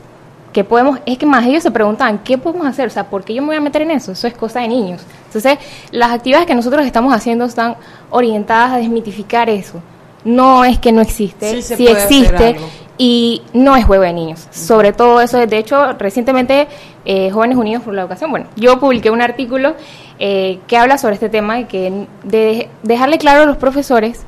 ¿qué 0.53 0.63
podemos? 0.63 0.99
Es 1.05 1.19
que 1.19 1.27
más 1.27 1.45
ellos 1.45 1.61
se 1.61 1.69
preguntaban, 1.69 2.17
¿qué 2.23 2.39
podemos 2.39 2.65
hacer? 2.65 2.87
O 2.87 2.89
sea, 2.89 3.03
¿por 3.03 3.23
qué 3.23 3.35
yo 3.35 3.43
me 3.43 3.49
voy 3.49 3.57
a 3.57 3.61
meter 3.61 3.83
en 3.83 3.91
eso? 3.91 4.11
Eso 4.11 4.25
es 4.25 4.33
cosa 4.33 4.61
de 4.61 4.69
niños. 4.69 5.03
Entonces, 5.27 5.59
las 5.91 6.09
actividades 6.09 6.47
que 6.47 6.55
nosotros 6.55 6.83
estamos 6.83 7.13
haciendo 7.13 7.45
están 7.45 7.75
orientadas 8.09 8.71
a 8.71 8.77
desmitificar 8.77 9.51
eso. 9.51 9.79
No 10.25 10.65
es 10.65 10.79
que 10.79 10.91
no 10.91 11.01
existe, 11.01 11.61
Sí 11.61 11.87
existe 11.87 12.57
y 12.97 13.43
no 13.53 13.75
es 13.75 13.85
juego 13.85 14.03
de 14.03 14.13
niños. 14.13 14.47
Sobre 14.49 14.93
todo 14.93 15.21
eso, 15.21 15.37
de 15.37 15.57
hecho, 15.57 15.93
recientemente 15.93 16.67
eh, 17.05 17.29
Jóvenes 17.29 17.57
Unidos 17.57 17.83
por 17.83 17.93
la 17.93 18.01
Educación, 18.01 18.31
bueno, 18.31 18.47
yo 18.55 18.79
publiqué 18.79 19.11
un 19.11 19.21
artículo 19.21 19.75
eh, 20.19 20.59
que 20.67 20.77
habla 20.77 20.97
sobre 20.97 21.15
este 21.15 21.29
tema 21.29 21.59
y 21.59 21.65
que 21.65 22.07
de 22.23 22.69
dejarle 22.83 23.17
claro 23.17 23.43
a 23.43 23.45
los 23.45 23.57
profesores 23.57 24.23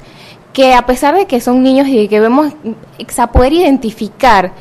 que 0.54 0.74
a 0.74 0.86
pesar 0.86 1.16
de 1.16 1.26
que 1.26 1.42
son 1.42 1.64
niños 1.64 1.88
y 1.88 2.08
que 2.08 2.20
vemos, 2.20 2.54
poder 3.32 3.54
identificar 3.54 4.52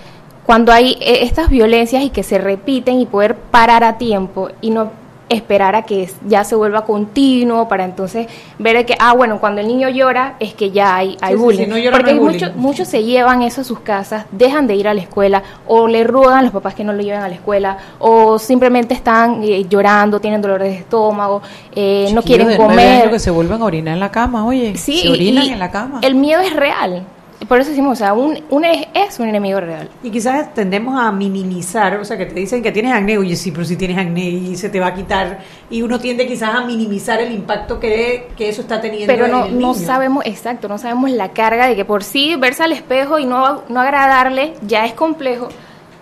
cuando 0.45 0.73
hay 0.73 0.97
eh, 1.01 1.21
estas 1.23 1.49
violencias 1.51 2.03
y 2.03 2.11
que 2.11 2.23
se 2.23 2.39
repiten 2.39 3.01
y 3.01 3.07
poder 3.07 3.37
parar 3.37 3.85
a 3.85 3.99
tiempo 3.99 4.49
y 4.61 4.71
no 4.71 4.91
esperar 5.29 5.75
a 5.77 5.83
que 5.83 6.09
ya 6.27 6.45
se 6.45 6.55
vuelva 6.57 6.85
continuo 6.85 7.69
para 7.69 7.85
entonces 7.85 8.27
ver 8.59 8.85
que, 8.87 8.95
ah, 8.99 9.13
bueno, 9.15 9.39
cuando 9.41 9.61
el 9.61 9.67
niño 9.69 9.89
llora 9.89 10.37
es 10.41 10.55
que 10.55 10.71
ya 10.71 10.97
hay, 10.97 11.17
hay 11.21 11.35
Sí, 11.35 11.39
bullying. 11.41 11.69
no 11.69 11.77
llora, 11.79 11.97
Porque 11.97 12.13
no 12.15 12.21
hay 12.23 12.27
hay 12.29 12.33
bullying. 12.39 12.47
mucho- 12.47 12.59
muchos 12.59 12.89
se 12.89 13.05
llevan 13.05 13.43
eso 13.43 13.61
a 13.61 13.65
sus 13.65 13.81
casas, 13.81 14.25
dejan 14.33 14.67
de 14.67 14.77
ir 14.77 14.89
a 14.89 14.95
la 14.95 15.01
escuela 15.03 15.43
o 15.67 15.87
le 15.89 16.05
ruegan 16.05 16.39
a 16.39 16.43
los 16.43 16.53
papás 16.53 16.75
que 16.75 16.85
no 16.85 16.93
lo 16.93 17.03
lleven 17.03 17.21
a 17.23 17.29
la 17.29 17.35
escuela 17.35 17.79
o 17.99 18.39
simplemente 18.39 18.95
están 18.95 19.43
eh, 19.45 19.67
llorando, 19.69 20.21
tienen 20.21 20.41
dolores 20.41 20.71
de 20.73 20.79
estómago, 20.79 21.43
eh, 21.75 22.11
no 22.15 22.23
quieren 22.23 22.57
comer. 22.57 23.11
que 23.11 23.19
se 23.19 23.31
vuelven 23.31 23.61
a 23.63 23.65
orinar 23.65 23.95
en 23.95 24.01
la 24.01 24.11
cama, 24.11 24.47
oye. 24.47 24.77
Sí, 24.77 24.99
se 25.03 25.09
orinan 25.11 25.45
y 25.45 25.51
en 25.51 25.59
la 25.59 25.71
cama. 25.71 26.01
El 26.03 26.15
miedo 26.15 26.41
es 26.41 26.55
real. 26.55 27.03
Por 27.49 27.59
eso 27.61 27.71
decimos, 27.71 27.93
o 27.93 27.97
sea, 27.97 28.13
un, 28.13 28.39
un 28.51 28.65
es, 28.65 28.87
es 28.93 29.19
un 29.19 29.27
enemigo 29.29 29.59
real. 29.59 29.89
Y 30.03 30.11
quizás 30.11 30.53
tendemos 30.53 31.01
a 31.01 31.11
minimizar, 31.11 31.97
o 31.97 32.05
sea, 32.05 32.19
que 32.19 32.27
te 32.27 32.35
dicen 32.35 32.63
que 32.63 32.71
tienes 32.73 32.93
acné, 32.93 33.17
oye, 33.17 33.35
sí, 33.37 33.51
pero 33.53 33.65
si 33.65 33.77
tienes 33.77 33.97
acné 33.99 34.29
y 34.29 34.57
se 34.57 34.69
te 34.69 34.79
va 34.79 34.89
a 34.89 34.95
quitar, 34.95 35.39
y 35.71 35.81
uno 35.83 35.99
tiende 35.99 36.27
quizás 36.27 36.55
a 36.55 36.61
minimizar 36.67 37.21
el 37.21 37.33
impacto 37.33 37.81
que, 37.81 38.29
que 38.37 38.51
eso 38.51 38.61
está 38.61 38.81
teniendo 38.81 39.13
Pero 39.13 39.25
en 39.25 39.31
no, 39.33 39.45
el 39.47 39.59
no 39.59 39.73
niño. 39.73 39.87
sabemos, 39.87 40.25
exacto, 40.27 40.69
no 40.69 40.77
sabemos 40.79 41.11
la 41.11 41.31
carga 41.31 41.67
de 41.67 41.75
que 41.75 41.85
por 41.85 42.05
sí 42.05 42.37
verse 42.37 42.63
al 42.63 42.73
espejo 42.73 43.19
y 43.19 43.25
no, 43.25 43.63
no 43.69 43.81
agradarle 43.81 44.55
ya 44.63 44.85
es 44.85 44.93
complejo. 44.93 45.49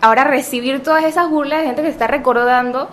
Ahora 0.01 0.25
recibir 0.25 0.83
todas 0.83 1.05
esas 1.05 1.31
burlas 1.31 1.61
de 1.61 1.67
gente 1.67 1.81
que 1.83 1.89
se 1.89 1.93
está 1.93 2.07
recordando 2.07 2.89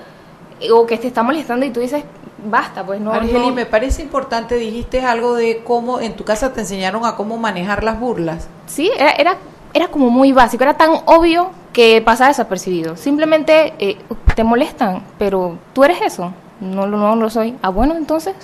o 0.72 0.86
que 0.86 0.98
te 0.98 1.08
está 1.08 1.24
molestando 1.24 1.66
y 1.66 1.70
tú 1.72 1.80
dices, 1.80 2.04
basta, 2.46 2.86
pues 2.86 3.00
no. 3.02 3.12
Argeli, 3.14 3.48
no- 3.48 3.54
me 3.54 3.66
parece 3.66 4.02
importante, 4.02 4.56
dijiste 4.56 5.02
algo 5.02 5.34
de 5.36 5.64
cómo 5.64 6.00
en 6.00 6.16
tu 6.16 6.24
casa 6.24 6.54
te 6.54 6.62
enseñaron 6.62 7.06
a 7.06 7.16
cómo 7.16 7.38
manejar 7.38 7.84
las 7.84 8.00
burlas. 8.00 8.48
Sí, 8.68 8.92
era, 8.98 9.12
era, 9.12 9.38
era 9.74 9.88
como 9.88 10.10
muy 10.10 10.32
básico, 10.32 10.64
era 10.64 10.76
tan 10.76 10.92
obvio 11.06 11.52
que 11.72 12.02
pasaba 12.02 12.28
desapercibido. 12.30 12.96
Simplemente 12.98 13.74
eh, 13.80 13.98
te 14.36 14.44
molestan, 14.44 15.04
pero 15.18 15.58
tú 15.74 15.84
eres 15.84 16.02
eso. 16.02 16.34
No, 16.60 16.86
lo- 16.88 16.98
no 16.98 17.16
lo 17.16 17.30
soy. 17.30 17.56
Ah, 17.62 17.70
bueno, 17.70 17.96
entonces, 17.96 18.36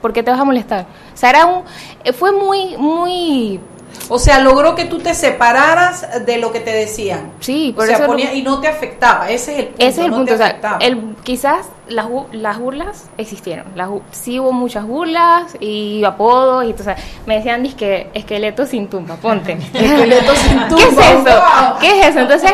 ¿por 0.00 0.12
qué 0.12 0.22
te 0.22 0.30
vas 0.30 0.40
a 0.40 0.44
molestar? 0.44 0.86
O 1.12 1.16
sea, 1.16 1.30
era 1.30 1.46
un, 1.46 1.62
eh, 2.04 2.12
fue 2.12 2.32
muy, 2.32 2.76
muy, 2.78 3.60
O 4.08 4.18
sea, 4.18 4.40
logró 4.40 4.74
que 4.74 4.84
tú 4.84 4.98
te 4.98 5.14
separaras 5.14 6.06
de 6.26 6.38
lo 6.38 6.52
que 6.52 6.60
te 6.60 6.70
decían. 6.72 7.32
sí, 7.40 7.70
O 7.72 7.76
por 7.76 7.86
sea, 7.86 7.96
eso... 7.96 8.02
lo- 8.04 8.12
ponía- 8.12 8.34
y 8.34 8.42
no 8.42 8.60
te 8.60 8.68
afectaba, 8.68 9.30
ese 9.30 9.52
es 9.52 9.58
el 9.60 9.64
punto. 9.68 9.84
ese 9.84 9.88
es 9.88 9.98
el 10.04 10.10
no 10.10 10.16
punto, 10.18 10.28
te 10.30 10.34
o 10.34 10.36
sea, 10.38 10.46
afectaba. 10.48 10.78
el, 10.78 11.14
quizás 11.22 11.66
las, 11.92 12.06
las 12.32 12.58
burlas 12.58 13.10
existieron, 13.18 13.66
las, 13.74 13.88
sí 14.10 14.38
hubo 14.40 14.52
muchas 14.52 14.86
burlas 14.86 15.56
y 15.60 16.04
apodos, 16.04 16.64
y 16.64 16.70
entonces 16.70 16.96
me 17.26 17.36
decían, 17.36 17.62
que 17.74 18.10
esqueleto 18.14 18.66
sin 18.66 18.88
tumba, 18.88 19.16
ponte. 19.16 19.52
Esqueleto 19.74 20.34
sin 20.34 20.58
¿Qué 20.58 20.82
es 20.82 20.88
tumba, 20.88 21.10
eso? 21.10 21.76
¿Qué 21.80 22.00
es 22.00 22.06
eso? 22.08 22.20
Entonces, 22.20 22.52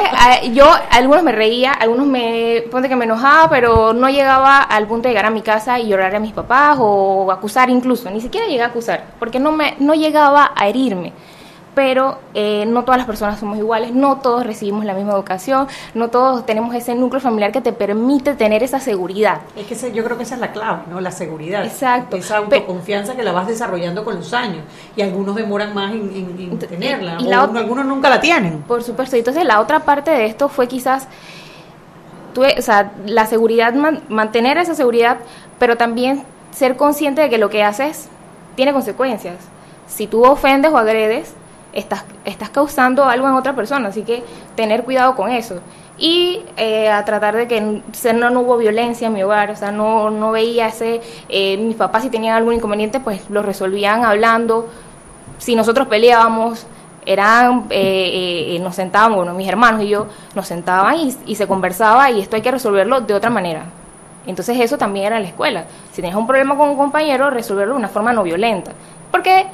yo, 0.52 0.70
algunos 0.90 1.22
me 1.22 1.32
reía, 1.32 1.72
algunos 1.72 2.06
me, 2.06 2.64
ponte 2.70 2.88
que 2.88 2.96
me 2.96 3.04
enojaba, 3.04 3.48
pero 3.50 3.92
no 3.92 4.08
llegaba 4.08 4.58
al 4.58 4.86
punto 4.86 5.08
de 5.08 5.14
llegar 5.14 5.26
a 5.26 5.30
mi 5.30 5.42
casa 5.42 5.78
y 5.78 5.88
llorar 5.88 6.14
a 6.14 6.20
mis 6.20 6.32
papás 6.32 6.76
o 6.80 7.30
acusar 7.32 7.70
incluso, 7.70 8.10
ni 8.10 8.20
siquiera 8.20 8.46
llegué 8.46 8.62
a 8.62 8.66
acusar, 8.66 9.04
porque 9.18 9.38
no, 9.38 9.52
me, 9.52 9.74
no 9.78 9.94
llegaba 9.94 10.52
a 10.54 10.68
herirme. 10.68 11.12
Pero 11.78 12.18
eh, 12.34 12.64
no 12.66 12.82
todas 12.82 12.98
las 12.98 13.06
personas 13.06 13.38
somos 13.38 13.56
iguales, 13.56 13.92
no 13.92 14.16
todos 14.18 14.44
recibimos 14.44 14.84
la 14.84 14.94
misma 14.94 15.12
educación, 15.12 15.68
no 15.94 16.08
todos 16.08 16.44
tenemos 16.44 16.74
ese 16.74 16.96
núcleo 16.96 17.20
familiar 17.20 17.52
que 17.52 17.60
te 17.60 17.72
permite 17.72 18.34
tener 18.34 18.64
esa 18.64 18.80
seguridad. 18.80 19.42
Es 19.54 19.64
que 19.68 19.74
ese- 19.74 19.92
yo 19.92 20.02
creo 20.02 20.16
que 20.16 20.24
esa 20.24 20.34
es 20.34 20.40
la 20.40 20.50
clave, 20.50 20.80
¿no? 20.90 21.00
La 21.00 21.12
seguridad. 21.12 21.64
Exacto. 21.64 22.16
Esa 22.16 22.38
autoconfianza 22.38 23.14
que 23.14 23.22
la 23.22 23.30
vas 23.30 23.46
desarrollando 23.46 24.04
con 24.04 24.16
los 24.16 24.34
años. 24.34 24.64
Y 24.96 25.02
algunos 25.02 25.36
demoran 25.36 25.72
más 25.72 25.92
en, 25.92 26.00
en- 26.12 26.36
en 26.50 26.58
tenerla. 26.58 27.18
y 27.20 27.26
la 27.26 27.42
algunos 27.42 27.86
nunca 27.86 28.10
la 28.10 28.20
tienen. 28.20 28.58
Por 28.62 28.82
supuesto. 28.82 29.14
Entonces, 29.14 29.44
la 29.44 29.60
otra 29.60 29.78
parte 29.84 30.10
de 30.10 30.26
esto 30.26 30.48
fue 30.48 30.66
quizás, 30.66 31.06
tú- 32.34 32.42
o 32.44 32.60
sea, 32.62 32.90
la 33.06 33.26
seguridad, 33.26 33.72
man- 33.74 34.00
mantener 34.08 34.58
esa 34.58 34.74
seguridad, 34.74 35.18
pero 35.60 35.76
también 35.76 36.24
ser 36.50 36.76
consciente 36.76 37.20
de 37.22 37.30
que 37.30 37.38
lo 37.38 37.50
que 37.50 37.62
haces 37.62 38.08
tiene 38.56 38.72
consecuencias. 38.72 39.36
Si 39.86 40.08
tú 40.08 40.24
ofendes 40.24 40.72
o 40.72 40.76
agredes, 40.76 41.34
estás, 41.72 42.04
estás 42.24 42.50
causando 42.50 43.04
algo 43.04 43.28
en 43.28 43.34
otra 43.34 43.54
persona, 43.54 43.88
así 43.88 44.02
que 44.02 44.22
tener 44.54 44.84
cuidado 44.84 45.14
con 45.14 45.30
eso. 45.30 45.60
Y 45.98 46.42
eh, 46.56 46.88
a 46.90 47.04
tratar 47.04 47.34
de 47.34 47.48
que 47.48 47.60
no, 47.60 48.30
no 48.30 48.40
hubo 48.40 48.56
violencia 48.56 49.08
en 49.08 49.14
mi 49.14 49.22
hogar, 49.22 49.50
o 49.50 49.56
sea, 49.56 49.72
no, 49.72 50.10
no 50.10 50.30
veía 50.30 50.68
ese, 50.68 51.00
eh, 51.28 51.56
mis 51.56 51.76
papás 51.76 52.04
si 52.04 52.10
tenían 52.10 52.36
algún 52.36 52.54
inconveniente, 52.54 53.00
pues 53.00 53.28
lo 53.30 53.42
resolvían 53.42 54.04
hablando, 54.04 54.68
si 55.38 55.56
nosotros 55.56 55.88
peleábamos, 55.88 56.66
eran, 57.04 57.64
eh, 57.70 58.54
eh, 58.54 58.58
nos 58.60 58.74
sentábamos, 58.74 59.16
bueno, 59.16 59.32
mis 59.34 59.48
hermanos 59.48 59.82
y 59.82 59.88
yo, 59.88 60.06
nos 60.34 60.46
sentaban 60.46 60.94
y, 60.96 61.16
y 61.26 61.36
se 61.36 61.46
conversaba 61.46 62.10
y 62.10 62.20
esto 62.20 62.36
hay 62.36 62.42
que 62.42 62.50
resolverlo 62.50 63.00
de 63.00 63.14
otra 63.14 63.30
manera. 63.30 63.64
Entonces 64.26 64.60
eso 64.60 64.76
también 64.76 65.06
era 65.06 65.16
en 65.16 65.22
la 65.22 65.28
escuela. 65.28 65.64
Si 65.90 66.02
tenías 66.02 66.16
un 66.16 66.26
problema 66.26 66.54
con 66.54 66.68
un 66.68 66.76
compañero, 66.76 67.30
resolverlo 67.30 67.74
de 67.74 67.78
una 67.78 67.88
forma 67.88 68.12
no 68.12 68.22
violenta. 68.22 68.72
Porque... 69.10 69.46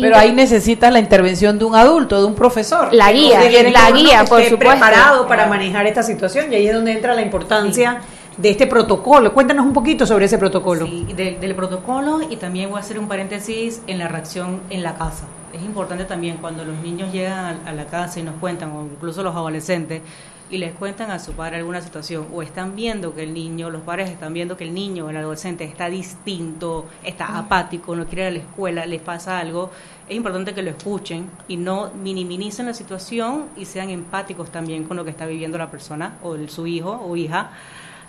Pero 0.00 0.16
ahí 0.16 0.32
necesitas 0.32 0.92
la 0.92 0.98
intervención 0.98 1.58
de 1.58 1.64
un 1.64 1.74
adulto, 1.74 2.20
de 2.20 2.26
un 2.26 2.34
profesor. 2.34 2.92
La 2.92 3.12
guía, 3.12 3.40
la 3.70 3.90
guía, 3.90 4.22
esté 4.22 4.28
por 4.28 4.42
supuesto. 4.42 4.58
preparado 4.58 5.26
para 5.26 5.46
manejar 5.46 5.86
esta 5.86 6.02
situación. 6.02 6.52
Y 6.52 6.56
ahí 6.56 6.68
es 6.68 6.74
donde 6.74 6.92
entra 6.92 7.14
la 7.14 7.22
importancia 7.22 8.00
de 8.36 8.50
este 8.50 8.66
protocolo. 8.66 9.34
Cuéntanos 9.34 9.66
un 9.66 9.72
poquito 9.72 10.06
sobre 10.06 10.26
ese 10.26 10.38
protocolo. 10.38 10.86
Sí, 10.86 11.06
del, 11.16 11.40
del 11.40 11.54
protocolo 11.54 12.20
y 12.28 12.36
también 12.36 12.70
voy 12.70 12.78
a 12.78 12.80
hacer 12.80 12.98
un 12.98 13.08
paréntesis 13.08 13.82
en 13.86 13.98
la 13.98 14.08
reacción 14.08 14.60
en 14.70 14.82
la 14.82 14.94
casa. 14.94 15.24
Es 15.52 15.62
importante 15.62 16.04
también 16.04 16.36
cuando 16.36 16.64
los 16.64 16.76
niños 16.78 17.12
llegan 17.12 17.58
a, 17.66 17.70
a 17.70 17.72
la 17.72 17.86
casa 17.86 18.20
y 18.20 18.22
nos 18.22 18.36
cuentan, 18.36 18.70
o 18.72 18.84
incluso 18.84 19.22
los 19.22 19.34
adolescentes, 19.34 20.02
y 20.50 20.58
les 20.58 20.72
cuentan 20.72 21.10
a 21.10 21.18
su 21.18 21.32
padre 21.32 21.56
alguna 21.56 21.80
situación, 21.82 22.26
o 22.32 22.42
están 22.42 22.74
viendo 22.74 23.14
que 23.14 23.22
el 23.22 23.34
niño, 23.34 23.70
los 23.70 23.82
padres 23.82 24.10
están 24.10 24.32
viendo 24.32 24.56
que 24.56 24.64
el 24.64 24.72
niño 24.74 25.06
o 25.06 25.10
el 25.10 25.16
adolescente 25.16 25.64
está 25.64 25.88
distinto, 25.90 26.86
está 27.04 27.38
apático, 27.38 27.94
no 27.94 28.06
quiere 28.06 28.22
ir 28.22 28.28
a 28.28 28.30
la 28.30 28.38
escuela, 28.38 28.86
les 28.86 29.00
pasa 29.02 29.38
algo, 29.38 29.70
es 30.08 30.16
importante 30.16 30.54
que 30.54 30.62
lo 30.62 30.70
escuchen 30.70 31.30
y 31.48 31.56
no 31.58 31.90
minimicen 32.02 32.66
la 32.66 32.74
situación 32.74 33.46
y 33.56 33.66
sean 33.66 33.90
empáticos 33.90 34.50
también 34.50 34.84
con 34.84 34.96
lo 34.96 35.04
que 35.04 35.10
está 35.10 35.26
viviendo 35.26 35.58
la 35.58 35.70
persona 35.70 36.16
o 36.22 36.34
el- 36.34 36.48
su 36.48 36.66
hijo 36.66 36.90
o 36.92 37.14
hija 37.16 37.50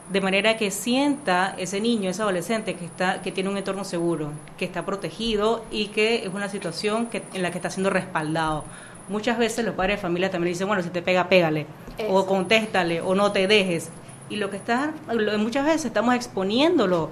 de 0.10 0.22
manera 0.22 0.58
que 0.58 0.72
sienta 0.72 1.54
ese 1.60 1.80
niño, 1.80 2.10
ese 2.10 2.24
adolescente 2.24 2.74
que 2.74 2.86
está 2.86 3.22
que 3.22 3.32
tiene 3.32 3.50
un 3.50 3.58
entorno 3.58 3.84
seguro, 3.84 4.32
que 4.58 4.66
está 4.66 4.84
protegido 4.84 5.64
y 5.72 5.88
que 5.90 6.24
es 6.26 6.34
una 6.34 6.50
situación 6.50 7.08
que, 7.08 7.22
en 7.34 7.44
la 7.44 7.52
que 7.52 7.60
está 7.60 7.70
siendo 7.70 7.92
respaldado. 7.92 8.64
Muchas 9.08 9.38
veces 9.38 9.64
los 9.66 9.76
padres 9.76 9.98
de 9.98 10.02
familia 10.02 10.32
también 10.32 10.54
dicen, 10.54 10.68
bueno, 10.68 10.82
si 10.82 10.90
te 10.90 11.02
pega, 11.04 11.30
pégale, 11.30 11.68
o 12.10 12.26
contéstale, 12.26 13.02
o 13.02 13.16
no 13.16 13.32
te 13.32 13.47
dejes. 13.47 13.89
Y 14.30 14.36
lo 14.38 14.50
que 14.50 14.58
está, 14.58 14.91
lo- 15.12 15.38
muchas 15.39 15.66
veces 15.66 15.86
estamos 15.86 16.14
exponiéndolo 16.16 17.10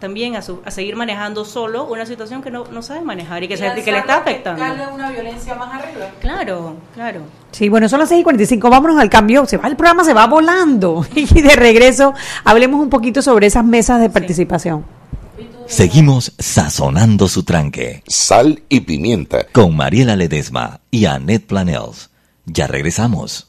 también 0.00 0.36
a, 0.36 0.42
su- 0.42 0.60
a 0.64 0.70
seguir 0.70 0.96
manejando 0.96 1.44
solo 1.44 1.84
una 1.84 2.04
situación 2.04 2.42
que 2.42 2.50
no, 2.50 2.64
no 2.66 2.82
sabe 2.82 3.00
manejar 3.02 3.42
y 3.44 3.48
que, 3.48 3.56
se, 3.56 3.72
que 3.82 3.92
le 3.92 3.98
está 3.98 4.16
afectando. 4.18 4.62
una 4.94 5.10
violencia 5.10 5.54
más 5.54 5.72
arriba. 5.74 6.10
Claro, 6.20 6.76
claro. 6.94 7.20
Sí, 7.52 7.68
bueno, 7.68 7.88
son 7.88 8.00
las 8.00 8.08
6 8.08 8.20
y 8.20 8.24
45. 8.24 8.68
Vámonos 8.68 8.98
al 8.98 9.08
cambio. 9.08 9.46
Se 9.46 9.56
va 9.56 9.68
el 9.68 9.76
programa, 9.76 10.04
se 10.04 10.12
va 10.12 10.26
volando. 10.26 11.06
Y 11.14 11.40
de 11.42 11.54
regreso, 11.56 12.12
hablemos 12.44 12.80
un 12.80 12.90
poquito 12.90 13.22
sobre 13.22 13.46
esas 13.46 13.64
mesas 13.64 14.00
de 14.00 14.10
participación. 14.10 14.84
Seguimos 15.66 16.32
sazonando 16.38 17.26
su 17.28 17.42
tranque 17.42 18.02
Sal 18.06 18.62
y 18.68 18.80
pimienta. 18.80 19.46
con 19.52 19.74
Mariela 19.74 20.16
Ledesma 20.16 20.80
y 20.90 21.06
Annette 21.06 21.46
Planels. 21.46 22.10
Ya 22.44 22.66
regresamos. 22.66 23.48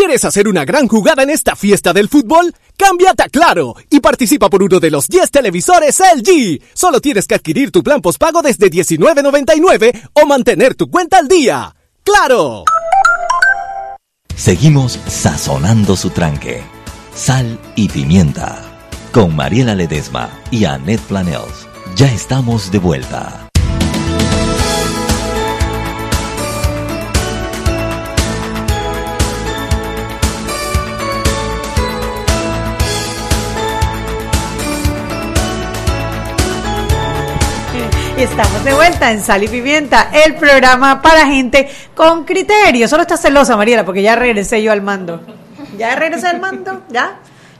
¿Quieres 0.00 0.24
hacer 0.24 0.48
una 0.48 0.64
gran 0.64 0.88
jugada 0.88 1.24
en 1.24 1.28
esta 1.28 1.54
fiesta 1.54 1.92
del 1.92 2.08
fútbol? 2.08 2.54
Cámbiate 2.78 3.24
a 3.24 3.28
Claro 3.28 3.74
y 3.90 4.00
participa 4.00 4.48
por 4.48 4.62
uno 4.62 4.80
de 4.80 4.90
los 4.90 5.08
10 5.08 5.30
televisores 5.30 6.00
LG. 6.00 6.58
Solo 6.72 7.02
tienes 7.02 7.26
que 7.26 7.34
adquirir 7.34 7.70
tu 7.70 7.82
plan 7.82 8.00
postpago 8.00 8.40
desde 8.40 8.70
$19.99 8.70 10.08
o 10.14 10.24
mantener 10.24 10.74
tu 10.74 10.90
cuenta 10.90 11.18
al 11.18 11.28
día. 11.28 11.76
¡Claro! 12.02 12.64
Seguimos 14.34 14.98
sazonando 15.06 15.94
su 15.96 16.08
tranque. 16.08 16.62
Sal 17.14 17.60
y 17.76 17.90
pimienta. 17.90 18.58
Con 19.12 19.36
Mariela 19.36 19.74
Ledesma 19.74 20.30
y 20.50 20.64
Annette 20.64 21.02
Planels. 21.02 21.68
Ya 21.94 22.10
estamos 22.10 22.72
de 22.72 22.78
vuelta. 22.78 23.49
Y 38.20 38.24
estamos 38.24 38.62
de 38.64 38.74
vuelta 38.74 39.10
en 39.12 39.22
Sal 39.22 39.44
y 39.44 39.48
Pimienta, 39.48 40.10
el 40.12 40.34
programa 40.34 41.00
para 41.00 41.24
gente 41.24 41.70
con 41.94 42.26
criterio. 42.26 42.86
Solo 42.86 43.00
está 43.00 43.16
celosa, 43.16 43.56
Mariela, 43.56 43.82
porque 43.86 44.02
ya 44.02 44.14
regresé 44.14 44.62
yo 44.62 44.72
al 44.72 44.82
mando. 44.82 45.22
¿Ya 45.78 45.96
regresé 45.96 46.26
al 46.26 46.38
mando? 46.38 46.82
¿Ya? 46.90 47.14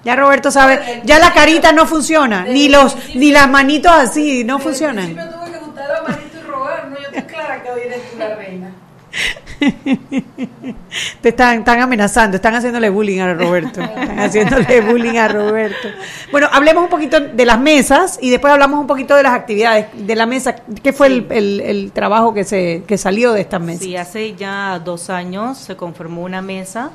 Ya 0.05 0.17
Roberto 0.17 0.51
sabe, 0.51 1.01
ya 1.05 1.19
la 1.19 1.33
carita 1.33 1.73
no 1.73 1.87
funciona, 1.87 2.45
ni 2.45 2.69
los, 2.69 2.95
ni 3.15 3.33
las 3.33 3.49
manitos 3.49 3.91
así 3.91 4.45
no 4.45 4.59
funcionan. 4.59 5.15
tuve 5.15 5.51
que 5.51 5.59
juntar 5.61 5.87
y 6.35 6.47
rogar, 6.47 6.89
no, 6.89 6.97
yo 6.97 7.07
estoy 7.07 7.23
clara 7.23 7.63
que 7.63 7.71
hoy 7.71 7.81
eres 7.87 8.11
tú 8.11 8.19
la 8.19 8.35
reina. 8.35 8.71
Te 11.21 11.29
están, 11.31 11.59
están 11.59 11.81
amenazando, 11.81 12.37
están 12.37 12.55
haciéndole 12.55 12.89
bullying 12.91 13.21
a 13.21 13.35
Roberto. 13.35 13.81
Están 14.01 14.19
haciéndole 14.21 14.81
bullying 14.81 15.17
a 15.19 15.29
Roberto. 15.29 15.89
Bueno, 16.33 16.49
hablemos 16.53 16.85
un 16.85 16.89
poquito 16.91 17.21
de 17.21 17.45
las 17.45 17.61
mesas 17.61 18.19
y 18.23 18.31
después 18.31 18.53
hablamos 18.53 18.81
un 18.81 18.87
poquito 18.87 19.15
de 19.17 19.23
las 19.23 19.33
actividades 19.35 19.87
de 19.95 20.17
la 20.17 20.27
mesa. 20.27 20.55
¿Qué 20.83 20.93
fue 20.93 21.09
el, 21.09 21.27
el- 21.31 21.61
el 21.61 21.93
trabajo 21.93 22.33
que, 22.33 22.45
se, 22.45 22.85
que 22.87 22.97
salió 22.99 23.33
de 23.33 23.43
estas 23.43 23.61
mesas? 23.61 23.83
Sí, 23.85 23.97
hace 23.97 24.35
ya 24.35 24.79
dos 24.83 25.11
años 25.11 25.59
se 25.59 25.77
conformó 25.77 26.23
una 26.23 26.41
mesa 26.43 26.91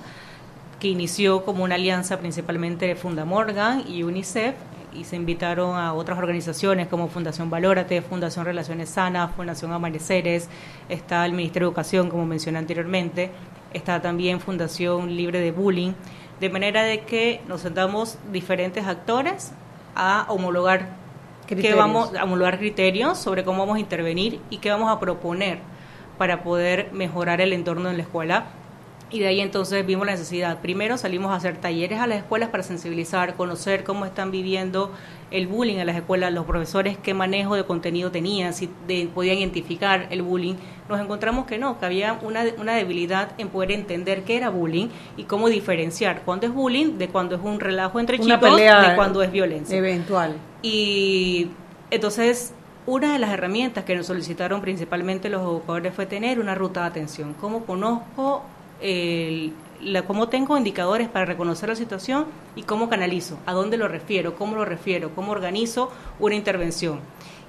que 0.79 0.87
inició 0.87 1.45
como 1.45 1.63
una 1.63 1.75
alianza 1.75 2.17
principalmente 2.19 2.87
de 2.87 2.95
Fundamorgan 2.95 3.83
y 3.87 4.03
UNICEF 4.03 4.55
y 4.95 5.03
se 5.03 5.15
invitaron 5.15 5.75
a 5.75 5.93
otras 5.93 6.17
organizaciones 6.17 6.87
como 6.87 7.07
Fundación 7.07 7.49
Valórate, 7.49 8.01
Fundación 8.01 8.45
Relaciones 8.45 8.89
Sanas, 8.89 9.35
Fundación 9.35 9.71
Amaneceres, 9.73 10.49
está 10.89 11.25
el 11.25 11.33
Ministerio 11.33 11.67
de 11.67 11.71
Educación, 11.71 12.09
como 12.09 12.25
mencioné 12.25 12.59
anteriormente, 12.59 13.31
está 13.73 14.01
también 14.01 14.39
Fundación 14.39 15.15
Libre 15.15 15.39
de 15.39 15.51
Bullying, 15.51 15.93
de 16.39 16.49
manera 16.49 16.83
de 16.83 17.01
que 17.01 17.41
nos 17.47 17.61
sentamos 17.61 18.17
diferentes 18.31 18.85
actores 18.85 19.53
a 19.95 20.25
homologar 20.29 20.89
qué 21.47 21.55
Criterios. 21.55 21.77
vamos 21.77 22.15
a 22.15 22.23
homologar 22.23 22.57
criterios 22.57 23.17
sobre 23.17 23.43
cómo 23.43 23.59
vamos 23.59 23.77
a 23.77 23.79
intervenir 23.79 24.39
y 24.49 24.57
qué 24.57 24.69
vamos 24.69 24.91
a 24.91 24.99
proponer 24.99 25.59
para 26.17 26.43
poder 26.43 26.89
mejorar 26.91 27.41
el 27.41 27.53
entorno 27.53 27.89
en 27.89 27.97
la 27.97 28.03
escuela. 28.03 28.45
Y 29.11 29.19
de 29.19 29.27
ahí 29.27 29.39
entonces 29.39 29.85
vimos 29.85 30.05
la 30.07 30.13
necesidad. 30.13 30.59
Primero 30.61 30.97
salimos 30.97 31.31
a 31.31 31.35
hacer 31.35 31.57
talleres 31.57 31.99
a 31.99 32.07
las 32.07 32.17
escuelas 32.17 32.49
para 32.49 32.63
sensibilizar, 32.63 33.35
conocer 33.35 33.83
cómo 33.83 34.03
están 34.05 34.31
viviendo 34.31 34.91
el 35.29 35.45
bullying 35.47 35.77
en 35.77 35.85
las 35.85 35.95
escuelas, 35.95 36.33
los 36.33 36.45
profesores 36.45 36.97
qué 36.97 37.13
manejo 37.13 37.55
de 37.55 37.63
contenido 37.65 38.09
tenían, 38.11 38.53
si 38.53 38.67
de- 38.87 39.07
podían 39.13 39.37
identificar 39.37 40.07
el 40.09 40.23
bullying. 40.23 40.55
Nos 40.89 40.99
encontramos 40.99 41.45
que 41.45 41.57
no, 41.59 41.79
que 41.79 41.85
había 41.85 42.13
una, 42.23 42.43
una 42.57 42.73
debilidad 42.75 43.29
en 43.37 43.49
poder 43.49 43.71
entender 43.71 44.23
qué 44.23 44.37
era 44.37 44.49
bullying 44.49 44.87
y 45.17 45.23
cómo 45.23 45.49
diferenciar 45.49 46.23
cuándo 46.23 46.47
es 46.47 46.53
bullying 46.53 46.97
de 46.97 47.07
cuándo 47.07 47.35
es 47.35 47.41
un 47.43 47.59
relajo 47.59 47.99
entre 47.99 48.17
Una 48.19 48.35
chicos, 48.39 48.57
de 48.57 48.95
cuándo 48.95 49.21
es 49.21 49.31
violencia. 49.31 49.77
Eventual. 49.77 50.35
Y 50.63 51.47
entonces, 51.91 52.53
una 52.87 53.13
de 53.13 53.19
las 53.19 53.31
herramientas 53.31 53.83
que 53.83 53.95
nos 53.95 54.07
solicitaron 54.07 54.61
principalmente 54.61 55.29
los 55.29 55.41
educadores 55.41 55.93
fue 55.93 56.05
tener 56.07 56.39
una 56.39 56.55
ruta 56.55 56.81
de 56.81 56.87
atención. 56.87 57.35
¿Cómo 57.39 57.65
conozco, 57.65 58.43
el- 58.81 59.53
la, 59.81 60.03
cómo 60.03 60.29
tengo 60.29 60.57
indicadores 60.57 61.09
para 61.09 61.25
reconocer 61.25 61.69
la 61.69 61.75
situación 61.75 62.25
y 62.55 62.63
cómo 62.63 62.89
canalizo? 62.89 63.37
¿A 63.45 63.53
dónde 63.53 63.77
lo 63.77 63.87
refiero? 63.87 64.35
¿Cómo 64.35 64.55
lo 64.55 64.65
refiero? 64.65 65.11
¿Cómo 65.13 65.31
organizo 65.31 65.91
una 66.19 66.35
intervención? 66.35 66.99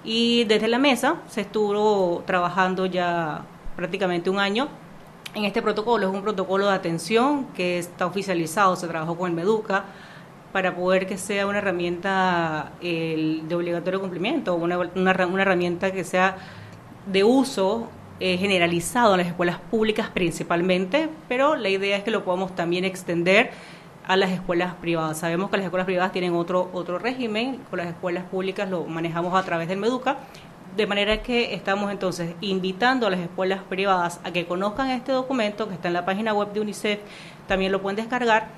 Y 0.04 0.44
desde 0.44 0.68
la 0.68 0.78
mesa 0.78 1.16
se 1.28 1.42
estuvo 1.42 2.22
trabajando 2.26 2.86
ya 2.86 3.42
prácticamente 3.76 4.28
un 4.30 4.38
año 4.38 4.68
en 5.34 5.44
este 5.44 5.62
protocolo. 5.62 6.08
Es 6.08 6.14
un 6.14 6.22
protocolo 6.22 6.66
de 6.66 6.74
atención 6.74 7.46
que 7.54 7.78
está 7.78 8.06
oficializado, 8.06 8.76
se 8.76 8.88
trabajó 8.88 9.16
con 9.16 9.30
el 9.30 9.36
MEDUCA 9.36 9.84
para 10.52 10.74
poder 10.74 11.06
que 11.06 11.18
sea 11.18 11.46
una 11.46 11.58
herramienta 11.58 12.72
el, 12.80 13.42
de 13.48 13.54
obligatorio 13.54 14.00
cumplimiento, 14.00 14.54
una, 14.54 14.78
una, 14.78 15.26
una 15.26 15.42
herramienta 15.42 15.92
que 15.92 16.02
sea 16.04 16.36
de 17.06 17.24
uso 17.24 17.88
eh, 18.20 18.38
generalizado 18.38 19.14
en 19.14 19.18
las 19.18 19.26
escuelas 19.28 19.58
públicas 19.70 20.08
principalmente, 20.08 21.08
pero 21.28 21.56
la 21.56 21.68
idea 21.68 21.96
es 21.96 22.04
que 22.04 22.10
lo 22.10 22.24
podamos 22.24 22.54
también 22.54 22.84
extender 22.84 23.50
a 24.06 24.16
las 24.16 24.30
escuelas 24.30 24.74
privadas. 24.74 25.18
Sabemos 25.18 25.50
que 25.50 25.56
las 25.56 25.64
escuelas 25.64 25.86
privadas 25.86 26.12
tienen 26.12 26.34
otro, 26.34 26.70
otro 26.72 26.98
régimen, 26.98 27.58
con 27.68 27.78
las 27.78 27.88
escuelas 27.88 28.24
públicas 28.24 28.70
lo 28.70 28.84
manejamos 28.84 29.34
a 29.34 29.42
través 29.42 29.68
del 29.68 29.78
MEDUCA, 29.78 30.16
de 30.76 30.86
manera 30.86 31.22
que 31.22 31.54
estamos 31.54 31.90
entonces 31.90 32.34
invitando 32.40 33.06
a 33.06 33.10
las 33.10 33.20
escuelas 33.20 33.62
privadas 33.68 34.20
a 34.24 34.32
que 34.32 34.46
conozcan 34.46 34.90
este 34.90 35.12
documento 35.12 35.68
que 35.68 35.74
está 35.74 35.88
en 35.88 35.94
la 35.94 36.04
página 36.04 36.32
web 36.34 36.52
de 36.52 36.60
UNICEF, 36.60 37.00
también 37.46 37.72
lo 37.72 37.82
pueden 37.82 37.96
descargar, 37.96 38.48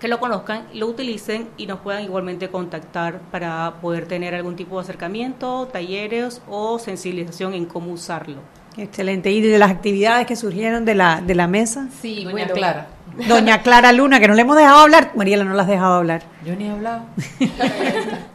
que 0.00 0.08
lo 0.08 0.18
conozcan, 0.18 0.66
lo 0.72 0.86
utilicen 0.86 1.48
y 1.58 1.66
nos 1.66 1.80
puedan 1.80 2.02
igualmente 2.02 2.48
contactar 2.48 3.20
para 3.30 3.74
poder 3.82 4.06
tener 4.06 4.34
algún 4.34 4.56
tipo 4.56 4.76
de 4.76 4.82
acercamiento, 4.82 5.66
talleres 5.66 6.40
o 6.48 6.78
sensibilización 6.78 7.52
en 7.52 7.66
cómo 7.66 7.92
usarlo. 7.92 8.59
Excelente. 8.76 9.30
¿Y 9.30 9.40
de 9.40 9.58
las 9.58 9.70
actividades 9.70 10.26
que 10.26 10.36
surgieron 10.36 10.84
de 10.84 10.94
la, 10.94 11.20
de 11.20 11.34
la 11.34 11.46
mesa? 11.46 11.88
Sí, 12.00 12.24
Doña 12.24 12.30
bueno. 12.32 12.54
Clara. 12.54 12.86
Doña 13.28 13.62
Clara 13.62 13.92
Luna, 13.92 14.20
que 14.20 14.28
no 14.28 14.34
le 14.34 14.42
hemos 14.42 14.56
dejado 14.56 14.78
hablar. 14.80 15.10
Mariela, 15.14 15.44
no 15.44 15.54
la 15.54 15.62
has 15.62 15.68
dejado 15.68 15.94
hablar. 15.94 16.22
Yo 16.44 16.54
ni 16.56 16.66
he 16.66 16.70
hablado. 16.70 17.02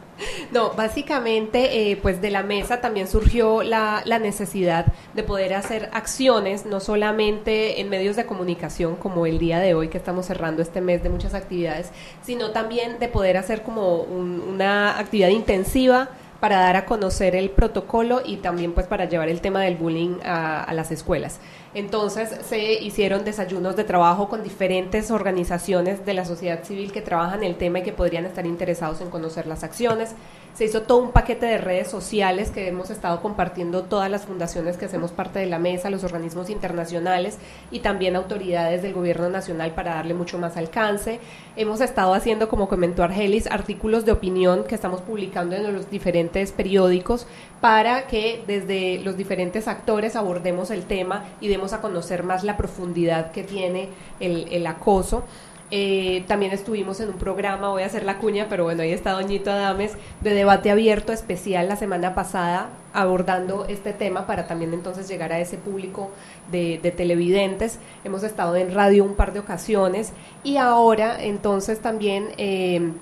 No, 0.50 0.70
básicamente, 0.70 1.90
eh, 1.90 1.96
pues 2.00 2.22
de 2.22 2.30
la 2.30 2.42
mesa 2.42 2.80
también 2.80 3.06
surgió 3.06 3.62
la, 3.62 4.00
la 4.06 4.18
necesidad 4.18 4.86
de 5.12 5.22
poder 5.22 5.52
hacer 5.52 5.90
acciones, 5.92 6.64
no 6.64 6.80
solamente 6.80 7.82
en 7.82 7.90
medios 7.90 8.16
de 8.16 8.24
comunicación 8.24 8.96
como 8.96 9.26
el 9.26 9.38
día 9.38 9.58
de 9.58 9.74
hoy 9.74 9.88
que 9.88 9.98
estamos 9.98 10.24
cerrando 10.24 10.62
este 10.62 10.80
mes 10.80 11.02
de 11.02 11.10
muchas 11.10 11.34
actividades, 11.34 11.90
sino 12.22 12.50
también 12.52 12.98
de 12.98 13.08
poder 13.08 13.36
hacer 13.36 13.62
como 13.62 13.96
un- 13.96 14.40
una 14.40 14.98
actividad 14.98 15.28
intensiva 15.28 16.08
para 16.40 16.56
dar 16.58 16.76
a 16.76 16.84
conocer 16.84 17.34
el 17.34 17.50
protocolo 17.50 18.22
y 18.24 18.36
también 18.36 18.72
pues 18.72 18.86
para 18.86 19.06
llevar 19.06 19.28
el 19.28 19.40
tema 19.40 19.60
del 19.62 19.76
bullying 19.76 20.18
a, 20.24 20.72
las 20.74 20.90
escuelas. 20.90 21.38
Entonces 21.76 22.30
se 22.48 22.72
hicieron 22.72 23.26
desayunos 23.26 23.76
de 23.76 23.84
trabajo 23.84 24.30
con 24.30 24.42
diferentes 24.42 25.10
organizaciones 25.10 26.06
de 26.06 26.14
la 26.14 26.24
sociedad 26.24 26.64
civil 26.64 26.90
que 26.90 27.02
trabajan 27.02 27.44
el 27.44 27.56
tema 27.56 27.80
y 27.80 27.82
que 27.82 27.92
podrían 27.92 28.24
estar 28.24 28.46
interesados 28.46 29.02
en 29.02 29.10
conocer 29.10 29.46
las 29.46 29.62
acciones. 29.62 30.14
Se 30.54 30.64
hizo 30.64 30.84
todo 30.84 31.02
un 31.02 31.12
paquete 31.12 31.44
de 31.44 31.58
redes 31.58 31.88
sociales 31.88 32.50
que 32.50 32.66
hemos 32.66 32.88
estado 32.88 33.20
compartiendo 33.20 33.82
todas 33.82 34.10
las 34.10 34.24
fundaciones 34.24 34.78
que 34.78 34.86
hacemos 34.86 35.12
parte 35.12 35.38
de 35.38 35.44
la 35.44 35.58
mesa, 35.58 35.90
los 35.90 36.02
organismos 36.02 36.48
internacionales 36.48 37.36
y 37.70 37.80
también 37.80 38.16
autoridades 38.16 38.80
del 38.80 38.94
gobierno 38.94 39.28
nacional 39.28 39.72
para 39.72 39.96
darle 39.96 40.14
mucho 40.14 40.38
más 40.38 40.56
alcance. 40.56 41.20
Hemos 41.56 41.82
estado 41.82 42.14
haciendo, 42.14 42.48
como 42.48 42.70
comentó 42.70 43.02
Argelis, 43.02 43.50
artículos 43.50 44.06
de 44.06 44.12
opinión 44.12 44.64
que 44.64 44.74
estamos 44.74 45.02
publicando 45.02 45.56
en 45.56 45.74
los 45.74 45.90
diferentes 45.90 46.52
periódicos 46.52 47.26
para 47.60 48.06
que 48.06 48.42
desde 48.46 49.00
los 49.00 49.18
diferentes 49.18 49.68
actores 49.68 50.16
abordemos 50.16 50.70
el 50.70 50.84
tema 50.84 51.26
y 51.42 51.48
demos 51.48 51.65
a 51.72 51.80
conocer 51.80 52.22
más 52.22 52.44
la 52.44 52.56
profundidad 52.56 53.30
que 53.32 53.42
tiene 53.42 53.88
el, 54.20 54.48
el 54.50 54.66
acoso. 54.66 55.24
Eh, 55.72 56.22
también 56.28 56.52
estuvimos 56.52 57.00
en 57.00 57.08
un 57.08 57.16
programa, 57.18 57.70
voy 57.70 57.82
a 57.82 57.86
hacer 57.86 58.04
la 58.04 58.18
cuña, 58.18 58.46
pero 58.48 58.62
bueno, 58.62 58.82
ahí 58.82 58.92
está 58.92 59.10
Doñito 59.12 59.50
Adames, 59.50 59.94
de 60.20 60.32
debate 60.32 60.70
abierto 60.70 61.12
especial 61.12 61.68
la 61.68 61.74
semana 61.74 62.14
pasada, 62.14 62.68
abordando 62.94 63.66
este 63.68 63.92
tema 63.92 64.26
para 64.28 64.46
también 64.46 64.72
entonces 64.72 65.08
llegar 65.08 65.32
a 65.32 65.40
ese 65.40 65.56
público 65.56 66.10
de, 66.52 66.78
de 66.80 66.92
televidentes. 66.92 67.80
Hemos 68.04 68.22
estado 68.22 68.54
en 68.54 68.72
radio 68.74 69.02
un 69.02 69.14
par 69.14 69.32
de 69.32 69.40
ocasiones 69.40 70.12
y 70.44 70.56
ahora 70.56 71.16
entonces 71.22 71.80
también... 71.80 72.28
eh, 72.38 72.92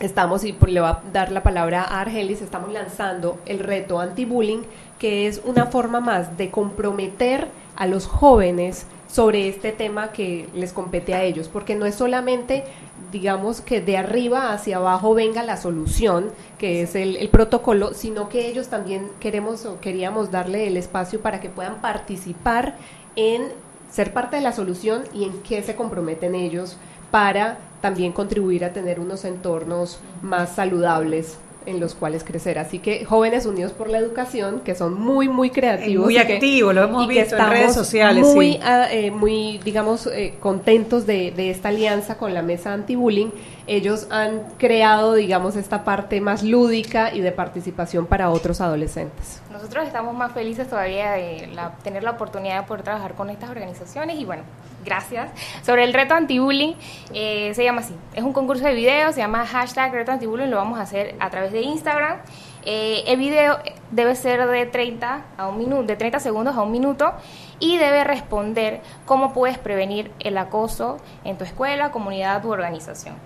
Estamos, 0.00 0.44
y 0.44 0.52
le 0.52 0.80
voy 0.80 0.90
a 0.90 0.98
dar 1.14 1.32
la 1.32 1.42
palabra 1.42 1.82
a 1.82 2.00
Argelis, 2.00 2.42
estamos 2.42 2.72
lanzando 2.72 3.38
el 3.46 3.58
reto 3.58 4.00
anti-bullying, 4.00 4.62
que 4.98 5.26
es 5.28 5.40
una 5.44 5.66
forma 5.66 6.00
más 6.00 6.36
de 6.36 6.50
comprometer 6.50 7.46
a 7.76 7.86
los 7.86 8.06
jóvenes 8.06 8.86
sobre 9.08 9.48
este 9.48 9.72
tema 9.72 10.12
que 10.12 10.48
les 10.54 10.72
compete 10.72 11.14
a 11.14 11.22
ellos, 11.22 11.48
porque 11.48 11.74
no 11.74 11.84
es 11.84 11.94
solamente, 11.94 12.64
digamos, 13.10 13.60
que 13.60 13.80
de 13.82 13.98
arriba 13.98 14.52
hacia 14.52 14.78
abajo 14.78 15.14
venga 15.14 15.42
la 15.42 15.58
solución, 15.58 16.30
que 16.58 16.82
es 16.82 16.94
el, 16.94 17.16
el 17.16 17.28
protocolo, 17.28 17.92
sino 17.92 18.30
que 18.30 18.46
ellos 18.46 18.68
también 18.68 19.08
queremos 19.20 19.66
o 19.66 19.80
queríamos 19.80 20.30
darle 20.30 20.66
el 20.66 20.78
espacio 20.78 21.20
para 21.20 21.40
que 21.40 21.50
puedan 21.50 21.82
participar 21.82 22.76
en 23.16 23.42
ser 23.90 24.14
parte 24.14 24.36
de 24.36 24.42
la 24.42 24.52
solución 24.52 25.02
y 25.12 25.24
en 25.24 25.42
qué 25.42 25.62
se 25.62 25.76
comprometen 25.76 26.34
ellos 26.34 26.78
para 27.10 27.58
también 27.82 28.12
contribuir 28.12 28.64
a 28.64 28.72
tener 28.72 28.98
unos 28.98 29.26
entornos 29.26 30.00
más 30.22 30.54
saludables 30.54 31.36
en 31.66 31.80
los 31.80 31.94
cuales 31.94 32.24
crecer. 32.24 32.58
Así 32.58 32.78
que 32.78 33.04
jóvenes 33.04 33.46
unidos 33.46 33.72
por 33.72 33.88
la 33.88 33.98
educación, 33.98 34.60
que 34.60 34.74
son 34.74 34.94
muy, 35.00 35.28
muy 35.28 35.50
creativos. 35.50 36.04
Muy 36.06 36.18
activos, 36.18 36.74
lo 36.74 36.82
hemos 36.84 37.06
visto 37.08 37.36
en 37.36 37.48
redes 37.50 37.74
sociales, 37.74 38.26
Muy, 38.34 38.52
sí. 38.54 38.60
ah, 38.62 38.86
eh, 38.90 39.10
muy 39.10 39.58
digamos, 39.64 40.06
eh, 40.06 40.34
contentos 40.40 41.06
de, 41.06 41.30
de 41.30 41.50
esta 41.50 41.68
alianza 41.68 42.16
con 42.16 42.34
la 42.34 42.42
mesa 42.42 42.72
anti-bullying. 42.72 43.30
Ellos 43.66 44.06
han 44.10 44.42
creado, 44.58 45.14
digamos, 45.14 45.56
esta 45.56 45.84
parte 45.84 46.20
más 46.20 46.42
lúdica 46.42 47.14
y 47.14 47.20
de 47.20 47.32
participación 47.32 48.06
para 48.06 48.30
otros 48.30 48.60
adolescentes. 48.60 49.40
Nosotros 49.52 49.86
estamos 49.86 50.14
más 50.16 50.32
felices 50.32 50.68
todavía 50.68 51.12
de 51.12 51.48
la- 51.54 51.72
tener 51.84 52.02
la 52.02 52.10
oportunidad 52.12 52.62
de 52.62 52.66
poder 52.66 52.82
trabajar 52.82 53.14
con 53.14 53.30
estas 53.30 53.50
organizaciones 53.50 54.18
y 54.18 54.24
bueno, 54.24 54.42
gracias. 54.84 55.30
Sobre 55.62 55.84
el 55.84 55.92
reto 55.92 56.14
anti-bullying, 56.14 56.74
eh, 57.14 57.52
se 57.54 57.64
llama 57.64 57.80
así, 57.80 57.94
es 58.14 58.22
un 58.22 58.32
concurso 58.32 58.64
de 58.64 58.74
videos, 58.74 59.14
se 59.14 59.20
llama 59.20 59.46
hashtag 59.46 59.92
reto 59.92 60.12
anti-bullying, 60.12 60.48
lo 60.48 60.56
vamos 60.56 60.78
a 60.78 60.82
hacer 60.82 61.14
a 61.20 61.30
través 61.30 61.52
de 61.52 61.62
Instagram. 61.62 62.18
Eh, 62.64 63.02
el 63.06 63.18
video 63.18 63.58
debe 63.90 64.14
ser 64.14 64.46
de 64.46 64.66
30 64.66 65.24
a 65.36 65.48
un 65.48 65.58
minuto, 65.58 65.82
de 65.82 65.96
30 65.96 66.20
segundos 66.20 66.56
a 66.56 66.62
un 66.62 66.70
minuto 66.70 67.12
y 67.58 67.76
debe 67.76 68.04
responder 68.04 68.80
cómo 69.04 69.32
puedes 69.32 69.58
prevenir 69.58 70.12
el 70.20 70.38
acoso 70.38 70.98
en 71.24 71.38
tu 71.38 71.44
escuela, 71.44 71.90
comunidad 71.90 72.44
u 72.44 72.50
organización. 72.50 73.16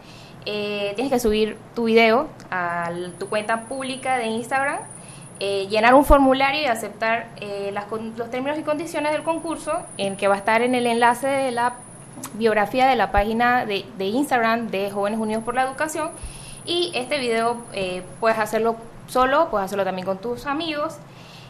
Eh, 0.46 0.92
tienes 0.94 1.12
que 1.12 1.18
subir 1.18 1.59
tu 1.74 1.84
video 1.84 2.28
a 2.50 2.90
tu 3.18 3.28
cuenta 3.28 3.64
pública 3.64 4.16
de 4.16 4.26
Instagram 4.26 4.78
eh, 5.39 5.66
llenar 5.68 5.95
un 5.95 6.05
formulario 6.05 6.62
y 6.62 6.66
aceptar 6.66 7.28
eh, 7.41 7.74
los 8.16 8.30
términos 8.30 8.59
y 8.59 8.62
condiciones 8.62 9.12
del 9.12 9.22
concurso, 9.22 9.72
en 9.99 10.16
que 10.16 10.28
va 10.28 10.34
a 10.34 10.39
estar 10.39 10.62
en 10.62 10.74
el 10.74 10.87
enlace 10.87 11.26
de 11.26 11.51
la 11.51 11.74
biografía 12.34 12.87
de 12.87 12.97
la 12.97 13.12
página 13.12 13.66
de, 13.66 13.84
Instagram 13.99 14.68
de 14.68 14.91
Jóvenes 14.91 15.18
Unidos 15.18 15.45
por 15.45 15.55
la 15.55 15.62
Educación. 15.62 16.11
Y 16.64 16.91
este 16.95 17.18
video 17.18 17.59
eh, 17.72 18.03
puedes 18.20 18.39
hacerlo 18.39 18.76
solo, 19.07 19.49
puedes 19.51 19.66
hacerlo 19.66 19.84
también 19.84 20.07
con 20.07 20.18
tus 20.18 20.47
amigos. 20.47 20.97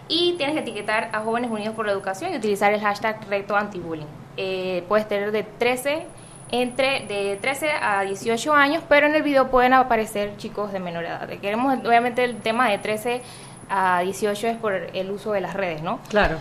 Y 0.09 0.35
tienes 0.37 0.55
que 0.55 0.61
etiquetar 0.61 1.11
a 1.13 1.21
Jóvenes 1.21 1.51
Unidos 1.51 1.75
por 1.75 1.87
la 1.87 1.93
Educación 1.93 2.33
y 2.33 2.37
utilizar 2.37 2.73
el 2.73 2.81
hashtag 2.81 3.27
reto 3.29 3.57
antibullying. 3.57 4.07
Eh, 4.37 4.85
puedes 4.89 5.09
tener 5.09 5.33
de 5.33 5.43
13 5.43 6.07
entre 6.53 7.07
de 7.07 7.39
13 7.41 7.71
a 7.73 8.03
18 8.03 8.55
años, 8.55 8.85
pero 8.89 9.07
en 9.07 9.17
el 9.17 9.23
video 9.23 9.49
pueden 9.49 9.73
aparecer 9.73 10.37
chicos 10.37 10.73
de 10.73 10.79
menor 10.79 11.05
edad. 11.05 11.29
Queremos, 11.41 11.79
obviamente, 11.85 12.23
el 12.23 12.37
tema 12.37 12.69
de 12.69 12.79
13 12.79 13.23
a 13.69 14.01
18 14.01 14.47
es 14.49 14.57
por 14.57 14.73
el 14.75 15.11
uso 15.11 15.33
de 15.33 15.41
las 15.41 15.55
redes, 15.55 15.83
¿no? 15.83 15.99
Claro. 16.09 16.37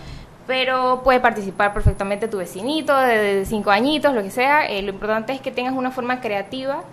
Pero 0.47 1.01
puede 1.03 1.19
participar 1.19 1.73
perfectamente 1.73 2.28
tu 2.28 2.38
vecinito 2.38 2.95
de 2.95 3.45
5 3.45 3.71
añitos, 3.71 4.13
lo 4.13 4.21
que 4.21 4.30
sea. 4.32 4.67
Eh, 4.67 4.82
lo 4.84 4.91
importante 4.91 5.34
es 5.34 5.41
que 5.41 5.51
tengas 5.51 5.73
una 5.73 5.89
forma 5.91 6.21
creativa 6.21 6.84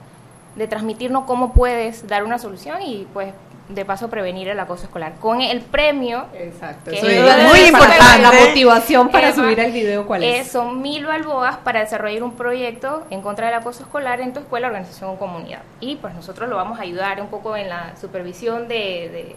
de 0.56 0.66
transmitirnos 0.68 1.24
cómo 1.24 1.52
puedes 1.52 2.06
dar 2.08 2.24
una 2.24 2.38
solución 2.38 2.80
y, 2.82 3.06
pues, 3.12 3.32
de 3.68 3.84
paso 3.84 4.08
prevenir 4.10 4.48
el 4.48 4.58
acoso 4.58 4.84
escolar. 4.84 5.12
Con 5.20 5.40
el 5.40 5.60
premio. 5.60 6.24
Exacto. 6.34 6.90
que 6.90 6.96
Eso 6.98 7.06
es 7.08 7.48
muy 7.48 7.60
importante. 7.68 8.22
La 8.22 8.32
motivación 8.32 9.08
para 9.10 9.28
Eva, 9.28 9.36
subir 9.36 9.60
el 9.60 9.72
video, 9.72 10.06
¿cuál 10.06 10.22
es? 10.24 10.46
eh, 10.46 10.50
son 10.50 10.80
mil 10.82 11.06
balboas 11.06 11.56
para 11.58 11.80
desarrollar 11.80 12.22
un 12.22 12.32
proyecto 12.32 13.04
en 13.10 13.20
contra 13.22 13.46
del 13.46 13.56
acoso 13.56 13.82
escolar 13.82 14.20
en 14.20 14.32
tu 14.32 14.40
escuela, 14.40 14.66
organización 14.68 15.10
o 15.10 15.16
comunidad. 15.16 15.60
Y 15.80 15.96
pues 15.96 16.14
nosotros 16.14 16.48
lo 16.48 16.56
vamos 16.56 16.78
a 16.78 16.82
ayudar 16.82 17.20
un 17.20 17.28
poco 17.28 17.54
en 17.56 17.68
la 17.68 17.92
supervisión 18.00 18.66
de, 18.68 18.74
de- 18.74 19.36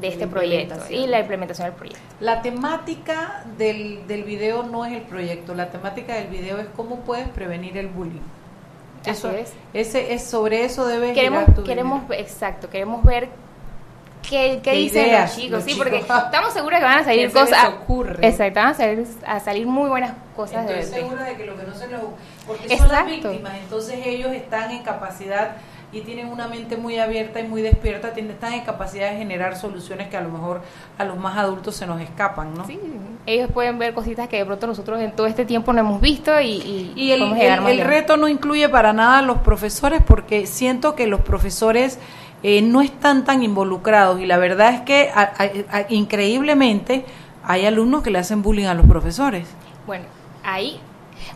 de 0.00 0.08
este 0.08 0.26
proyecto 0.26 0.74
y 0.90 1.06
la 1.06 1.20
implementación 1.20 1.68
del 1.68 1.74
proyecto. 1.76 2.00
La 2.20 2.42
temática 2.42 3.44
del, 3.56 4.06
del 4.06 4.24
video 4.24 4.62
no 4.62 4.84
es 4.84 4.92
el 4.92 5.02
proyecto, 5.02 5.54
la 5.54 5.70
temática 5.70 6.14
del 6.14 6.26
video 6.28 6.58
es 6.58 6.66
cómo 6.76 7.00
puedes 7.00 7.28
prevenir 7.28 7.76
el 7.78 7.86
bullying. 7.88 8.20
Eso 9.06 9.28
Así 9.28 9.36
es. 9.38 9.52
Ese, 9.72 10.12
es 10.14 10.24
sobre 10.24 10.64
eso 10.64 10.86
debe 10.86 11.12
Queremos, 11.12 11.40
girar 11.40 11.54
tu 11.56 11.64
queremos, 11.64 12.02
exacto, 12.10 12.68
queremos 12.68 13.02
ver 13.04 13.28
qué, 14.28 14.60
qué 14.62 14.70
¿Qué 14.72 14.72
dicen 14.76 15.06
ideas 15.06 15.30
los 15.30 15.36
chicos, 15.36 15.50
los 15.52 15.62
sí, 15.64 15.70
chicos? 15.70 15.84
porque 15.84 15.98
estamos 16.00 16.52
seguros 16.52 16.78
que 16.80 16.84
van 16.84 16.98
a 16.98 17.04
salir 17.04 17.26
¿Qué 17.26 17.30
se 17.32 17.38
les 17.44 17.50
cosas. 17.50 17.68
ocurre? 17.68 18.26
Exacto, 18.26 18.60
van 18.60 18.68
a 18.70 18.74
salir, 18.74 19.06
a 19.26 19.40
salir 19.40 19.66
muy 19.66 19.88
buenas 19.88 20.12
cosas 20.34 20.66
de, 20.66 20.80
Estoy 20.80 21.02
de- 21.02 21.06
segura 21.08 21.24
de 21.24 21.36
que 21.36 21.46
lo 21.46 21.56
que 21.56 21.62
no 21.62 21.74
se 21.74 21.86
les 21.88 22.00
porque 22.46 22.76
son 22.76 22.88
las 22.88 23.06
víctimas, 23.06 23.52
entonces 23.62 24.00
ellos 24.04 24.32
están 24.32 24.70
en 24.72 24.82
capacidad 24.82 25.52
y 25.96 26.02
tienen 26.02 26.28
una 26.28 26.46
mente 26.48 26.76
muy 26.76 26.98
abierta 26.98 27.40
y 27.40 27.44
muy 27.48 27.62
despierta, 27.62 28.12
tienen, 28.12 28.32
están 28.32 28.52
en 28.52 28.60
capacidad 28.62 29.10
de 29.10 29.16
generar 29.16 29.56
soluciones 29.56 30.08
que 30.08 30.16
a 30.16 30.20
lo 30.20 30.28
mejor 30.28 30.60
a 30.98 31.04
los 31.04 31.16
más 31.16 31.38
adultos 31.38 31.74
se 31.76 31.86
nos 31.86 32.00
escapan, 32.00 32.54
¿no? 32.54 32.66
Sí, 32.66 32.78
ellos 33.24 33.50
pueden 33.52 33.78
ver 33.78 33.94
cositas 33.94 34.28
que 34.28 34.36
de 34.36 34.44
pronto 34.44 34.66
nosotros 34.66 35.00
en 35.00 35.12
todo 35.12 35.26
este 35.26 35.44
tiempo 35.44 35.72
no 35.72 35.80
hemos 35.80 36.00
visto 36.00 36.38
y, 36.40 36.48
y, 36.50 36.92
Y 36.94 37.12
el, 37.12 37.22
el- 37.22 37.30
más 37.30 37.40
el 37.40 37.76
lejos. 37.78 37.86
reto 37.90 38.16
no 38.16 38.28
incluye 38.28 38.68
para 38.68 38.92
nada 38.92 39.18
a 39.18 39.22
los 39.22 39.38
profesores 39.38 40.02
porque 40.06 40.46
siento 40.46 40.94
que 40.94 41.06
los 41.06 41.20
profesores 41.22 41.98
eh, 42.42 42.60
no 42.62 42.82
están 42.82 43.24
tan 43.24 43.42
involucrados 43.42 44.20
y 44.20 44.26
la 44.26 44.36
verdad 44.36 44.74
es 44.74 44.80
que 44.82 45.10
a- 45.14 45.32
a- 45.38 45.78
a- 45.78 45.86
increíblemente 45.88 47.04
hay 47.44 47.64
alumnos 47.64 48.02
que 48.02 48.10
le 48.10 48.18
hacen 48.18 48.42
bullying 48.42 48.66
a 48.66 48.74
los 48.74 48.86
profesores. 48.86 49.46
Bueno, 49.86 50.04
ahí. 50.44 50.78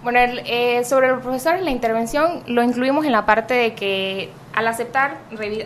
Bueno, 0.02 0.18
el, 0.20 0.40
eh, 0.44 0.84
sobre 0.84 1.08
los 1.08 1.22
profesores, 1.22 1.62
la 1.62 1.70
intervención 1.70 2.42
lo 2.46 2.62
incluimos 2.62 3.04
en 3.06 3.12
la 3.12 3.24
parte 3.26 3.54
de 3.54 3.74
que 3.74 4.30
al 4.54 4.66
aceptar, 4.66 5.16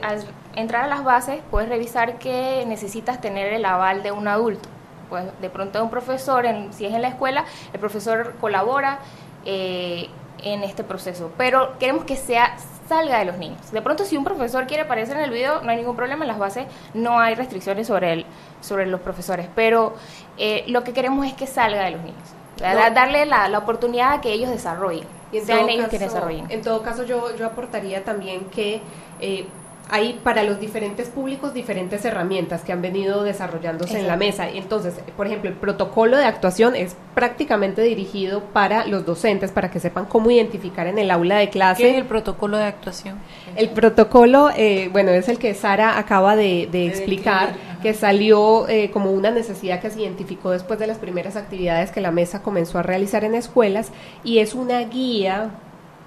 al 0.02 0.24
entrar 0.56 0.84
a 0.84 0.86
las 0.86 1.04
bases, 1.04 1.40
puedes 1.50 1.68
revisar 1.68 2.18
que 2.18 2.64
necesitas 2.66 3.20
tener 3.20 3.52
el 3.52 3.64
aval 3.64 4.02
de 4.02 4.12
un 4.12 4.28
adulto. 4.28 4.68
Pues 5.08 5.24
de 5.40 5.50
pronto 5.50 5.82
un 5.82 5.90
profesor, 5.90 6.46
en- 6.46 6.72
si 6.72 6.86
es 6.86 6.94
en 6.94 7.02
la 7.02 7.08
escuela, 7.08 7.44
el 7.72 7.80
profesor 7.80 8.34
colabora 8.40 8.98
eh, 9.44 10.08
en 10.42 10.62
este 10.64 10.84
proceso, 10.84 11.30
pero 11.36 11.78
queremos 11.78 12.04
que 12.04 12.16
sea 12.16 12.56
salga 12.88 13.18
de 13.18 13.24
los 13.24 13.38
niños. 13.38 13.72
De 13.72 13.80
pronto, 13.80 14.04
si 14.04 14.16
un 14.16 14.24
profesor 14.24 14.66
quiere 14.66 14.82
aparecer 14.82 15.16
en 15.16 15.22
el 15.24 15.30
video, 15.30 15.62
no 15.62 15.70
hay 15.70 15.76
ningún 15.78 15.96
problema, 15.96 16.24
en 16.24 16.28
las 16.28 16.38
bases 16.38 16.66
no 16.92 17.18
hay 17.18 17.34
restricciones 17.34 17.86
sobre, 17.86 18.12
el, 18.12 18.26
sobre 18.60 18.86
los 18.86 19.00
profesores, 19.00 19.48
pero 19.54 19.94
eh, 20.36 20.64
lo 20.68 20.84
que 20.84 20.92
queremos 20.92 21.26
es 21.26 21.32
que 21.32 21.46
salga 21.46 21.82
de 21.82 21.92
los 21.92 22.00
niños. 22.02 22.28
No. 22.60 22.94
darle 22.94 23.26
la, 23.26 23.48
la 23.48 23.58
oportunidad 23.58 24.12
a 24.14 24.20
que 24.20 24.32
ellos 24.32 24.50
desarrollen, 24.50 25.06
Y 25.32 25.38
en 25.38 25.46
sean 25.46 25.58
todo 25.60 25.68
ellos 25.68 25.78
caso- 25.84 25.90
quienes 25.90 26.12
desarrollen. 26.14 26.46
En 26.50 26.62
todo 26.62 26.82
caso, 26.82 27.02
yo, 27.04 27.34
yo 27.36 27.46
aportaría 27.46 28.04
también 28.04 28.44
que 28.46 28.80
eh, 29.20 29.46
hay 29.90 30.18
para 30.24 30.42
los 30.42 30.60
diferentes 30.60 31.08
públicos 31.08 31.52
diferentes 31.52 32.04
herramientas 32.04 32.62
que 32.62 32.72
han 32.72 32.82
venido 32.82 33.22
desarrollándose 33.22 33.98
en 33.98 34.06
la 34.06 34.16
mesa. 34.16 34.48
Entonces, 34.48 34.94
por 35.16 35.26
ejemplo, 35.26 35.50
el 35.50 35.56
protocolo 35.56 36.16
de 36.16 36.24
actuación 36.24 36.74
es 36.74 36.96
prácticamente 37.14 37.82
dirigido 37.82 38.42
para 38.52 38.86
los 38.86 39.04
docentes, 39.04 39.52
para 39.52 39.70
que 39.70 39.80
sepan 39.80 40.06
cómo 40.06 40.30
identificar 40.30 40.86
en 40.86 40.98
el 40.98 41.10
aula 41.10 41.36
de 41.36 41.50
clase. 41.50 41.82
¿Qué 41.82 41.90
es 41.90 41.96
el 41.96 42.06
protocolo 42.06 42.56
de 42.56 42.64
actuación? 42.64 43.18
El 43.56 43.70
protocolo, 43.70 44.50
eh, 44.56 44.88
bueno, 44.90 45.10
es 45.10 45.28
el 45.28 45.38
que 45.38 45.54
Sara 45.54 45.98
acaba 45.98 46.34
de, 46.34 46.68
de 46.70 46.86
explicar, 46.86 47.54
que 47.82 47.92
salió 47.94 48.68
eh, 48.68 48.90
como 48.90 49.12
una 49.12 49.30
necesidad 49.30 49.80
que 49.80 49.90
se 49.90 50.00
identificó 50.00 50.50
después 50.50 50.78
de 50.78 50.86
las 50.86 50.98
primeras 50.98 51.36
actividades 51.36 51.90
que 51.90 52.00
la 52.00 52.10
mesa 52.10 52.42
comenzó 52.42 52.78
a 52.78 52.82
realizar 52.82 53.24
en 53.24 53.34
escuelas 53.34 53.90
y 54.24 54.38
es 54.38 54.54
una 54.54 54.80
guía 54.80 55.50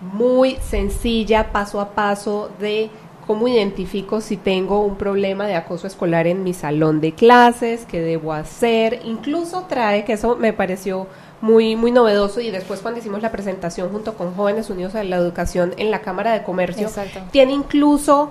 muy 0.01 0.57
sencilla, 0.57 1.51
paso 1.51 1.82
a 1.82 1.91
paso, 1.91 2.51
de 2.59 2.89
cómo 3.28 3.49
identifico 3.49 4.21
si 4.21 4.38
tengo 4.38 4.80
un 4.80 4.95
problema 4.95 5.45
de 5.45 5.55
acoso 5.55 5.86
escolar 5.86 6.28
en 6.28 6.45
mi 6.45 6.53
salón 6.53 7.01
de 7.01 7.11
clases, 7.11 7.86
qué 7.86 7.99
debo 7.99 8.32
hacer, 8.32 9.01
incluso 9.03 9.65
trae, 9.67 10.05
que 10.05 10.13
eso 10.13 10.38
me 10.38 10.53
pareció 10.53 11.07
muy, 11.41 11.75
muy 11.75 11.91
novedoso 11.91 12.39
y 12.39 12.49
después 12.49 12.80
cuando 12.80 13.01
hicimos 13.01 13.21
la 13.21 13.32
presentación 13.32 13.89
junto 13.89 14.13
con 14.13 14.34
Jóvenes 14.34 14.69
Unidos 14.69 14.95
a 14.95 15.03
la 15.03 15.17
Educación 15.17 15.73
en 15.78 15.91
la 15.91 15.99
Cámara 15.99 16.32
de 16.32 16.43
Comercio, 16.43 16.88
Exacto. 16.88 17.19
tiene 17.32 17.51
incluso 17.51 18.30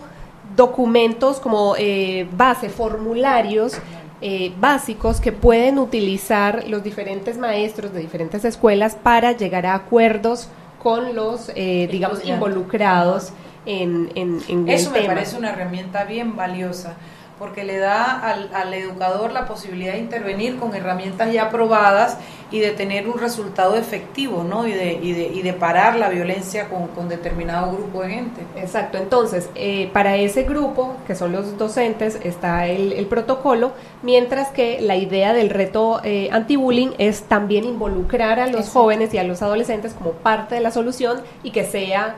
documentos 0.57 1.41
como 1.41 1.75
eh, 1.77 2.27
base, 2.35 2.71
formularios 2.71 3.75
eh, 4.23 4.51
básicos 4.59 5.21
que 5.21 5.31
pueden 5.31 5.79
utilizar 5.79 6.65
los 6.69 6.83
diferentes 6.83 7.37
maestros 7.37 7.93
de 7.93 8.01
diferentes 8.01 8.47
escuelas 8.47 8.97
para 8.97 9.33
llegar 9.33 9.67
a 9.67 9.75
acuerdos 9.75 10.49
con 10.83 11.15
los, 11.15 11.51
eh, 11.55 11.87
digamos, 11.91 12.25
involucrados 12.25 13.33
en, 13.67 14.11
en, 14.15 14.41
en 14.49 14.69
Eso 14.69 14.91
me 14.91 15.01
tema. 15.01 15.15
parece 15.15 15.37
una 15.37 15.51
herramienta 15.51 16.05
bien 16.05 16.37
valiosa, 16.37 16.95
porque 17.39 17.65
le 17.65 17.77
da 17.77 18.19
al, 18.21 18.49
al 18.55 18.73
educador 18.73 19.31
la 19.33 19.45
posibilidad 19.47 19.93
de 19.93 19.99
intervenir 19.99 20.57
con 20.57 20.75
herramientas 20.75 21.31
ya 21.33 21.51
probadas 21.51 22.17
y 22.51 22.61
de 22.61 22.71
tener 22.71 23.09
un 23.09 23.19
resultado 23.19 23.77
efectivo, 23.77 24.43
¿no? 24.43 24.67
Y 24.67 24.73
de, 24.73 24.95
y 24.95 25.13
de, 25.13 25.27
y 25.27 25.43
de 25.43 25.53
parar 25.53 25.97
la 25.97 26.09
violencia 26.09 26.69
con, 26.71 26.87
con 26.89 27.11
determinado 27.11 27.73
grupo 27.73 28.03
de 28.03 28.11
gente. 28.11 28.41
Exacto, 28.57 28.97
entonces 28.97 29.51
eh, 29.55 29.91
para 29.93 30.17
ese 30.17 30.45
grupo, 30.45 30.97
que 31.07 31.15
son 31.15 31.33
los 31.33 31.59
docentes, 31.59 32.19
está 32.23 32.69
el, 32.69 32.93
el 32.93 33.05
protocolo, 33.07 33.73
mientras 34.03 34.49
que 34.49 34.81
la 34.81 34.97
idea 34.97 35.35
del 35.35 35.51
reto 35.51 36.01
eh, 36.05 36.31
anti-bullying 36.33 36.93
es 36.97 37.25
también 37.25 37.65
involucrar 37.65 38.39
a 38.41 38.47
los 38.47 38.61
Exacto. 38.61 38.81
jóvenes 38.81 39.13
y 39.13 39.19
a 39.19 39.25
los 39.25 39.43
adolescentes 39.43 39.93
como 39.93 40.13
parte 40.13 40.55
de 40.55 40.63
la 40.63 40.71
solución 40.71 41.21
y 41.43 41.51
que 41.51 41.65
sea 41.65 42.15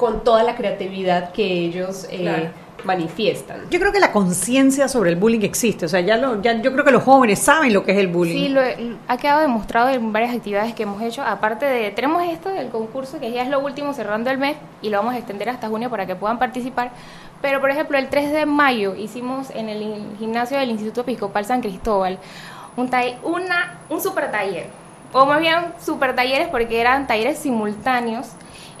con 0.00 0.24
toda 0.24 0.42
la 0.42 0.56
creatividad 0.56 1.30
que 1.32 1.44
ellos 1.44 2.06
eh, 2.10 2.20
Claro. 2.22 2.44
manifiestan. 2.84 3.68
Yo 3.70 3.78
creo 3.78 3.92
que 3.92 4.00
la 4.00 4.12
conciencia 4.12 4.88
sobre 4.88 5.10
el 5.10 5.16
bullying 5.16 5.42
existe. 5.42 5.84
O 5.84 5.88
sea, 5.90 6.00
ya, 6.00 6.16
lo, 6.16 6.40
ya 6.40 6.54
yo 6.62 6.72
creo 6.72 6.82
que 6.86 6.90
los 6.90 7.02
jóvenes 7.04 7.38
saben 7.38 7.74
lo 7.74 7.84
que 7.84 7.92
es 7.92 7.98
el 7.98 8.08
bullying. 8.08 8.46
Sí, 8.46 8.48
lo, 8.48 8.62
ha 9.06 9.16
quedado 9.18 9.42
demostrado 9.42 9.90
en 9.90 10.10
varias 10.10 10.34
actividades 10.34 10.74
que 10.74 10.84
hemos 10.84 11.02
hecho. 11.02 11.22
Aparte 11.22 11.66
de, 11.66 11.90
tenemos 11.90 12.22
esto 12.24 12.48
del 12.48 12.70
concurso, 12.70 13.20
que 13.20 13.30
ya 13.30 13.42
es 13.42 13.50
lo 13.50 13.60
último 13.60 13.92
cerrando 13.92 14.30
el 14.30 14.38
mes 14.38 14.56
y 14.80 14.88
lo 14.88 14.96
vamos 14.96 15.12
a 15.12 15.18
extender 15.18 15.50
hasta 15.50 15.68
junio 15.68 15.90
para 15.90 16.06
que 16.06 16.16
puedan 16.16 16.38
participar. 16.38 16.92
Pero, 17.42 17.60
por 17.60 17.68
ejemplo, 17.70 17.98
el 17.98 18.08
3 18.08 18.32
de 18.32 18.46
mayo 18.46 18.94
hicimos 18.96 19.50
en 19.50 19.68
el 19.68 20.16
gimnasio 20.18 20.58
del 20.58 20.70
Instituto 20.70 21.02
Episcopal 21.02 21.44
San 21.44 21.60
Cristóbal 21.60 22.18
un, 22.76 22.90
una, 23.24 23.78
un 23.90 24.00
super 24.00 24.30
taller, 24.30 24.66
o 25.12 25.26
más 25.26 25.40
bien 25.40 25.56
super 25.84 26.14
talleres 26.14 26.48
porque 26.48 26.80
eran 26.80 27.06
talleres 27.06 27.38
simultáneos 27.38 28.28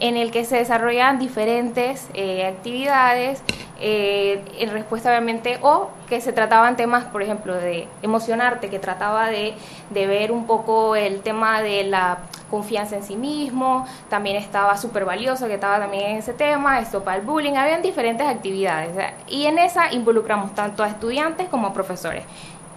en 0.00 0.16
el 0.16 0.30
que 0.30 0.44
se 0.44 0.56
desarrollaban 0.56 1.18
diferentes 1.18 2.08
eh, 2.14 2.46
actividades 2.46 3.42
eh, 3.82 4.42
en 4.58 4.70
respuesta 4.70 5.10
obviamente 5.10 5.58
o 5.62 5.90
que 6.08 6.20
se 6.20 6.32
trataban 6.32 6.76
temas 6.76 7.04
por 7.04 7.22
ejemplo 7.22 7.54
de 7.54 7.86
emocionarte 8.02 8.68
que 8.68 8.78
trataba 8.78 9.28
de, 9.28 9.54
de 9.90 10.06
ver 10.06 10.32
un 10.32 10.46
poco 10.46 10.96
el 10.96 11.20
tema 11.20 11.62
de 11.62 11.84
la 11.84 12.18
confianza 12.50 12.96
en 12.96 13.04
sí 13.04 13.16
mismo 13.16 13.86
también 14.08 14.36
estaba 14.36 14.76
súper 14.76 15.04
valioso 15.04 15.46
que 15.46 15.54
estaba 15.54 15.78
también 15.78 16.10
en 16.10 16.16
ese 16.16 16.32
tema 16.32 16.80
esto 16.80 17.04
para 17.04 17.18
el 17.18 17.24
bullying 17.24 17.54
habían 17.54 17.80
diferentes 17.80 18.26
actividades 18.26 18.92
y 19.28 19.46
en 19.46 19.58
esa 19.58 19.92
involucramos 19.92 20.54
tanto 20.54 20.82
a 20.82 20.88
estudiantes 20.88 21.48
como 21.48 21.68
a 21.68 21.72
profesores. 21.72 22.24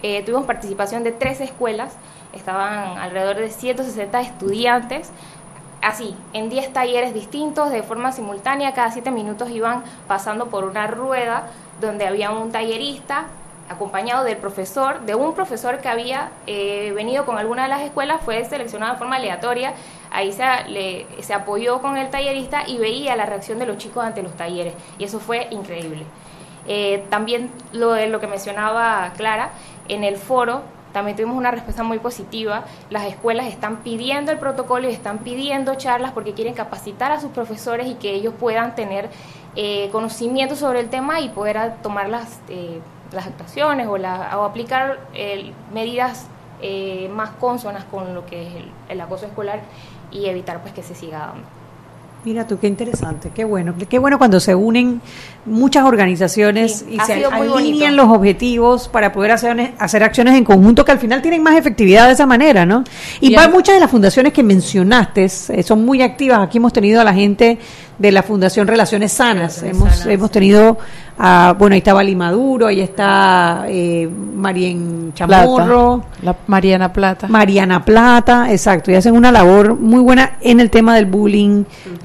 Eh, 0.02 0.22
tuvimos 0.22 0.44
participación 0.44 1.02
de 1.02 1.12
tres 1.12 1.40
escuelas 1.40 1.94
estaban 2.34 2.98
alrededor 2.98 3.36
de 3.36 3.50
160 3.50 4.20
estudiantes 4.20 5.10
así, 5.84 6.14
en 6.32 6.48
10 6.48 6.72
talleres 6.72 7.14
distintos, 7.14 7.70
de 7.70 7.82
forma 7.82 8.12
simultánea, 8.12 8.72
cada 8.74 8.90
7 8.90 9.10
minutos 9.10 9.50
iban 9.50 9.82
pasando 10.08 10.46
por 10.46 10.64
una 10.64 10.86
rueda 10.86 11.48
donde 11.80 12.06
había 12.06 12.30
un 12.30 12.50
tallerista 12.52 13.24
acompañado 13.68 14.24
del 14.24 14.36
profesor, 14.36 15.00
de 15.02 15.14
un 15.14 15.34
profesor 15.34 15.78
que 15.78 15.88
había 15.88 16.28
eh, 16.46 16.92
venido 16.94 17.24
con 17.24 17.38
alguna 17.38 17.62
de 17.62 17.68
las 17.68 17.80
escuelas, 17.80 18.20
fue 18.24 18.44
seleccionado 18.44 18.92
de 18.92 18.98
forma 18.98 19.16
aleatoria, 19.16 19.72
ahí 20.10 20.32
se, 20.32 20.44
le- 20.68 21.06
apoyó 21.34 21.80
con 21.80 21.96
el 21.96 22.10
tallerista 22.10 22.68
y 22.68 22.76
veía 22.76 23.16
la 23.16 23.24
reacción 23.26 23.58
de 23.58 23.66
los 23.66 23.78
chicos 23.78 24.04
ante 24.04 24.22
los 24.22 24.34
talleres, 24.36 24.74
y 24.98 25.04
eso 25.04 25.18
fue 25.18 25.48
increíble. 25.50 26.04
Eh, 26.66 27.04
también 27.10 27.50
lo 27.72 27.92
de 27.92 28.06
lo 28.08 28.20
que 28.20 28.26
mencionaba 28.26 29.12
Clara, 29.16 29.50
en 29.88 30.04
el 30.04 30.16
foro 30.16 30.62
también 30.94 31.16
tuvimos 31.16 31.36
una 31.36 31.50
respuesta 31.50 31.82
muy 31.82 31.98
positiva. 31.98 32.64
Las 32.88 33.04
escuelas 33.04 33.46
están 33.48 33.78
pidiendo 33.82 34.32
el 34.32 34.38
protocolo 34.38 34.88
y 34.88 34.92
están 34.92 35.18
pidiendo 35.18 35.74
charlas 35.74 36.12
porque 36.12 36.32
quieren 36.32 36.54
capacitar 36.54 37.12
a 37.12 37.20
sus 37.20 37.30
profesores 37.32 37.86
y 37.88 37.94
que 37.96 38.14
ellos 38.14 38.32
puedan 38.40 38.74
tener 38.74 39.10
eh, 39.56 39.90
conocimiento 39.92 40.56
sobre 40.56 40.80
el 40.80 40.88
tema 40.88 41.20
y 41.20 41.28
poder 41.28 41.58
a- 41.58 41.74
tomar 41.82 42.08
las, 42.08 42.40
eh, 42.48 42.80
las 43.12 43.26
actuaciones 43.26 43.86
o, 43.88 43.98
la- 43.98 44.38
o 44.38 44.44
aplicar 44.44 44.98
eh, 45.12 45.52
medidas 45.72 46.26
eh, 46.62 47.10
más 47.12 47.30
consonas 47.30 47.84
con 47.84 48.14
lo 48.14 48.24
que 48.24 48.46
es 48.48 48.54
el, 48.54 48.70
el 48.88 49.00
acoso 49.00 49.26
escolar 49.26 49.60
y 50.10 50.26
evitar 50.26 50.60
pues 50.62 50.72
que 50.72 50.82
se 50.82 50.94
siga 50.94 51.18
dando. 51.18 51.63
Mira 52.24 52.46
tú, 52.46 52.58
qué 52.58 52.66
interesante, 52.68 53.30
qué 53.34 53.44
bueno. 53.44 53.74
Qué 53.88 53.98
bueno 53.98 54.16
cuando 54.16 54.40
se 54.40 54.54
unen 54.54 55.02
muchas 55.44 55.84
organizaciones 55.84 56.78
Sí, 56.88 56.94
y 56.94 57.00
se 57.00 57.24
alinean 57.58 57.96
los 57.96 58.08
objetivos 58.08 58.88
para 58.88 59.12
poder 59.12 59.32
hacer, 59.32 59.74
hacer 59.78 60.02
acciones 60.02 60.34
en 60.34 60.42
conjunto 60.44 60.86
que 60.86 60.92
al 60.92 60.98
final 60.98 61.20
tienen 61.20 61.42
más 61.42 61.54
efectividad 61.54 62.06
de 62.06 62.14
esa 62.14 62.24
manera, 62.24 62.64
¿no? 62.64 62.82
Y 63.20 63.34
al- 63.36 63.52
muchas 63.52 63.74
de 63.74 63.80
las 63.80 63.90
fundaciones 63.90 64.32
que 64.32 64.42
mencionaste 64.42 65.24
eh, 65.24 65.62
son 65.62 65.84
muy 65.84 66.00
activas. 66.00 66.38
Aquí 66.40 66.56
hemos 66.56 66.72
tenido 66.72 67.00
a 67.02 67.04
la 67.04 67.12
gente 67.12 67.58
de 67.98 68.12
la 68.12 68.22
Fundación 68.22 68.66
Relaciones 68.66 69.12
Sanas. 69.12 69.60
Relaciones 69.62 69.76
hemos, 69.76 69.90
Sanas. 69.98 70.06
hemos 70.14 70.30
tenido, 70.30 70.78
a, 71.18 71.54
bueno, 71.58 71.74
ahí 71.74 71.78
está 71.78 71.92
Bali 71.94 72.16
Maduro, 72.16 72.66
ahí 72.66 72.80
está 72.80 73.66
eh, 73.68 74.08
Marien 74.34 75.12
Chamorro. 75.14 75.98
Plata. 75.98 76.18
La 76.22 76.36
Mariana 76.48 76.92
Plata. 76.92 77.28
Mariana 77.28 77.84
Plata, 77.84 78.50
exacto, 78.50 78.90
y 78.90 78.94
hacen 78.94 79.14
una 79.14 79.30
labor 79.30 79.78
muy 79.78 80.00
buena 80.00 80.38
en 80.40 80.58
el 80.60 80.70
tema 80.70 80.96
del 80.96 81.06
bullying. 81.06 81.64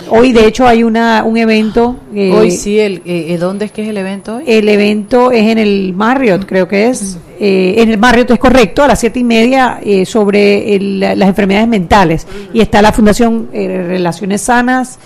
Hoy, 0.10 0.32
de 0.32 0.46
hecho, 0.46 0.68
hay 0.68 0.84
una 0.84 1.24
un 1.24 1.38
evento. 1.38 1.96
eh, 2.14 2.32
Hoy 2.34 2.52
sí, 2.52 2.80
el, 2.80 3.02
eh, 3.06 3.38
¿dónde 3.40 3.66
es 3.66 3.72
que 3.72 3.82
es 3.84 3.90
el 3.90 3.98
evento 3.98 4.36
hoy? 4.38 4.44
El 4.46 4.70
evento 4.70 5.32
es 5.32 5.48
en 5.48 5.58
el 5.58 5.94
Marriott, 5.94 6.46
creo 6.46 6.68
que 6.68 6.90
es. 6.90 7.18
Eh, 7.40 7.76
en 7.82 7.90
el 7.90 7.98
Marriott 7.98 8.30
es 8.32 8.38
correcto, 8.40 8.84
a 8.84 8.88
las 8.88 9.00
siete 9.00 9.20
y 9.20 9.24
media, 9.24 9.80
eh, 9.82 10.06
sobre 10.06 10.76
el- 10.76 11.00
las 11.00 11.30
enfermedades 11.30 11.68
mentales. 11.70 12.28
Y 12.54 12.60
está 12.62 12.82
la 12.82 12.92
Fundación 12.92 13.48
eh, 13.54 13.86
Relaciones 13.88 14.42
Sanas. 14.42 15.00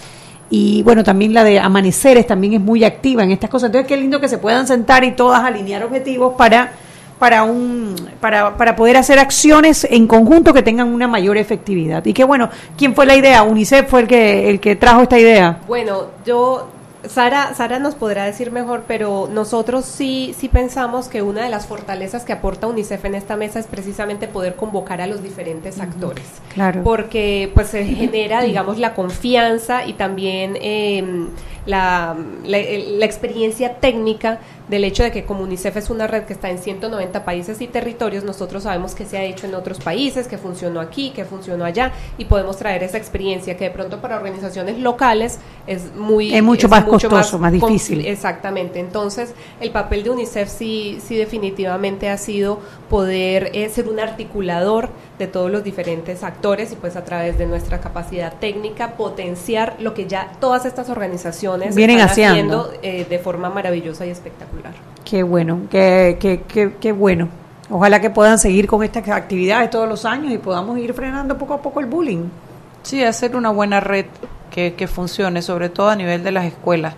Y 0.56 0.84
bueno, 0.84 1.04
también 1.04 1.34
la 1.34 1.44
de 1.44 1.60
Amaneceres 1.60 2.28
también 2.28 2.54
es 2.54 2.62
muy 2.62 2.84
activa 2.84 3.24
en 3.24 3.32
estas 3.32 3.50
cosas. 3.50 3.70
Entonces, 3.70 3.88
qué 3.88 3.98
lindo 3.98 4.22
que 4.22 4.30
se 4.30 4.38
puedan 4.38 4.68
sentar 4.68 5.04
y 5.04 5.14
todas 5.14 5.44
alinear 5.44 5.84
objetivos 5.84 6.36
para 6.38 6.74
para 7.18 7.42
un 7.42 7.96
para, 8.22 8.56
para 8.56 8.76
poder 8.76 8.98
hacer 8.98 9.18
acciones 9.18 9.88
en 9.90 10.06
conjunto 10.06 10.54
que 10.54 10.62
tengan 10.62 10.94
una 10.94 11.08
mayor 11.08 11.38
efectividad. 11.38 12.06
Y 12.06 12.14
qué 12.14 12.24
bueno, 12.24 12.52
¿quién 12.78 12.94
fue 12.94 13.08
la 13.08 13.16
idea? 13.16 13.42
UNICEF 13.42 13.90
fue 13.90 14.02
el 14.02 14.08
que 14.08 14.48
el 14.52 14.60
que 14.60 14.76
trajo 14.76 15.02
esta 15.02 15.18
idea. 15.18 15.58
Bueno, 15.68 16.10
yo, 16.24 16.68
Sara, 17.08 17.54
Sara 17.54 17.80
nos 17.80 17.96
podrá 17.96 18.26
decir 18.26 18.52
mejor, 18.52 18.84
pero 18.88 19.30
nosotros 19.32 19.86
sí, 19.86 20.34
sí 20.38 20.48
pensamos 20.48 21.08
que 21.08 21.22
una 21.22 21.44
de 21.44 21.50
las 21.50 21.66
fortalezas 21.66 22.24
que 22.24 22.34
aporta 22.34 22.68
UNICEF 22.68 23.06
en 23.06 23.16
esta 23.16 23.36
mesa 23.36 23.60
es 23.60 23.68
precisamente 23.68 24.28
poder 24.28 24.56
convocar 24.56 25.02
a 25.02 25.08
los 25.08 25.22
diferentes 25.22 25.80
actores. 25.80 26.26
Claro. 26.54 26.82
Porque 26.84 27.52
pues 27.54 27.68
se 27.68 27.86
genera, 27.86 28.42
digamos, 28.42 28.80
la 28.80 28.94
confianza 28.94 29.86
y 29.86 29.94
también 29.94 30.58
eh, 30.62 31.28
la, 31.66 32.16
la, 32.44 33.06
experiencia 33.06 33.76
técnica 33.76 34.40
del 34.68 34.84
hecho 34.86 35.04
de 35.04 35.12
que 35.12 35.26
como 35.26 35.44
UNICEF 35.44 35.78
es 35.78 35.90
una 35.90 36.08
red 36.08 36.24
que 36.24 36.34
está 36.34 36.50
en 36.50 36.58
190 36.58 37.26
países 37.26 37.62
y 37.62 37.68
territorios, 37.68 38.24
nosotros 38.24 38.64
sabemos 38.64 38.96
que 38.96 39.06
se 39.06 39.18
ha 39.18 39.24
hecho 39.24 39.46
en 39.46 39.56
otros 39.56 39.80
países, 39.80 40.28
que 40.28 40.38
funcionó 40.38 40.80
aquí, 40.80 41.12
que 41.12 41.26
funcionó 41.26 41.66
allá, 41.66 41.92
y 42.18 42.26
podemos 42.26 42.58
traer 42.58 42.84
esa 42.84 42.98
experiencia 42.98 43.58
que 43.58 43.66
de 43.66 43.72
pronto 43.72 44.00
para 44.00 44.18
organizaciones 44.18 44.80
locales 44.80 45.40
es 45.68 45.94
muy... 45.96 46.34
Es 46.34 46.44
mucho 46.44 46.70
más 46.70 46.86
costoso, 46.86 47.40
más 47.40 47.52
difícil. 47.52 48.06
Exactamente. 48.06 48.80
Entonces, 48.80 49.34
el 49.60 49.72
papel 49.72 50.04
de 50.04 50.10
UNICEF 50.12 50.50
sí, 50.50 51.00
sí 51.06 51.16
definitivamente 51.16 52.10
ha 52.10 52.18
sido 52.18 52.60
poder 52.90 53.52
eh, 53.54 53.70
ser 53.70 53.90
un 53.90 54.00
articulador 54.00 54.90
de 55.20 55.28
todos 55.28 55.52
los 55.52 55.64
diferentes 55.64 56.24
actores 56.24 56.72
y 56.72 56.76
pues 56.76 56.96
a 56.96 57.04
través 57.04 57.38
de 57.38 57.46
nuestra 57.46 57.80
capacidad 57.80 58.34
técnica 58.40 58.94
potenciar 58.94 59.76
lo 59.80 59.94
que 59.94 60.08
ya 60.08 60.32
todas 60.40 60.66
estas 60.66 60.90
organizaciones 60.90 61.76
Vienen 61.76 62.00
están 62.00 62.10
haciendo. 62.10 62.62
haciendo 62.62 62.80
eh, 62.82 63.06
de 63.08 63.20
forma 63.20 63.50
maravillosa 63.50 64.06
y 64.06 64.10
espectacular. 64.10 64.74
Qué 65.06 65.24
bueno, 65.24 65.62
qué, 65.70 66.18
qué, 66.20 66.42
qué, 66.48 66.74
qué 66.80 66.92
bueno. 66.92 67.30
Ojalá 67.70 68.02
que 68.02 68.10
puedan 68.10 68.40
seguir 68.40 68.68
con 68.68 68.84
estas 68.84 69.08
actividades 69.10 69.70
todos 69.70 69.88
los 69.88 70.06
años 70.06 70.34
y 70.34 70.38
podamos 70.38 70.78
ir 70.80 70.94
frenando 70.94 71.38
poco 71.38 71.54
a 71.54 71.62
poco 71.62 71.80
el 71.80 71.86
bullying. 71.86 72.26
Sí, 72.82 73.04
hacer 73.04 73.36
una 73.36 73.50
buena 73.50 73.80
red 73.80 74.06
que, 74.52 74.74
que 74.74 74.88
funcione, 74.88 75.42
sobre 75.42 75.70
todo 75.70 75.90
a 75.90 75.96
nivel 75.96 76.24
de 76.24 76.32
las 76.32 76.46
escuelas. 76.46 76.96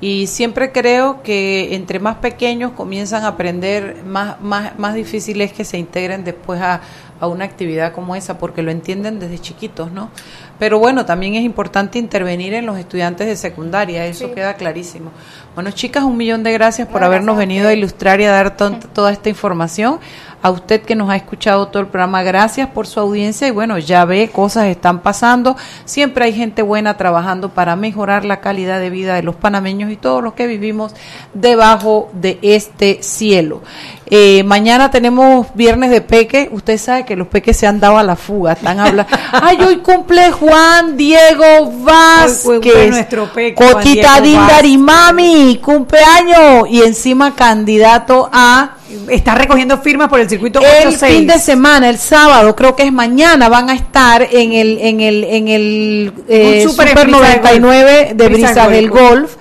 Y 0.00 0.26
siempre 0.26 0.72
creo 0.72 1.22
que 1.22 1.74
entre 1.74 2.00
más 2.00 2.16
pequeños 2.16 2.72
comienzan 2.72 3.24
a 3.24 3.28
aprender, 3.28 4.02
más, 4.04 4.40
más, 4.40 4.78
más 4.78 4.94
difícil 4.94 5.40
es 5.40 5.52
que 5.52 5.64
se 5.64 5.78
integren 5.78 6.22
después 6.22 6.60
a, 6.60 6.80
a 7.20 7.26
una 7.26 7.44
actividad 7.44 7.92
como 7.92 8.14
esa, 8.16 8.38
porque 8.38 8.62
lo 8.62 8.70
entienden 8.70 9.18
desde 9.18 9.38
chiquitos, 9.38 9.90
¿no? 9.92 10.10
Pero 10.58 10.78
bueno, 10.78 11.04
también 11.04 11.34
es 11.34 11.42
importante 11.44 11.98
intervenir 11.98 12.54
en 12.54 12.66
los 12.66 12.78
estudiantes 12.78 13.26
de 13.26 13.36
secundaria, 13.36 14.06
eso 14.06 14.28
Sí. 14.28 14.34
queda 14.34 14.54
clarísimo. 14.54 15.10
Bueno, 15.54 15.70
chicas, 15.70 16.04
un 16.04 16.16
millón 16.16 16.42
de 16.42 16.52
gracias 16.52 16.88
por 16.88 17.00
No, 17.00 17.06
habernos 17.06 17.36
gracias 17.36 17.48
venido 17.48 17.68
a 17.68 17.72
ilustrar 17.74 18.20
y 18.20 18.24
a 18.24 18.30
dar 18.32 18.56
toda 18.56 19.12
esta 19.12 19.28
información. 19.28 19.98
A 20.46 20.50
usted 20.50 20.82
que 20.82 20.94
nos 20.94 21.10
ha 21.10 21.16
escuchado 21.16 21.66
todo 21.66 21.80
el 21.80 21.88
programa, 21.88 22.22
gracias 22.22 22.68
por 22.68 22.86
su 22.86 23.00
audiencia 23.00 23.48
y 23.48 23.50
bueno, 23.50 23.78
ya 23.78 24.04
ve, 24.04 24.30
cosas 24.32 24.66
están 24.66 25.00
pasando. 25.00 25.56
Siempre 25.84 26.24
hay 26.24 26.32
gente 26.32 26.62
buena 26.62 26.96
trabajando 26.96 27.48
para 27.48 27.74
mejorar 27.74 28.24
la 28.24 28.38
calidad 28.38 28.78
de 28.78 28.88
vida 28.88 29.16
de 29.16 29.24
los 29.24 29.34
panameños 29.34 29.90
y 29.90 29.96
todos 29.96 30.22
los 30.22 30.34
que 30.34 30.46
vivimos 30.46 30.94
debajo 31.34 32.10
de 32.12 32.38
este 32.42 33.02
cielo. 33.02 33.62
Eh, 34.08 34.44
mañana 34.44 34.88
tenemos 34.92 35.48
viernes 35.54 35.90
de 35.90 36.00
peque. 36.00 36.48
Usted 36.52 36.78
sabe 36.78 37.04
que 37.04 37.16
los 37.16 37.26
peques 37.26 37.56
se 37.56 37.66
han 37.66 37.80
dado 37.80 37.98
a 37.98 38.04
la 38.04 38.14
fuga. 38.14 38.52
Están 38.52 38.78
hablando. 38.78 39.12
Ay, 39.32 39.58
hoy 39.60 39.78
cumple 39.78 40.30
Juan 40.30 40.96
Diego 40.96 41.72
Vázquez. 41.80 42.90
nuestro 42.90 43.32
peque, 43.32 43.56
Cotita 43.56 44.20
Vázquez. 44.20 44.78
mami, 44.78 45.60
cumpleaños. 45.60 46.68
Y 46.70 46.82
encima 46.82 47.34
candidato 47.34 48.30
a 48.32 48.75
Está 49.08 49.34
recogiendo 49.34 49.78
firmas 49.78 50.08
por 50.08 50.20
el 50.20 50.28
circuito 50.28 50.60
el 50.60 50.66
86. 50.66 51.16
fin 51.16 51.26
de 51.26 51.38
semana, 51.38 51.88
el 51.88 51.98
sábado, 51.98 52.54
creo 52.54 52.76
que 52.76 52.84
es 52.84 52.92
mañana, 52.92 53.48
van 53.48 53.68
a 53.68 53.74
estar 53.74 54.22
en 54.22 54.52
el 54.52 54.78
en 54.78 55.00
el 55.00 55.24
en 55.24 55.48
el 55.48 56.12
eh, 56.28 56.62
super 56.64 56.88
Super 56.88 57.04
en 57.06 57.10
Brisa 57.10 57.28
del 57.28 57.42
99 57.42 58.12
de 58.14 58.28
Brisa 58.28 58.46
Brisas 58.46 58.70
del 58.70 58.74
del 58.74 58.90
Golf. 58.90 59.10
Golf 59.10 59.36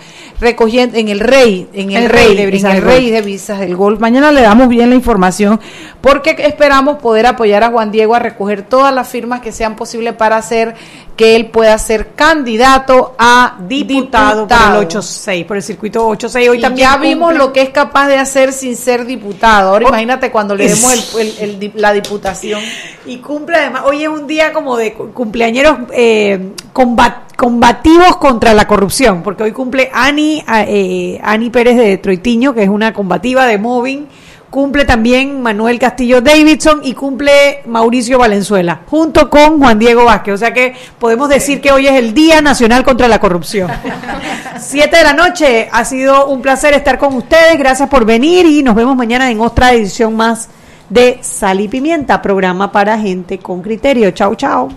recogiendo 0.45 0.97
en 0.97 1.09
el 1.09 1.19
Rey, 1.19 1.67
en 1.73 1.91
el, 1.91 2.03
El 2.03 2.09
Rey, 2.09 2.27
Rey 2.27 2.37
de 2.37 2.45
Brisas 2.47 2.71
en 2.71 2.77
el 2.77 2.83
Rey 2.83 3.09
de 3.11 3.21
Brisas 3.21 3.59
del 3.59 3.75
Golf. 3.75 3.99
Mañana 3.99 4.31
le 4.31 4.41
damos 4.41 4.69
bien 4.69 4.89
la 4.89 4.95
información 4.95 5.59
porque 6.01 6.35
esperamos 6.39 6.97
poder 6.99 7.25
apoyar 7.25 7.63
a 7.63 7.69
Juan 7.69 7.91
Diego 7.91 8.15
a 8.15 8.19
recoger 8.19 8.61
todas 8.63 8.93
las 8.95 9.07
firmas 9.07 9.41
que 9.41 9.51
sean 9.51 9.75
posibles 9.75 10.13
para 10.13 10.37
hacer 10.37 10.75
que 11.15 11.35
él 11.37 11.47
pueda 11.47 11.77
ser 11.77 12.09
candidato 12.15 13.15
a 13.17 13.55
diputado, 13.67 14.47
por 14.47 14.57
el 14.57 14.85
86, 14.87 15.45
por 15.45 15.57
el 15.57 15.63
circuito 15.63 16.05
86. 16.07 16.49
Hoy 16.49 16.57
y 16.57 16.61
también 16.61 16.89
ya 16.89 16.97
vimos 16.97 17.33
lo 17.35 17.53
que 17.53 17.61
es 17.61 17.69
capaz 17.69 18.07
de 18.07 18.17
hacer 18.17 18.51
sin 18.53 18.75
ser 18.75 19.05
diputado. 19.05 19.69
Ahora 19.71 19.85
Oh, 19.85 19.89
imagínate 19.89 20.29
cuando 20.31 20.55
le 20.55 20.67
demos 20.67 21.15
el- 21.17 21.33
el- 21.39 21.71
la 21.75 21.93
diputación. 21.93 22.61
Y 23.05 23.17
cumple 23.19 23.55
además, 23.57 23.83
hoy 23.85 24.03
es 24.03 24.09
un 24.09 24.27
día 24.27 24.51
como 24.51 24.75
de 24.77 24.93
cu- 24.93 25.11
cumpleañeros 25.13 25.77
eh, 25.93 26.51
combat- 26.73 27.33
combativos 27.37 28.17
contra 28.17 28.53
la 28.53 28.67
corrupción, 28.67 29.21
porque 29.23 29.43
hoy 29.43 29.51
cumple 29.51 29.89
Ani, 29.93 30.34
a- 30.47 30.63
eh, 30.63 31.19
Ani 31.23 31.49
Pérez 31.49 31.77
de 31.77 31.97
Troitiño, 31.97 32.53
que 32.53 32.63
es 32.63 32.69
una 32.69 32.93
combativa 32.93 33.45
de 33.45 33.57
Moving, 33.57 34.07
cumple 34.49 34.85
también 34.85 35.41
Manuel 35.41 35.79
Castillo 35.79 36.21
Davidson 36.21 36.79
y 36.83 36.93
cumple 36.93 37.61
Mauricio 37.65 38.17
Valenzuela, 38.19 38.81
junto 38.87 39.29
con 39.29 39.59
Juan 39.59 39.77
Diego 39.79 40.05
Vázquez. 40.05 40.33
O 40.33 40.37
sea 40.37 40.53
que 40.53 40.73
podemos 40.97 41.27
decir 41.27 41.59
que 41.59 41.71
hoy 41.73 41.87
es 41.87 41.93
el 41.93 42.13
Día 42.13 42.41
Nacional 42.41 42.83
contra 42.83 43.07
la 43.09 43.19
Corrupción. 43.19 43.69
Siete 44.59 44.97
de 44.97 45.03
la 45.03 45.13
noche, 45.13 45.67
ha 45.71 45.83
sido 45.83 46.27
un 46.27 46.41
placer 46.41 46.73
estar 46.73 46.97
con 46.97 47.13
ustedes, 47.15 47.57
gracias 47.59 47.89
por 47.89 48.05
venir 48.05 48.45
y 48.45 48.63
nos 48.63 48.75
vemos 48.75 48.95
mañana 48.95 49.29
en 49.29 49.41
otra 49.41 49.73
edición 49.73 50.15
más 50.15 50.47
de 50.89 51.19
Sal 51.21 51.59
y 51.59 51.67
Pimienta, 51.67 52.21
programa 52.21 52.71
para 52.71 52.97
gente 52.97 53.39
con 53.39 53.61
criterio. 53.61 54.11
Chau, 54.11 54.35
chau. 54.35 54.69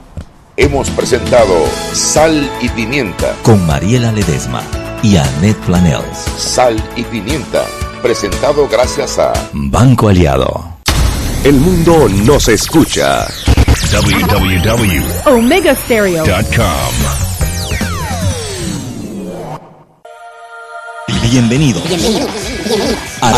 Hemos 0.57 0.91
presentado 0.91 1.55
Sal 1.93 2.51
y 2.61 2.69
Pimienta. 2.71 3.33
Con 3.45 3.65
Mariela 3.65 4.11
Ledesma 4.11 4.63
y 5.03 5.17
Annette 5.17 5.59
Planels. 5.67 6.19
Sal 6.37 6.77
y 6.97 7.03
Pimienta. 7.05 7.65
Presentado 8.03 8.69
gracias 8.69 9.19
a 9.19 9.33
Banco 9.53 10.09
Aliado. 10.09 10.77
El 11.45 11.55
mundo 11.55 12.09
nos 12.09 12.49
escucha. 12.49 13.27
www.com 13.93 15.35
Omega 15.35 15.75
Stereo. 15.75 16.25
Bienvenido. 21.23 21.81
A, 23.21 23.29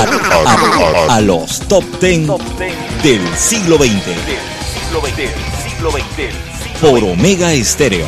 a- 1.09 1.15
a 1.17 1.21
los 1.21 1.61
top 1.69 1.85
10 2.01 2.29
del 3.03 3.37
siglo 3.37 3.77
XX. 3.79 3.91
Por 6.81 7.03
Omega 7.05 7.53
Estéreo. 7.53 8.07